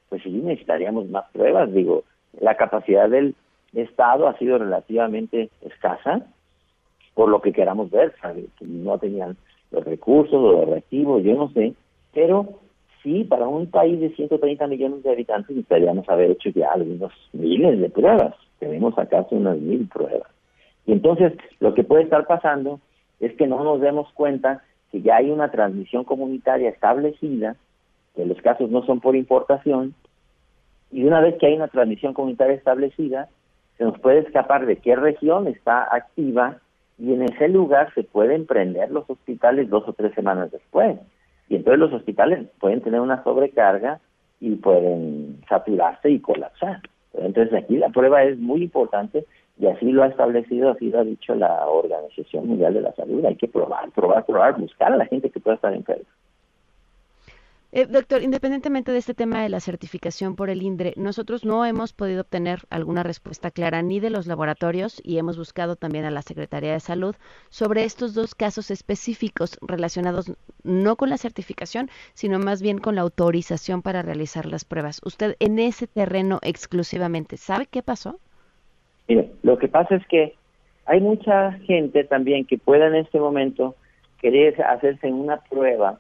Pues 0.10 0.22
sí 0.24 0.30
necesitaríamos 0.30 1.08
más 1.10 1.26
pruebas. 1.32 1.74
Digo, 1.74 2.04
la 2.40 2.56
capacidad 2.56 3.10
del 3.10 3.36
Estado 3.74 4.28
ha 4.28 4.38
sido 4.38 4.58
relativamente 4.58 5.50
escasa, 5.62 6.22
por 7.16 7.30
lo 7.30 7.42
que 7.42 7.52
queramos 7.52 7.90
ver, 7.90 8.14
¿sabe? 8.22 8.46
que 8.58 8.66
no 8.66 8.98
tenían 8.98 9.36
los 9.72 9.84
recursos 9.84 10.40
los 10.40 10.70
reactivos, 10.70 11.24
yo 11.24 11.34
no 11.34 11.50
sé, 11.50 11.74
pero 12.14 12.60
sí, 13.02 13.24
para 13.24 13.48
un 13.48 13.68
país 13.68 14.00
de 14.00 14.10
130 14.16 14.68
millones 14.68 15.04
de 15.04 15.12
habitantes 15.12 15.50
necesitaríamos 15.50 16.08
haber 16.08 16.32
hecho 16.32 16.50
ya 16.50 16.72
algunos 16.72 17.12
miles 17.34 17.80
de 17.80 17.90
pruebas. 17.90 18.36
Tenemos 18.60 18.98
acaso 18.98 19.36
unas 19.36 19.58
mil 19.58 19.88
pruebas. 19.88 20.30
Y 20.86 20.94
entonces 20.94 21.34
lo 21.60 21.74
que 21.74 21.84
puede 21.84 22.04
estar 22.04 22.26
pasando 22.28 22.80
es 23.20 23.34
que 23.34 23.48
no 23.48 23.64
nos 23.64 23.82
demos 23.82 24.12
cuenta 24.14 24.64
que 24.94 25.02
ya 25.02 25.16
hay 25.16 25.32
una 25.32 25.50
transmisión 25.50 26.04
comunitaria 26.04 26.70
establecida, 26.70 27.56
que 28.16 28.28
los 28.28 28.40
casos 28.44 28.70
no 28.70 28.86
son 28.86 29.00
por 29.00 29.16
importación, 29.16 29.96
y 30.92 31.04
una 31.06 31.20
vez 31.20 31.36
que 31.40 31.48
hay 31.48 31.56
una 31.56 31.68
transmisión 31.68 32.14
comunitaria 32.14 32.54
establecida, 32.54 33.28
se 33.80 33.86
nos 33.86 33.98
puede 34.00 34.20
escapar 34.20 34.68
de 34.68 34.76
qué 34.76 34.96
región 34.96 35.48
está 35.48 35.84
activa 35.92 36.60
y 37.00 37.12
en 37.12 37.24
ese 37.24 37.50
lugar 37.50 37.92
se 37.96 38.04
pueden 38.04 38.46
prender 38.46 38.92
los 38.92 39.10
hospitales 39.10 39.68
dos 39.68 39.84
o 39.88 39.94
tres 39.94 40.14
semanas 40.14 40.52
después. 40.52 41.00
Y 41.50 41.56
entonces 41.56 41.80
los 41.80 41.94
hospitales 41.94 42.48
pueden 42.60 42.82
tener 42.82 43.02
una 43.02 43.24
sobrecarga 43.24 44.00
y 44.40 44.58
pueden 44.58 45.42
saturarse 45.50 46.12
y 46.12 46.20
colapsar. 46.20 46.82
Entonces 47.14 47.56
aquí 47.56 47.78
la 47.78 47.90
prueba 47.90 48.24
es 48.24 48.38
muy 48.38 48.62
importante 48.62 49.26
y 49.58 49.68
así 49.68 49.92
lo 49.92 50.04
ha 50.04 50.08
establecido, 50.08 50.72
así 50.72 50.90
lo 50.90 51.00
ha 51.00 51.04
dicho 51.04 51.36
la 51.36 51.68
Organización 51.68 52.48
Mundial 52.48 52.74
de 52.74 52.82
la 52.82 52.94
Salud. 52.94 53.24
Hay 53.26 53.36
que 53.36 53.48
probar, 53.48 53.92
probar, 53.92 54.26
probar, 54.26 54.60
buscar 54.60 54.94
a 54.94 54.98
la 54.98 55.06
gente 55.06 55.30
que 55.30 55.40
pueda 55.40 55.56
estar 55.56 55.74
enferma. 55.74 56.10
Eh, 57.76 57.88
doctor, 57.88 58.22
independientemente 58.22 58.92
de 58.92 59.00
este 59.00 59.16
tema 59.16 59.42
de 59.42 59.50
la 59.50 59.60
certificación 59.60 60.36
por 60.36 60.52
el 60.52 60.62
INDRE, 60.62 60.94
nosotros 60.96 61.44
no 61.44 61.66
hemos 61.66 61.92
podido 61.92 62.22
obtener 62.22 62.60
alguna 62.70 63.02
respuesta 63.02 63.50
clara 63.50 63.82
ni 63.82 64.00
de 64.00 64.12
los 64.12 64.28
laboratorios 64.28 65.02
y 65.04 65.18
hemos 65.18 65.40
buscado 65.40 65.76
también 65.76 66.06
a 66.06 66.12
la 66.12 66.22
Secretaría 66.22 66.74
de 66.74 66.80
Salud 66.80 67.16
sobre 67.50 67.84
estos 67.84 68.14
dos 68.14 68.36
casos 68.36 68.70
específicos 68.70 69.58
relacionados 69.60 70.32
no 70.62 70.96
con 70.98 71.10
la 71.10 71.18
certificación, 71.18 71.90
sino 72.14 72.38
más 72.38 72.62
bien 72.62 72.78
con 72.78 72.94
la 72.94 73.02
autorización 73.02 73.82
para 73.82 74.04
realizar 74.04 74.46
las 74.46 74.66
pruebas. 74.66 75.02
¿Usted 75.04 75.36
en 75.40 75.58
ese 75.58 75.88
terreno 75.88 76.38
exclusivamente 76.44 77.38
sabe 77.38 77.66
qué 77.66 77.82
pasó? 77.82 78.20
Mire, 79.08 79.32
lo 79.42 79.58
que 79.58 79.68
pasa 79.68 79.96
es 79.96 80.06
que 80.08 80.36
hay 80.86 81.02
mucha 81.02 81.54
gente 81.66 82.04
también 82.04 82.46
que 82.46 82.58
pueda 82.58 82.88
en 82.88 82.96
este 82.96 83.20
momento 83.20 83.76
querer 84.20 84.62
hacerse 84.64 85.12
una 85.12 85.38
prueba 85.38 86.00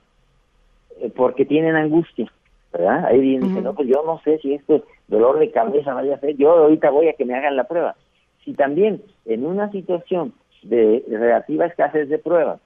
eh, 1.01 1.12
porque 1.14 1.45
tienen 1.45 1.76
angustia, 1.76 2.32
¿verdad? 2.72 3.06
Ahí 3.06 3.20
viene, 3.20 3.47
dice, 3.47 3.62
no, 3.62 3.74
pues 3.74 3.88
yo 3.88 4.04
no 4.06 4.20
sé 4.24 4.39
si 4.39 4.54
esto 4.54 4.84
dolor 5.08 5.39
de 5.39 5.51
cabeza 5.51 5.93
vaya 5.93 6.16
a 6.16 6.20
ser, 6.20 6.36
yo 6.38 6.51
ahorita 6.51 6.89
voy 6.89 7.08
a 7.08 7.14
que 7.14 7.26
me 7.26 7.36
hagan 7.36 7.56
la 7.56 7.66
prueba. 7.66 7.95
Si 8.43 8.54
también 8.54 9.01
en 9.26 9.45
una 9.45 9.72
situación 9.72 10.34
de 10.64 11.04
relativa 11.10 11.66
escasez 11.66 12.10
de 12.10 12.18
pruebas, 12.18 12.60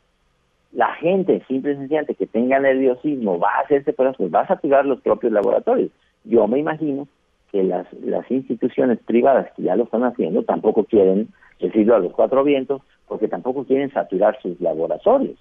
la 0.71 0.93
gente 0.95 1.43
simple 1.47 1.73
y 1.73 1.75
sencillamente 1.75 2.15
que 2.15 2.27
tenga 2.27 2.59
nerviosismo 2.59 3.39
va 3.39 3.51
a 3.55 3.61
hacerse 3.61 3.93
pruebas, 3.93 4.17
pues 4.17 4.33
va 4.33 4.41
a 4.41 4.47
saturar 4.47 4.85
los 4.85 5.01
propios 5.01 5.31
laboratorios. 5.31 5.91
Yo 6.23 6.47
me 6.47 6.59
imagino 6.59 7.07
que 7.51 7.63
las, 7.63 7.91
las 7.93 8.29
instituciones 8.29 8.99
privadas 9.05 9.51
que 9.55 9.63
ya 9.63 9.75
lo 9.75 9.83
están 9.83 10.03
haciendo 10.03 10.43
tampoco 10.43 10.83
quieren 10.83 11.29
decirlo 11.59 11.95
a 11.95 11.99
los 11.99 12.13
cuatro 12.13 12.43
vientos 12.43 12.81
porque 13.07 13.27
tampoco 13.27 13.63
quieren 13.63 13.91
saturar 13.91 14.37
sus 14.41 14.59
laboratorios. 14.59 15.37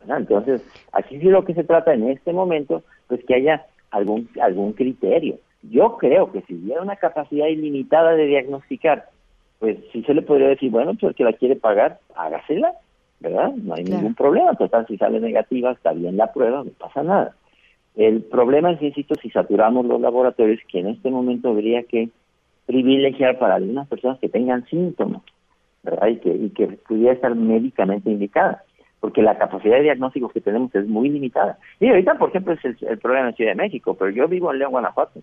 ¿verdad? 0.00 0.18
Entonces, 0.18 0.62
aquí 0.92 1.18
sí 1.18 1.26
lo 1.26 1.44
que 1.44 1.54
se 1.54 1.64
trata 1.64 1.92
en 1.94 2.08
este 2.08 2.32
momento, 2.32 2.82
pues 3.08 3.24
que 3.24 3.34
haya 3.34 3.66
algún, 3.90 4.28
algún 4.40 4.72
criterio. 4.72 5.38
Yo 5.62 5.96
creo 5.96 6.30
que 6.32 6.42
si 6.42 6.54
hubiera 6.54 6.82
una 6.82 6.96
capacidad 6.96 7.46
ilimitada 7.46 8.14
de 8.14 8.26
diagnosticar, 8.26 9.06
pues 9.60 9.78
sí 9.92 10.02
se 10.02 10.14
le 10.14 10.22
podría 10.22 10.48
decir, 10.48 10.70
bueno, 10.70 10.92
pues 10.92 11.10
el 11.10 11.14
que 11.14 11.24
la 11.24 11.32
quiere 11.32 11.56
pagar, 11.56 11.98
hágasela, 12.14 12.74
¿verdad? 13.20 13.52
No 13.54 13.74
hay 13.74 13.84
ningún 13.84 14.14
problema. 14.14 14.54
Total, 14.54 14.86
si 14.86 14.98
sale 14.98 15.20
negativa, 15.20 15.72
está 15.72 15.92
bien 15.92 16.16
la 16.16 16.32
prueba, 16.32 16.64
no 16.64 16.70
pasa 16.78 17.02
nada. 17.02 17.34
El 17.96 18.22
problema 18.22 18.72
es, 18.72 18.82
insisto, 18.82 19.14
si 19.22 19.30
saturamos 19.30 19.86
los 19.86 20.00
laboratorios, 20.00 20.60
que 20.68 20.80
en 20.80 20.88
este 20.88 21.10
momento 21.10 21.50
habría 21.50 21.84
que 21.84 22.08
privilegiar 22.66 23.38
para 23.38 23.56
algunas 23.56 23.86
personas 23.88 24.18
que 24.18 24.28
tengan 24.28 24.64
síntomas, 24.66 25.22
¿verdad? 25.82 26.08
Y 26.08 26.16
que, 26.16 26.34
y 26.34 26.50
que 26.50 26.66
pudiera 26.88 27.12
estar 27.12 27.34
médicamente 27.34 28.10
indicada, 28.10 28.64
porque 29.00 29.22
la 29.22 29.38
capacidad 29.38 29.76
de 29.76 29.84
diagnóstico 29.84 30.28
que 30.28 30.40
tenemos 30.40 30.74
es 30.74 30.88
muy 30.88 31.08
limitada. 31.08 31.58
Y 31.78 31.88
ahorita, 31.88 32.14
por 32.14 32.30
ejemplo, 32.30 32.54
es 32.54 32.64
el, 32.64 32.76
el 32.80 32.98
problema 32.98 33.28
en 33.28 33.36
Ciudad 33.36 33.52
de 33.52 33.62
México, 33.62 33.94
pero 33.94 34.10
yo 34.10 34.26
vivo 34.26 34.50
en 34.52 34.58
León, 34.58 34.72
Guanajuato. 34.72 35.20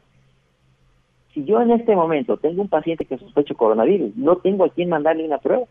Si 1.33 1.43
yo 1.43 1.61
en 1.61 1.71
este 1.71 1.95
momento 1.95 2.37
tengo 2.37 2.61
un 2.61 2.69
paciente 2.69 3.05
que 3.05 3.17
sospecho 3.17 3.55
coronavirus, 3.55 4.15
no 4.15 4.37
tengo 4.37 4.65
a 4.65 4.69
quién 4.69 4.89
mandarle 4.89 5.25
una 5.25 5.39
prueba. 5.39 5.65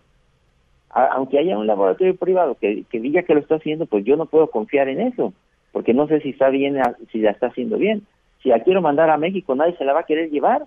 Aunque 0.91 1.39
haya 1.39 1.57
un 1.57 1.69
laboratorio 1.69 2.17
privado 2.17 2.57
que 2.57 2.85
diga 2.91 3.23
que 3.23 3.35
lo 3.35 3.41
está 3.41 3.55
haciendo, 3.55 3.87
pues 3.87 4.05
yo 4.05 4.17
no 4.17 4.27
puedo 4.27 4.49
confiar 4.49 4.89
en 4.89 5.01
eso, 5.01 5.33
porque 5.73 5.95
no 5.95 6.07
sé 6.09 6.21
si 6.21 6.31
está 6.31 6.49
bien, 6.51 6.79
si 7.13 7.19
la 7.19 7.31
está 7.31 7.49
haciendo 7.49 7.77
bien. 7.79 8.03
Si 8.43 8.49
la 8.49 8.61
quiero 8.63 8.81
mandar 8.83 9.11
a 9.11 9.17
México, 9.19 9.55
nadie 9.55 9.77
se 9.77 9.85
la 9.85 9.93
va 9.93 10.01
a 10.01 10.05
querer 10.07 10.31
llevar. 10.31 10.65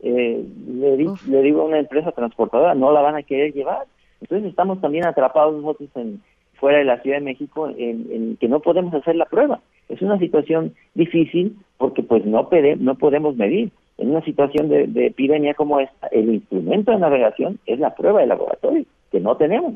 Eh, 0.00 0.44
le, 0.68 0.96
di- 0.96 1.08
le 1.26 1.42
digo 1.42 1.62
a 1.62 1.66
una 1.66 1.78
empresa 1.78 2.12
transportadora, 2.12 2.74
no 2.74 2.92
la 2.92 3.00
van 3.00 3.16
a 3.16 3.22
querer 3.22 3.52
llevar. 3.52 3.84
Entonces 4.20 4.48
estamos 4.48 4.80
también 4.80 5.06
atrapados 5.06 5.54
nosotros 5.54 5.88
en 5.96 6.22
fuera 6.54 6.78
de 6.78 6.84
la 6.84 7.00
Ciudad 7.00 7.18
de 7.18 7.24
México 7.24 7.68
en, 7.68 8.06
en 8.10 8.36
que 8.36 8.48
no 8.48 8.60
podemos 8.60 8.94
hacer 8.94 9.16
la 9.16 9.26
prueba. 9.26 9.60
Es 9.88 10.00
una 10.02 10.18
situación 10.18 10.74
difícil 10.94 11.56
porque 11.78 12.02
pues 12.02 12.24
no, 12.24 12.48
pede- 12.48 12.76
no 12.76 12.94
podemos 12.96 13.36
medir. 13.36 13.70
En 13.98 14.10
una 14.10 14.22
situación 14.24 14.68
de, 14.68 14.86
de 14.88 15.06
epidemia 15.06 15.54
como 15.54 15.78
esta, 15.78 16.08
el 16.08 16.34
instrumento 16.34 16.90
de 16.90 16.98
navegación 16.98 17.60
es 17.66 17.78
la 17.78 17.94
prueba 17.94 18.20
de 18.20 18.26
laboratorio, 18.26 18.84
que 19.12 19.20
no 19.20 19.36
tenemos. 19.36 19.74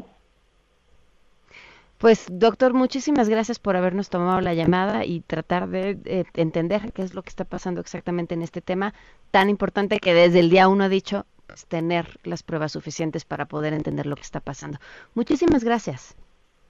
Pues, 1.99 2.29
doctor, 2.31 2.75
muchísimas 2.75 3.29
gracias 3.29 3.59
por 3.59 3.77
habernos 3.77 4.09
tomado 4.09 4.41
la 4.41 4.55
llamada 4.55 5.05
y 5.05 5.21
tratar 5.21 5.69
de 5.69 5.99
eh, 6.05 6.25
entender 6.35 6.93
qué 6.93 7.03
es 7.03 7.13
lo 7.13 7.23
que 7.23 7.29
está 7.29 7.45
pasando 7.45 7.81
exactamente 7.81 8.35
en 8.35 8.43
este 8.43 8.61
tema 8.61 8.95
tan 9.33 9.51
importante 9.51 9.99
que 9.99 10.15
desde 10.15 10.39
el 10.39 10.49
día 10.49 10.69
uno 10.69 10.85
ha 10.85 10.89
dicho 10.89 11.27
pues, 11.49 11.67
tener 11.67 12.07
las 12.23 12.45
pruebas 12.45 12.73
suficientes 12.73 13.25
para 13.25 13.47
poder 13.47 13.73
entender 13.73 14.07
lo 14.07 14.15
que 14.15 14.23
está 14.23 14.39
pasando. 14.39 14.79
Muchísimas 15.15 15.65
gracias. 15.65 16.17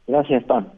Gracias, 0.07 0.45
Pam. 0.45 0.68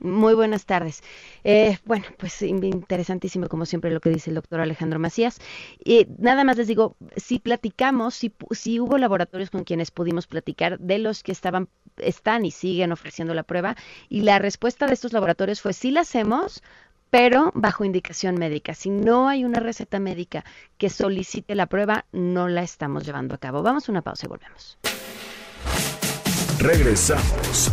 Muy 0.00 0.34
buenas 0.34 0.64
tardes. 0.64 1.02
Eh, 1.44 1.78
bueno, 1.84 2.04
pues 2.18 2.40
in- 2.42 2.62
interesantísimo 2.62 3.48
como 3.48 3.66
siempre 3.66 3.90
lo 3.90 4.00
que 4.00 4.10
dice 4.10 4.30
el 4.30 4.34
doctor 4.36 4.60
Alejandro 4.60 4.98
Macías. 4.98 5.38
Y 5.84 6.06
nada 6.18 6.44
más 6.44 6.56
les 6.56 6.68
digo, 6.68 6.96
si 7.16 7.38
platicamos, 7.38 8.14
si, 8.14 8.32
si 8.52 8.78
hubo 8.78 8.96
laboratorios 8.98 9.50
con 9.50 9.64
quienes 9.64 9.90
pudimos 9.90 10.26
platicar 10.26 10.78
de 10.78 10.98
los 10.98 11.22
que 11.22 11.32
estaban, 11.32 11.68
están 11.96 12.44
y 12.44 12.50
siguen 12.50 12.92
ofreciendo 12.92 13.34
la 13.34 13.42
prueba, 13.42 13.76
y 14.08 14.20
la 14.20 14.38
respuesta 14.38 14.86
de 14.86 14.94
estos 14.94 15.12
laboratorios 15.12 15.60
fue 15.60 15.72
sí 15.72 15.90
la 15.90 16.00
hacemos, 16.02 16.62
pero 17.10 17.50
bajo 17.54 17.84
indicación 17.84 18.36
médica. 18.36 18.74
Si 18.74 18.90
no 18.90 19.28
hay 19.28 19.44
una 19.44 19.60
receta 19.60 19.98
médica 19.98 20.44
que 20.76 20.90
solicite 20.90 21.54
la 21.54 21.66
prueba, 21.66 22.04
no 22.12 22.48
la 22.48 22.62
estamos 22.62 23.04
llevando 23.04 23.34
a 23.34 23.38
cabo. 23.38 23.62
Vamos 23.62 23.88
a 23.88 23.92
una 23.92 24.02
pausa 24.02 24.26
y 24.26 24.28
volvemos. 24.28 24.78
Regresamos 26.60 27.72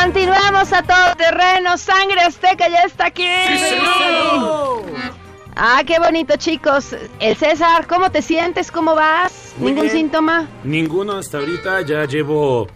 Continuamos 0.00 0.72
a 0.72 0.82
todo 0.82 1.14
terreno. 1.18 1.76
Sangre 1.76 2.20
Azteca 2.22 2.68
ya 2.68 2.82
está 2.84 3.06
aquí. 3.06 3.26
Ah, 5.54 5.82
qué 5.86 5.98
bonito, 5.98 6.34
chicos. 6.38 6.96
El 7.20 7.36
César, 7.36 7.86
¿cómo 7.86 8.10
te 8.10 8.22
sientes? 8.22 8.70
¿Cómo 8.70 8.94
vas? 8.94 9.52
Muy 9.58 9.72
¿Ningún 9.72 9.84
bien. 9.88 9.96
síntoma? 9.96 10.48
Ninguno 10.64 11.12
hasta 11.18 11.38
ahorita, 11.38 11.82
ya 11.82 12.06
llevo 12.06 12.68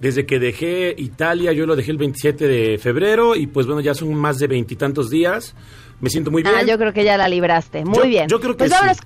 desde 0.00 0.26
que 0.26 0.40
dejé 0.40 0.94
Italia, 0.98 1.52
yo 1.52 1.64
lo 1.64 1.76
dejé 1.76 1.92
el 1.92 1.96
27 1.98 2.46
de 2.48 2.78
febrero 2.78 3.36
y 3.36 3.46
pues 3.46 3.66
bueno, 3.66 3.80
ya 3.80 3.94
son 3.94 4.12
más 4.14 4.38
de 4.38 4.48
veintitantos 4.48 5.10
días. 5.10 5.54
Me 6.00 6.10
siento 6.10 6.32
muy 6.32 6.42
bien. 6.42 6.54
Ah, 6.58 6.62
yo 6.64 6.76
creo 6.76 6.92
que 6.92 7.04
ya 7.04 7.16
la 7.16 7.28
libraste. 7.28 7.84
Muy 7.84 7.98
Yo- 7.98 8.04
bien. 8.04 8.28
yo 8.28 8.40
creo 8.40 8.56
que 8.56 8.66
pues 8.66 8.72
sí. 8.72 8.98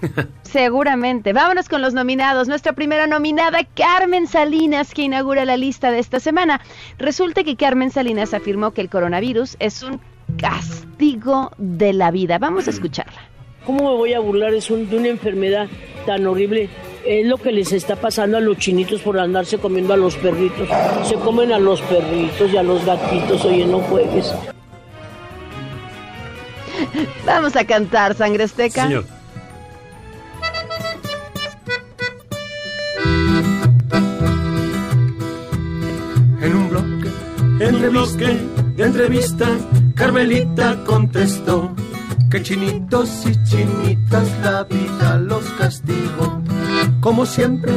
Seguramente. 0.42 1.32
Vámonos 1.32 1.68
con 1.68 1.82
los 1.82 1.94
nominados. 1.94 2.48
Nuestra 2.48 2.72
primera 2.72 3.06
nominada, 3.06 3.58
Carmen 3.74 4.26
Salinas, 4.26 4.94
que 4.94 5.02
inaugura 5.02 5.44
la 5.44 5.56
lista 5.56 5.90
de 5.90 5.98
esta 5.98 6.20
semana. 6.20 6.60
Resulta 6.98 7.44
que 7.44 7.56
Carmen 7.56 7.90
Salinas 7.90 8.34
afirmó 8.34 8.72
que 8.72 8.80
el 8.80 8.88
coronavirus 8.90 9.56
es 9.58 9.82
un 9.82 10.00
castigo 10.40 11.50
de 11.58 11.92
la 11.92 12.10
vida. 12.10 12.38
Vamos 12.38 12.66
a 12.66 12.70
escucharla. 12.70 13.20
¿Cómo 13.66 13.90
me 13.90 13.96
voy 13.96 14.14
a 14.14 14.20
burlar 14.20 14.54
es 14.54 14.70
un- 14.70 14.88
de 14.88 14.96
una 14.96 15.08
enfermedad 15.08 15.66
tan 16.06 16.26
horrible? 16.26 16.70
Es 17.04 17.26
lo 17.26 17.36
que 17.36 17.52
les 17.52 17.72
está 17.72 17.96
pasando 17.96 18.36
a 18.38 18.40
los 18.40 18.56
chinitos 18.58 19.00
por 19.02 19.18
andarse 19.18 19.58
comiendo 19.58 19.92
a 19.94 19.96
los 19.96 20.16
perritos. 20.16 20.68
Se 21.04 21.14
comen 21.16 21.52
a 21.52 21.58
los 21.58 21.80
perritos 21.82 22.50
y 22.52 22.56
a 22.56 22.62
los 22.62 22.84
gatitos. 22.84 23.44
Oye, 23.44 23.66
no 23.66 23.78
juegues. 23.80 24.34
Vamos 27.26 27.56
a 27.56 27.64
cantar, 27.64 28.14
Sangre 28.14 28.44
Azteca. 28.44 28.84
Señor. 28.84 29.04
Entre 37.88 38.00
bloque 38.00 38.38
de 38.76 38.84
entrevista, 38.84 39.46
Carmelita 39.94 40.84
contestó 40.84 41.74
que 42.30 42.42
chinitos 42.42 43.24
y 43.26 43.32
chinitas 43.44 44.28
la 44.42 44.64
vida 44.64 45.16
los 45.16 45.44
castigó. 45.58 46.42
Como 47.00 47.24
siempre, 47.24 47.72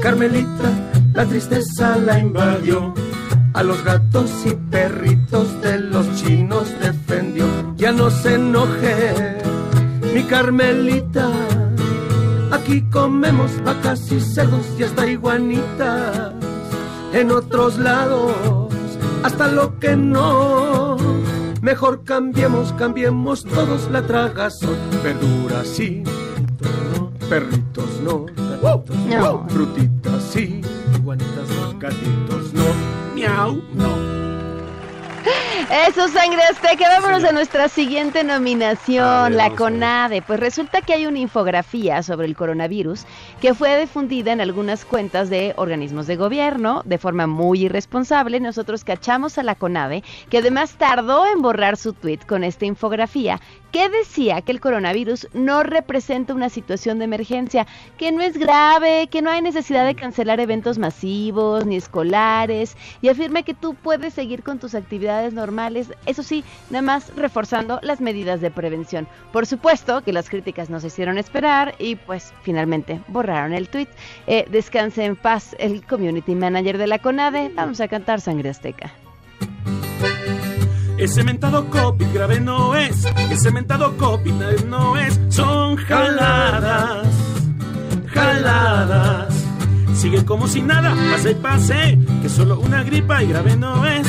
Carmelita 0.00 0.70
la 1.14 1.24
tristeza 1.26 1.96
la 1.96 2.18
invadió. 2.18 2.94
A 3.54 3.62
los 3.62 3.82
gatos 3.82 4.30
y 4.44 4.54
perritos 4.70 5.60
de 5.62 5.78
los 5.78 6.14
chinos 6.14 6.68
defendió. 6.80 7.46
Ya 7.76 7.90
no 7.90 8.10
se 8.10 8.34
enoje, 8.34 9.38
mi 10.14 10.22
Carmelita. 10.24 11.30
Aquí 12.52 12.82
comemos 12.92 13.50
vacas 13.64 14.12
y 14.12 14.20
cerdos 14.20 14.66
y 14.78 14.84
hasta 14.84 15.06
iguanitas. 15.06 16.32
En 17.12 17.30
otros 17.30 17.78
lados, 17.78 18.65
hasta 19.26 19.48
lo 19.48 19.78
que 19.80 19.96
no. 19.96 20.96
Mejor 21.60 22.04
cambiemos, 22.04 22.72
cambiemos 22.74 23.44
todos 23.44 23.90
la 23.90 24.02
tragazón. 24.02 24.76
Verduras 25.02 25.66
sí, 25.66 26.04
perritos 27.28 28.00
no, 28.04 28.26
gatitos 28.26 28.96
No. 29.08 29.44
frutitas 29.48 30.22
sí, 30.30 30.60
iguanitas 30.94 31.48
no, 31.48 31.78
gatitos 31.78 32.52
no, 32.54 32.64
miau 33.14 33.60
no. 33.74 34.15
Eso, 35.68 36.06
sangre 36.06 36.42
azteca. 36.44 36.88
Vámonos 36.88 37.24
a 37.24 37.32
nuestra 37.32 37.68
siguiente 37.68 38.22
nominación, 38.22 39.30
ver, 39.30 39.32
la. 39.32 39.50
CONADE. 39.50 40.22
Pues 40.22 40.38
resulta 40.38 40.80
que 40.80 40.92
hay 40.92 41.06
una 41.06 41.18
infografía 41.18 42.04
sobre 42.04 42.28
el 42.28 42.36
coronavirus 42.36 43.04
que 43.40 43.52
fue 43.52 43.80
difundida 43.80 44.30
en 44.30 44.40
algunas 44.40 44.84
cuentas 44.84 45.28
de 45.28 45.54
organismos 45.56 46.06
de 46.06 46.14
gobierno 46.14 46.82
de 46.84 46.98
forma 46.98 47.26
muy 47.26 47.64
irresponsable. 47.64 48.38
Nosotros 48.38 48.84
cachamos 48.84 49.38
a 49.38 49.42
la 49.42 49.56
CONADE, 49.56 50.04
que 50.30 50.38
además 50.38 50.76
tardó 50.78 51.26
en 51.26 51.42
borrar 51.42 51.76
su 51.76 51.94
tweet 51.94 52.20
con 52.28 52.44
esta 52.44 52.64
infografía 52.64 53.40
que 53.76 53.90
decía 53.90 54.40
que 54.40 54.52
el 54.52 54.60
coronavirus 54.62 55.28
no 55.34 55.62
representa 55.62 56.32
una 56.32 56.48
situación 56.48 56.98
de 56.98 57.04
emergencia, 57.04 57.66
que 57.98 58.10
no 58.10 58.22
es 58.22 58.38
grave, 58.38 59.06
que 59.08 59.20
no 59.20 59.28
hay 59.28 59.42
necesidad 59.42 59.84
de 59.84 59.94
cancelar 59.94 60.40
eventos 60.40 60.78
masivos 60.78 61.66
ni 61.66 61.76
escolares 61.76 62.74
y 63.02 63.10
afirma 63.10 63.42
que 63.42 63.52
tú 63.52 63.74
puedes 63.74 64.14
seguir 64.14 64.42
con 64.42 64.58
tus 64.58 64.74
actividades 64.74 65.34
normales, 65.34 65.92
eso 66.06 66.22
sí, 66.22 66.42
nada 66.70 66.80
más 66.80 67.14
reforzando 67.16 67.78
las 67.82 68.00
medidas 68.00 68.40
de 68.40 68.50
prevención. 68.50 69.06
Por 69.30 69.44
supuesto 69.44 70.02
que 70.02 70.14
las 70.14 70.30
críticas 70.30 70.70
no 70.70 70.80
se 70.80 70.86
hicieron 70.86 71.18
esperar 71.18 71.74
y 71.78 71.96
pues 71.96 72.32
finalmente 72.44 73.02
borraron 73.08 73.52
el 73.52 73.68
tweet. 73.68 73.88
Eh, 74.26 74.46
descanse 74.50 75.04
en 75.04 75.16
paz 75.16 75.54
el 75.58 75.84
community 75.84 76.34
manager 76.34 76.78
de 76.78 76.86
la 76.86 76.98
CONADE. 76.98 77.50
Vamos 77.54 77.82
a 77.82 77.88
cantar 77.88 78.22
Sangre 78.22 78.48
Azteca. 78.48 78.90
Ese 80.98 81.22
mentado 81.22 81.68
COVID 81.68 82.06
grave 82.14 82.40
no 82.40 82.74
es, 82.74 83.04
ese 83.30 83.50
mentado 83.50 83.96
COVID 83.98 84.32
no 84.66 84.96
es, 84.96 85.20
son 85.28 85.76
jaladas, 85.76 87.06
jaladas. 88.06 89.34
Sigue 89.94 90.24
como 90.24 90.48
si 90.48 90.62
nada, 90.62 90.94
pase 91.12 91.32
y 91.32 91.34
pase, 91.34 91.98
que 92.22 92.28
solo 92.30 92.58
una 92.60 92.82
gripa 92.82 93.22
y 93.22 93.28
grave 93.28 93.56
no 93.56 93.86
es. 93.86 94.08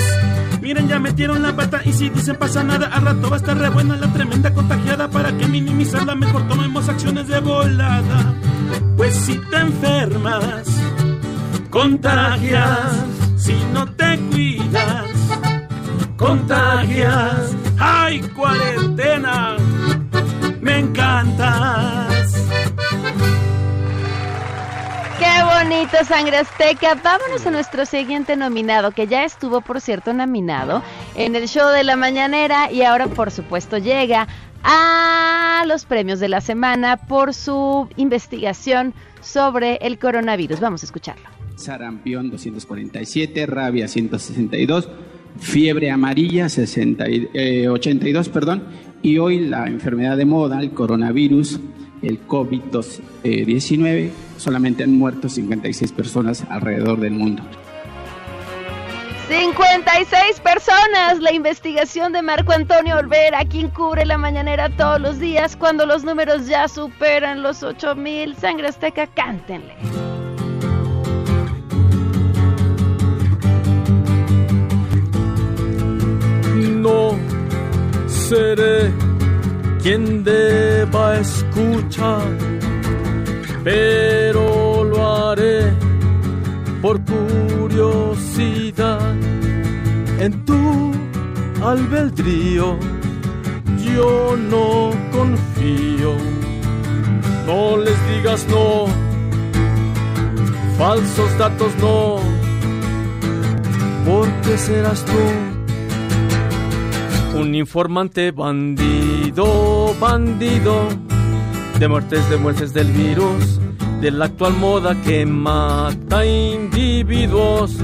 Miren, 0.62 0.88
ya 0.88 0.98
metieron 1.00 1.42
la 1.44 1.54
pata 1.54 1.82
y 1.84 1.92
si 1.92 2.10
dicen 2.10 2.38
pasa 2.38 2.64
nada, 2.64 2.88
al 2.88 3.06
rato 3.06 3.30
va 3.30 3.36
a 3.36 3.40
estar 3.40 3.58
re 3.58 3.70
buena 3.70 3.98
la 3.98 4.12
tremenda 4.14 4.54
contagiada. 4.54 5.10
Para 5.10 5.38
que 5.38 5.46
minimizarla, 5.46 6.16
mejor 6.16 6.48
tomemos 6.48 6.88
acciones 6.88 7.28
de 7.28 7.42
volada. 7.42 8.34
Pues 8.96 9.14
si 9.14 9.38
te 9.50 9.58
enfermas, 9.58 10.68
contagias, 11.70 13.06
si 13.38 13.56
no 13.74 13.86
te 13.94 14.18
cuidas 14.32 15.57
contagias. 16.18 17.56
¡Ay, 17.80 18.22
cuarentena! 18.36 19.56
Me 20.60 20.80
encantas. 20.80 22.34
¡Qué 25.20 25.44
bonito, 25.44 25.98
Sangre 26.06 26.38
Azteca! 26.38 26.96
Vámonos 26.96 27.46
a 27.46 27.52
nuestro 27.52 27.86
siguiente 27.86 28.36
nominado, 28.36 28.92
que 28.92 29.08
ya 29.08 29.24
estuvo, 29.24 29.62
por 29.62 29.82
cierto, 29.82 30.14
nominado 30.14 30.84
en 31.16 31.36
el 31.36 31.48
show 31.48 31.70
de 31.72 31.84
la 31.84 31.96
mañanera 31.96 32.72
y 32.72 32.84
ahora, 32.84 33.08
por 33.08 33.32
supuesto, 33.32 33.78
llega 33.78 34.28
a 34.64 35.64
los 35.68 35.86
premios 35.86 36.20
de 36.20 36.30
la 36.30 36.42
semana 36.42 36.98
por 36.98 37.34
su 37.34 37.88
investigación 37.96 38.94
sobre 39.22 39.78
el 39.78 39.98
coronavirus. 39.98 40.60
Vamos 40.60 40.84
a 40.84 40.86
escucharlo. 40.86 41.28
sarampión 41.56 42.30
247, 42.30 43.46
rabia 43.46 43.88
162, 43.88 44.90
fiebre 45.40 45.92
amarilla 45.92 46.50
60 46.50 47.10
y- 47.10 47.30
eh, 47.34 47.68
82, 47.70 48.30
perdón, 48.30 48.64
y 49.02 49.18
hoy 49.18 49.40
la 49.42 49.68
enfermedad 49.68 50.18
de 50.18 50.26
moda, 50.26 50.60
el 50.60 50.72
coronavirus, 50.72 51.60
el 52.02 52.20
COVID-19, 52.28 54.10
solamente 54.38 54.84
han 54.84 54.98
muerto 54.98 55.30
56 55.30 55.92
personas 55.92 56.44
alrededor 56.50 57.00
del 57.00 57.14
mundo. 57.14 57.44
56 59.30 60.40
personas, 60.40 61.20
la 61.20 61.34
investigación 61.34 62.14
de 62.14 62.22
Marco 62.22 62.54
Antonio 62.54 62.96
Olvera, 62.98 63.44
quien 63.44 63.68
cubre 63.70 64.06
la 64.06 64.18
mañanera 64.18 64.70
todos 64.70 65.02
los 65.02 65.20
días 65.20 65.58
cuando 65.58 65.86
los 65.86 66.06
números 66.06 66.48
ya 66.48 66.70
superan 66.70 67.44
los 67.44 67.62
8000. 67.62 68.36
Sangre 68.38 68.70
Azteca, 68.70 69.08
cántenle. 69.08 69.74
Seré 78.30 78.94
quien 79.82 80.24
deba 80.24 81.18
escuchar, 81.18 82.28
pero 83.64 84.84
lo 84.84 85.30
haré 85.30 85.74
por 86.82 87.00
curiosidad. 87.02 89.16
En 90.20 90.46
tu 90.46 90.92
albedrío. 91.64 92.78
Yo 93.96 94.36
no 94.36 94.92
confío, 95.12 96.16
no 97.46 97.78
les 97.78 97.96
digas 98.10 98.46
no, 98.50 98.88
falsos 100.78 101.38
datos 101.38 101.72
no, 101.80 102.20
porque 104.06 104.58
serás 104.58 105.06
tú 105.06 105.57
un 107.38 107.54
informante 107.54 108.32
bandido, 108.32 109.94
bandido, 110.00 110.88
de 111.80 111.88
muertes, 111.88 112.28
de 112.30 112.38
muertes 112.38 112.74
del 112.74 112.92
virus, 112.92 113.60
de 114.02 114.12
la 114.12 114.26
actual 114.26 114.54
moda 114.54 114.96
que 115.04 115.26
mata 115.26 116.26
individuos. 116.26 117.78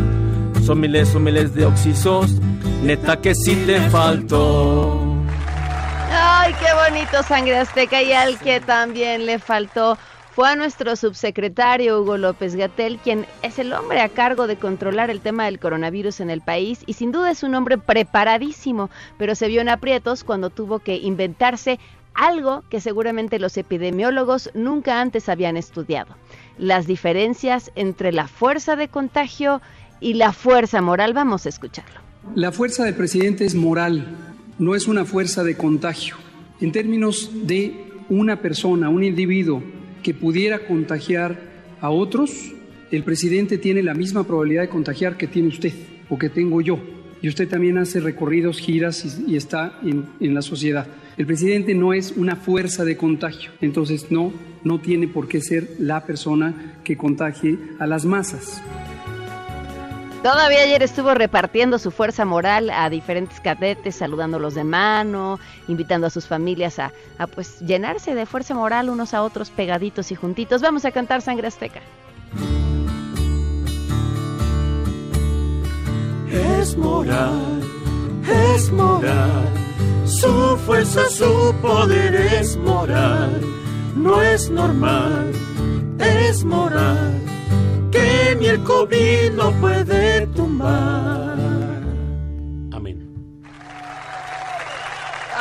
Son 0.65 0.79
miles, 0.79 1.09
son 1.09 1.23
miles 1.23 1.53
de 1.53 1.65
oxisos, 1.65 2.31
neta 2.83 3.21
que 3.21 3.35
sí 3.35 3.55
te 3.67 3.79
faltó. 3.89 4.99
Ay, 6.11 6.53
qué 6.59 6.73
bonito 6.89 7.21
Sangre 7.23 7.57
Azteca 7.59 8.01
y 8.01 8.11
al 8.13 8.39
que 8.39 8.59
también 8.59 9.25
le 9.25 9.39
faltó 9.39 9.97
fue 10.35 10.49
a 10.49 10.55
nuestro 10.55 10.95
subsecretario 10.95 12.01
Hugo 12.01 12.17
López 12.17 12.55
Gatel, 12.55 12.97
quien 12.97 13.27
es 13.43 13.59
el 13.59 13.71
hombre 13.71 14.01
a 14.01 14.09
cargo 14.09 14.47
de 14.47 14.55
controlar 14.55 15.11
el 15.11 15.21
tema 15.21 15.45
del 15.45 15.59
coronavirus 15.59 16.21
en 16.21 16.31
el 16.31 16.41
país 16.41 16.79
y 16.87 16.93
sin 16.93 17.11
duda 17.11 17.29
es 17.29 17.43
un 17.43 17.53
hombre 17.53 17.77
preparadísimo, 17.77 18.89
pero 19.19 19.35
se 19.35 19.47
vio 19.47 19.61
en 19.61 19.69
aprietos 19.69 20.23
cuando 20.23 20.49
tuvo 20.49 20.79
que 20.79 20.95
inventarse 20.95 21.79
algo 22.15 22.63
que 22.69 22.81
seguramente 22.81 23.37
los 23.37 23.57
epidemiólogos 23.57 24.49
nunca 24.55 25.01
antes 25.01 25.29
habían 25.29 25.55
estudiado, 25.55 26.15
las 26.57 26.87
diferencias 26.87 27.71
entre 27.75 28.11
la 28.11 28.27
fuerza 28.27 28.75
de 28.75 28.87
contagio 28.87 29.61
y 29.99 30.15
la 30.15 30.33
fuerza 30.33 30.81
moral. 30.81 31.13
Vamos 31.13 31.45
a 31.45 31.49
escucharlo. 31.49 31.99
La 32.33 32.51
fuerza 32.51 32.85
del 32.85 32.95
presidente 32.95 33.45
es 33.45 33.53
moral, 33.53 34.07
no 34.57 34.73
es 34.73 34.87
una 34.87 35.05
fuerza 35.05 35.43
de 35.43 35.55
contagio. 35.55 36.15
En 36.59 36.71
términos 36.71 37.29
de 37.33 37.85
una 38.09 38.41
persona, 38.41 38.89
un 38.89 39.03
individuo 39.03 39.61
que 40.03 40.13
pudiera 40.13 40.67
contagiar 40.67 41.39
a 41.81 41.89
otros, 41.89 42.51
el 42.91 43.03
presidente 43.03 43.57
tiene 43.57 43.81
la 43.81 43.93
misma 43.93 44.23
probabilidad 44.23 44.61
de 44.61 44.69
contagiar 44.69 45.17
que 45.17 45.27
tiene 45.27 45.47
usted 45.47 45.73
o 46.09 46.17
que 46.19 46.29
tengo 46.29 46.61
yo. 46.61 46.79
Y 47.21 47.29
usted 47.29 47.47
también 47.47 47.77
hace 47.77 48.01
recorridos, 48.01 48.59
giras 48.59 49.17
y, 49.25 49.37
está 49.37 49.79
en, 49.81 50.05
en 50.19 50.33
la 50.35 50.41
sociedad. 50.41 50.85
El 51.17 51.25
presidente 51.25 51.73
no 51.73 51.93
es 51.93 52.11
una 52.11 52.35
fuerza 52.35 52.83
de 52.83 52.97
contagio, 52.97 53.51
entonces 53.61 54.11
no, 54.11 54.33
no 54.63 54.79
tiene 54.79 55.07
por 55.07 55.27
qué 55.27 55.39
ser 55.41 55.69
la 55.79 56.05
persona 56.05 56.79
que 56.83 56.97
contagie 56.97 57.57
a 57.79 57.87
las 57.87 58.03
masas. 58.03 58.61
Todavía 60.23 60.61
ayer 60.61 60.81
estuvo 60.81 61.13
repartiendo 61.13 61.77
su 61.77 61.91
fuerza 61.91 62.23
moral 62.23 62.69
a 62.69 62.89
diferentes 62.89 63.41
cadetes, 63.41 63.97
saludándolos 63.97 64.55
de 64.55 64.63
mano, 64.63 65.37
invitando 65.67 66.07
a 66.07 66.09
sus 66.09 66.27
familias 66.27 66.79
a, 66.79 66.93
a, 67.17 67.27
pues 67.27 67.59
llenarse 67.59 68.15
de 68.15 68.25
fuerza 68.25 68.53
moral 68.53 68.89
unos 68.89 69.13
a 69.13 69.21
otros 69.21 69.49
pegaditos 69.49 70.13
y 70.13 70.15
juntitos. 70.15 70.61
Vamos 70.61 70.85
a 70.85 70.91
cantar 70.91 71.21
Sangre 71.21 71.47
Azteca. 71.47 71.81
Es 76.31 76.77
moral, 76.77 77.61
es 78.55 78.71
moral. 78.71 79.49
Su 80.05 80.57
fuerza, 80.65 81.01
su 81.09 81.53
poder 81.61 82.15
es 82.15 82.55
moral. 82.55 83.41
No 83.97 84.21
es 84.21 84.49
normal, 84.49 85.33
es 85.99 86.45
moral. 86.45 87.19
Que 87.93 88.35
ni 88.37 88.47
el 88.47 88.61
COVID 88.63 89.31
no 89.33 89.51
puede 89.61 90.27
tumbar. 90.27 91.33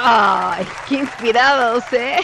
¡Ay, 0.05 0.67
qué 0.89 0.97
inspirados, 0.97 1.85
eh! 1.93 2.19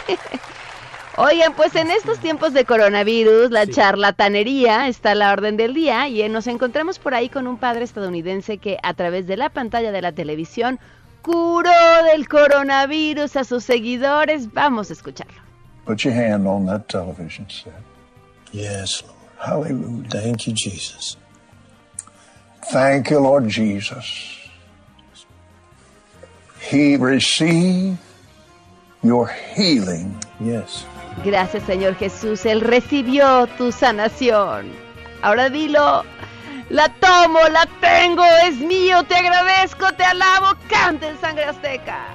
Oigan, 1.15 1.53
pues 1.53 1.75
en 1.75 1.91
estos 1.91 2.19
tiempos 2.19 2.53
de 2.53 2.65
coronavirus, 2.65 3.51
la 3.51 3.67
charlatanería 3.67 4.89
está 4.89 5.11
a 5.11 5.15
la 5.15 5.31
orden 5.31 5.55
del 5.55 5.73
día 5.73 6.07
y 6.09 6.21
eh, 6.21 6.29
nos 6.29 6.47
encontramos 6.47 6.99
por 6.99 7.13
ahí 7.13 7.29
con 7.29 7.47
un 7.47 7.57
padre 7.57 7.85
estadounidense 7.85 8.57
que 8.57 8.77
a 8.83 8.93
través 8.93 9.27
de 9.27 9.37
la 9.37 9.49
pantalla 9.49 9.93
de 9.93 10.01
la 10.01 10.11
televisión 10.11 10.79
curó 11.21 12.03
del 12.11 12.27
coronavirus 12.27 13.37
a 13.37 13.43
sus 13.45 13.63
seguidores. 13.63 14.53
Vamos 14.53 14.89
a 14.89 14.93
escucharlo. 14.93 15.41
Put 15.85 15.99
your 15.99 16.13
hand 16.13 16.47
on 16.47 16.65
that 16.65 16.87
television 16.87 17.49
set. 17.49 17.73
Yes, 18.51 19.03
Lord. 19.03 19.18
Hallelujah. 19.39 20.09
Thank 20.09 20.47
you, 20.47 20.53
Jesus. 20.53 21.17
Thank 22.71 23.09
you, 23.09 23.19
Lord 23.19 23.47
Jesus. 23.47 24.37
He 26.59 26.97
received 26.97 27.97
your 29.01 29.27
healing. 29.27 30.15
Yes. 30.39 30.85
Gracias 31.23 31.63
Señor 31.63 31.95
Jesús, 31.95 32.45
Él 32.45 32.61
recibió 32.61 33.47
tu 33.57 33.71
sanación. 33.71 34.71
Ahora 35.21 35.49
dilo, 35.49 36.03
la 36.69 36.89
tomo, 36.89 37.39
la 37.51 37.67
tengo, 37.81 38.23
es 38.45 38.57
mío, 38.57 39.03
te 39.03 39.15
agradezco, 39.15 39.91
te 39.93 40.03
alabo, 40.03 40.57
canta 40.69 41.09
en 41.09 41.19
sangre 41.19 41.45
azteca. 41.45 42.05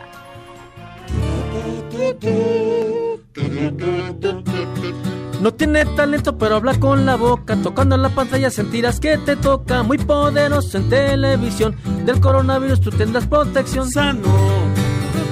No 5.41 5.53
tiene 5.53 5.85
talento, 5.85 6.39
pero 6.39 6.57
habla 6.57 6.78
con 6.78 7.07
la 7.07 7.16
boca. 7.16 7.57
Tocando 7.57 7.95
en 7.95 8.03
la 8.03 8.09
pantalla 8.09 8.51
sentirás 8.51 9.01
que 9.01 9.18
te 9.18 9.37
toca. 9.37 9.82
Muy 9.82 9.99
poderoso 9.99 10.78
en 10.78 10.89
televisión. 10.89 11.76
Del 12.05 12.20
coronavirus 12.20 12.80
tú 12.80 12.91
tendrás 12.91 13.26
protección. 13.26 13.91
Sano. 13.91 14.64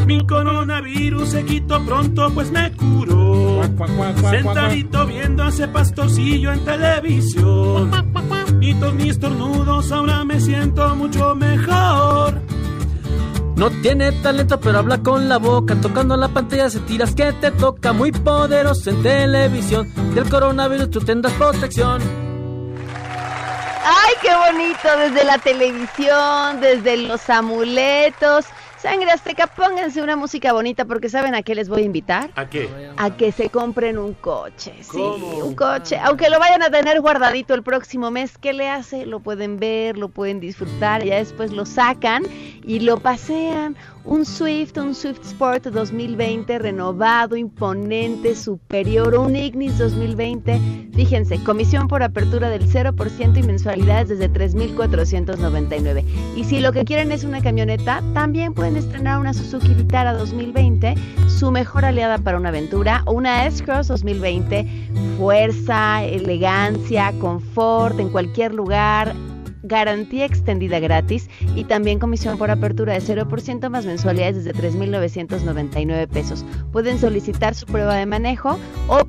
Mi 0.06 0.26
coronavirus 0.26 1.28
se 1.28 1.44
quitó 1.44 1.84
pronto, 1.84 2.30
pues 2.34 2.50
me 2.50 2.72
curó. 2.72 3.62
Sentadito 4.30 5.06
viendo 5.06 5.44
a 5.44 5.48
ese 5.48 5.68
pastorcillo 5.68 6.52
en 6.52 6.64
televisión. 6.64 7.90
Y 8.60 8.74
todos 8.74 8.94
mis 8.94 9.10
estornudos, 9.10 9.90
ahora 9.92 10.24
me 10.24 10.40
siento 10.40 10.94
mucho 10.96 11.34
mejor. 11.34 12.40
No 13.62 13.70
tiene 13.80 14.10
talento, 14.10 14.58
pero 14.58 14.80
habla 14.80 14.98
con 15.04 15.28
la 15.28 15.38
boca. 15.38 15.76
Tocando 15.80 16.16
la 16.16 16.26
pantalla 16.26 16.68
sentirás 16.68 17.14
que 17.14 17.32
te 17.34 17.52
toca. 17.52 17.92
Muy 17.92 18.10
poderoso 18.10 18.90
en 18.90 19.00
televisión. 19.04 19.88
Del 20.16 20.28
coronavirus 20.28 20.90
tú 20.90 20.98
tendrás 20.98 21.32
protección. 21.34 22.02
¡Ay, 23.84 24.14
qué 24.20 24.34
bonito! 24.34 24.88
Desde 24.98 25.24
la 25.24 25.38
televisión, 25.38 26.60
desde 26.60 26.96
los 26.96 27.30
amuletos. 27.30 28.46
Sangre 28.82 29.12
Azteca, 29.12 29.46
pónganse 29.46 30.02
una 30.02 30.16
música 30.16 30.52
bonita 30.52 30.84
porque 30.84 31.08
¿saben 31.08 31.36
a 31.36 31.42
qué 31.42 31.54
les 31.54 31.68
voy 31.68 31.82
a 31.82 31.84
invitar? 31.84 32.30
¿A 32.34 32.50
qué? 32.50 32.68
A 32.96 33.16
que 33.16 33.30
se 33.30 33.48
compren 33.48 33.96
un 33.96 34.12
coche. 34.12 34.74
Sí, 34.80 34.98
un 34.98 35.54
coche. 35.54 35.96
Aunque 36.02 36.28
lo 36.28 36.40
vayan 36.40 36.62
a 36.64 36.70
tener 36.70 37.00
guardadito 37.00 37.54
el 37.54 37.62
próximo 37.62 38.10
mes, 38.10 38.36
¿qué 38.38 38.52
le 38.52 38.68
hace? 38.68 39.06
Lo 39.06 39.20
pueden 39.20 39.60
ver, 39.60 39.96
lo 39.96 40.08
pueden 40.08 40.40
disfrutar, 40.40 41.04
ya 41.04 41.18
después 41.18 41.52
lo 41.52 41.64
sacan 41.64 42.24
y 42.64 42.80
lo 42.80 42.98
pasean. 42.98 43.76
Un 44.04 44.26
Swift, 44.26 44.76
un 44.78 44.96
Swift 44.96 45.20
Sport 45.24 45.66
2020 45.66 46.58
renovado, 46.58 47.36
imponente, 47.36 48.34
superior, 48.34 49.14
un 49.14 49.36
Ignis 49.36 49.78
2020. 49.78 50.90
Fíjense, 50.92 51.38
comisión 51.44 51.86
por 51.86 52.02
apertura 52.02 52.50
del 52.50 52.68
0% 52.68 53.38
y 53.38 53.42
mensualidades 53.44 54.08
desde 54.08 54.28
3.499. 54.28 56.04
Y 56.34 56.42
si 56.42 56.58
lo 56.58 56.72
que 56.72 56.84
quieren 56.84 57.12
es 57.12 57.22
una 57.22 57.40
camioneta, 57.40 58.02
también 58.12 58.54
pueden 58.54 58.76
estrenar 58.76 59.20
una 59.20 59.32
Suzuki 59.32 59.72
Vitara 59.72 60.14
2020, 60.14 60.94
su 61.28 61.52
mejor 61.52 61.84
aliada 61.84 62.18
para 62.18 62.38
una 62.38 62.48
aventura, 62.48 63.02
o 63.06 63.12
una 63.12 63.46
S-Cross 63.46 63.86
2020, 63.86 64.66
fuerza, 65.16 66.02
elegancia, 66.02 67.12
confort 67.20 68.00
en 68.00 68.08
cualquier 68.08 68.52
lugar, 68.52 69.14
garantía 69.62 70.24
extendida 70.24 70.80
gratis 70.80 71.28
y 71.54 71.64
también 71.64 71.98
comisión 71.98 72.38
por 72.38 72.50
apertura 72.50 72.94
de 72.94 73.00
0% 73.00 73.68
más 73.68 73.86
mensualidades 73.86 74.44
desde 74.44 74.54
3.999 74.54 76.08
pesos. 76.08 76.44
Pueden 76.72 76.98
solicitar 76.98 77.54
su 77.54 77.66
prueba 77.66 77.96
de 77.96 78.06
manejo 78.06 78.58
o 78.88 79.04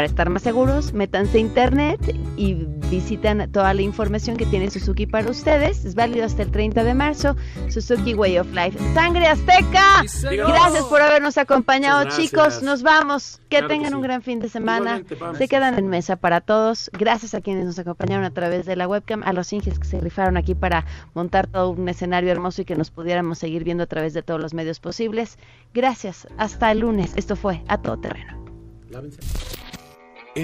para 0.00 0.08
estar 0.08 0.30
más 0.30 0.40
seguros, 0.40 0.94
métanse 0.94 1.36
a 1.36 1.40
internet 1.42 2.00
y 2.34 2.54
visitan 2.90 3.52
toda 3.52 3.74
la 3.74 3.82
información 3.82 4.34
que 4.38 4.46
tiene 4.46 4.70
Suzuki 4.70 5.04
para 5.04 5.30
ustedes. 5.30 5.84
Es 5.84 5.94
válido 5.94 6.24
hasta 6.24 6.42
el 6.42 6.50
30 6.50 6.84
de 6.84 6.94
marzo. 6.94 7.36
Suzuki 7.68 8.14
Way 8.14 8.38
of 8.38 8.46
Life. 8.54 8.78
¡Sangre 8.94 9.26
Azteca! 9.26 10.02
Gracias 10.22 10.84
por 10.84 11.02
habernos 11.02 11.36
acompañado, 11.36 12.00
gracias. 12.00 12.30
chicos. 12.30 12.62
Nos 12.62 12.82
vamos. 12.82 13.40
Que 13.50 13.58
Claro 13.58 13.68
que 13.68 13.74
tengan 13.74 13.90
sí. 13.90 13.94
un 13.96 14.00
gran 14.00 14.22
fin 14.22 14.40
de 14.40 14.48
semana. 14.48 15.02
Se 15.36 15.48
quedan 15.48 15.78
en 15.78 15.88
mesa 15.88 16.16
para 16.16 16.40
todos. 16.40 16.90
Gracias 16.94 17.34
a 17.34 17.42
quienes 17.42 17.66
nos 17.66 17.78
acompañaron 17.78 18.24
a 18.24 18.30
través 18.30 18.64
de 18.64 18.76
la 18.76 18.88
webcam, 18.88 19.22
a 19.22 19.34
los 19.34 19.52
inges 19.52 19.78
que 19.78 19.84
se 19.84 20.00
rifaron 20.00 20.38
aquí 20.38 20.54
para 20.54 20.86
montar 21.12 21.46
todo 21.46 21.68
un 21.68 21.86
escenario 21.90 22.30
hermoso 22.32 22.62
y 22.62 22.64
que 22.64 22.74
nos 22.74 22.90
pudiéramos 22.90 23.38
seguir 23.38 23.64
viendo 23.64 23.84
a 23.84 23.86
través 23.86 24.14
de 24.14 24.22
todos 24.22 24.40
los 24.40 24.54
medios 24.54 24.80
posibles. 24.80 25.36
Gracias. 25.74 26.26
Hasta 26.38 26.72
el 26.72 26.78
lunes. 26.78 27.12
Esto 27.16 27.36
fue 27.36 27.62
A 27.68 27.76
Todo 27.82 27.98
Terreno. 27.98 28.42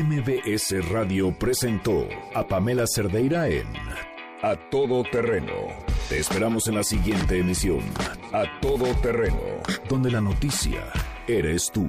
MBS 0.03 0.90
Radio 0.90 1.32
presentó 1.38 2.07
a 2.34 2.47
Pamela 2.47 2.84
Cerdeira 2.86 3.49
en 3.49 3.66
A 4.42 4.55
Todo 4.70 5.03
Terreno. 5.05 5.55
Te 6.11 6.18
esperamos 6.18 6.68
en 6.68 6.74
la 6.74 6.84
siguiente 6.84 7.38
emisión, 7.38 7.80
A 8.30 8.44
Todo 8.61 8.94
Terreno, 8.97 9.40
donde 9.88 10.11
la 10.11 10.20
noticia 10.20 10.82
eres 11.26 11.70
tú. 11.72 11.88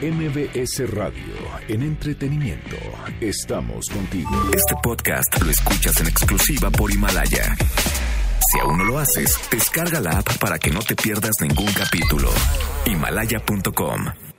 MBS 0.00 0.88
Radio, 0.92 1.34
en 1.66 1.82
entretenimiento, 1.82 2.76
estamos 3.20 3.88
contigo. 3.88 4.30
Este 4.54 4.76
podcast 4.80 5.42
lo 5.42 5.50
escuchas 5.50 6.00
en 6.00 6.06
exclusiva 6.06 6.70
por 6.70 6.92
Himalaya. 6.92 7.56
Si 8.52 8.60
aún 8.60 8.78
no 8.78 8.84
lo 8.84 9.00
haces, 9.00 9.40
descarga 9.50 10.00
la 10.00 10.18
app 10.18 10.38
para 10.38 10.56
que 10.56 10.70
no 10.70 10.78
te 10.78 10.94
pierdas 10.94 11.32
ningún 11.40 11.72
capítulo. 11.72 12.30
Himalaya.com 12.86 14.31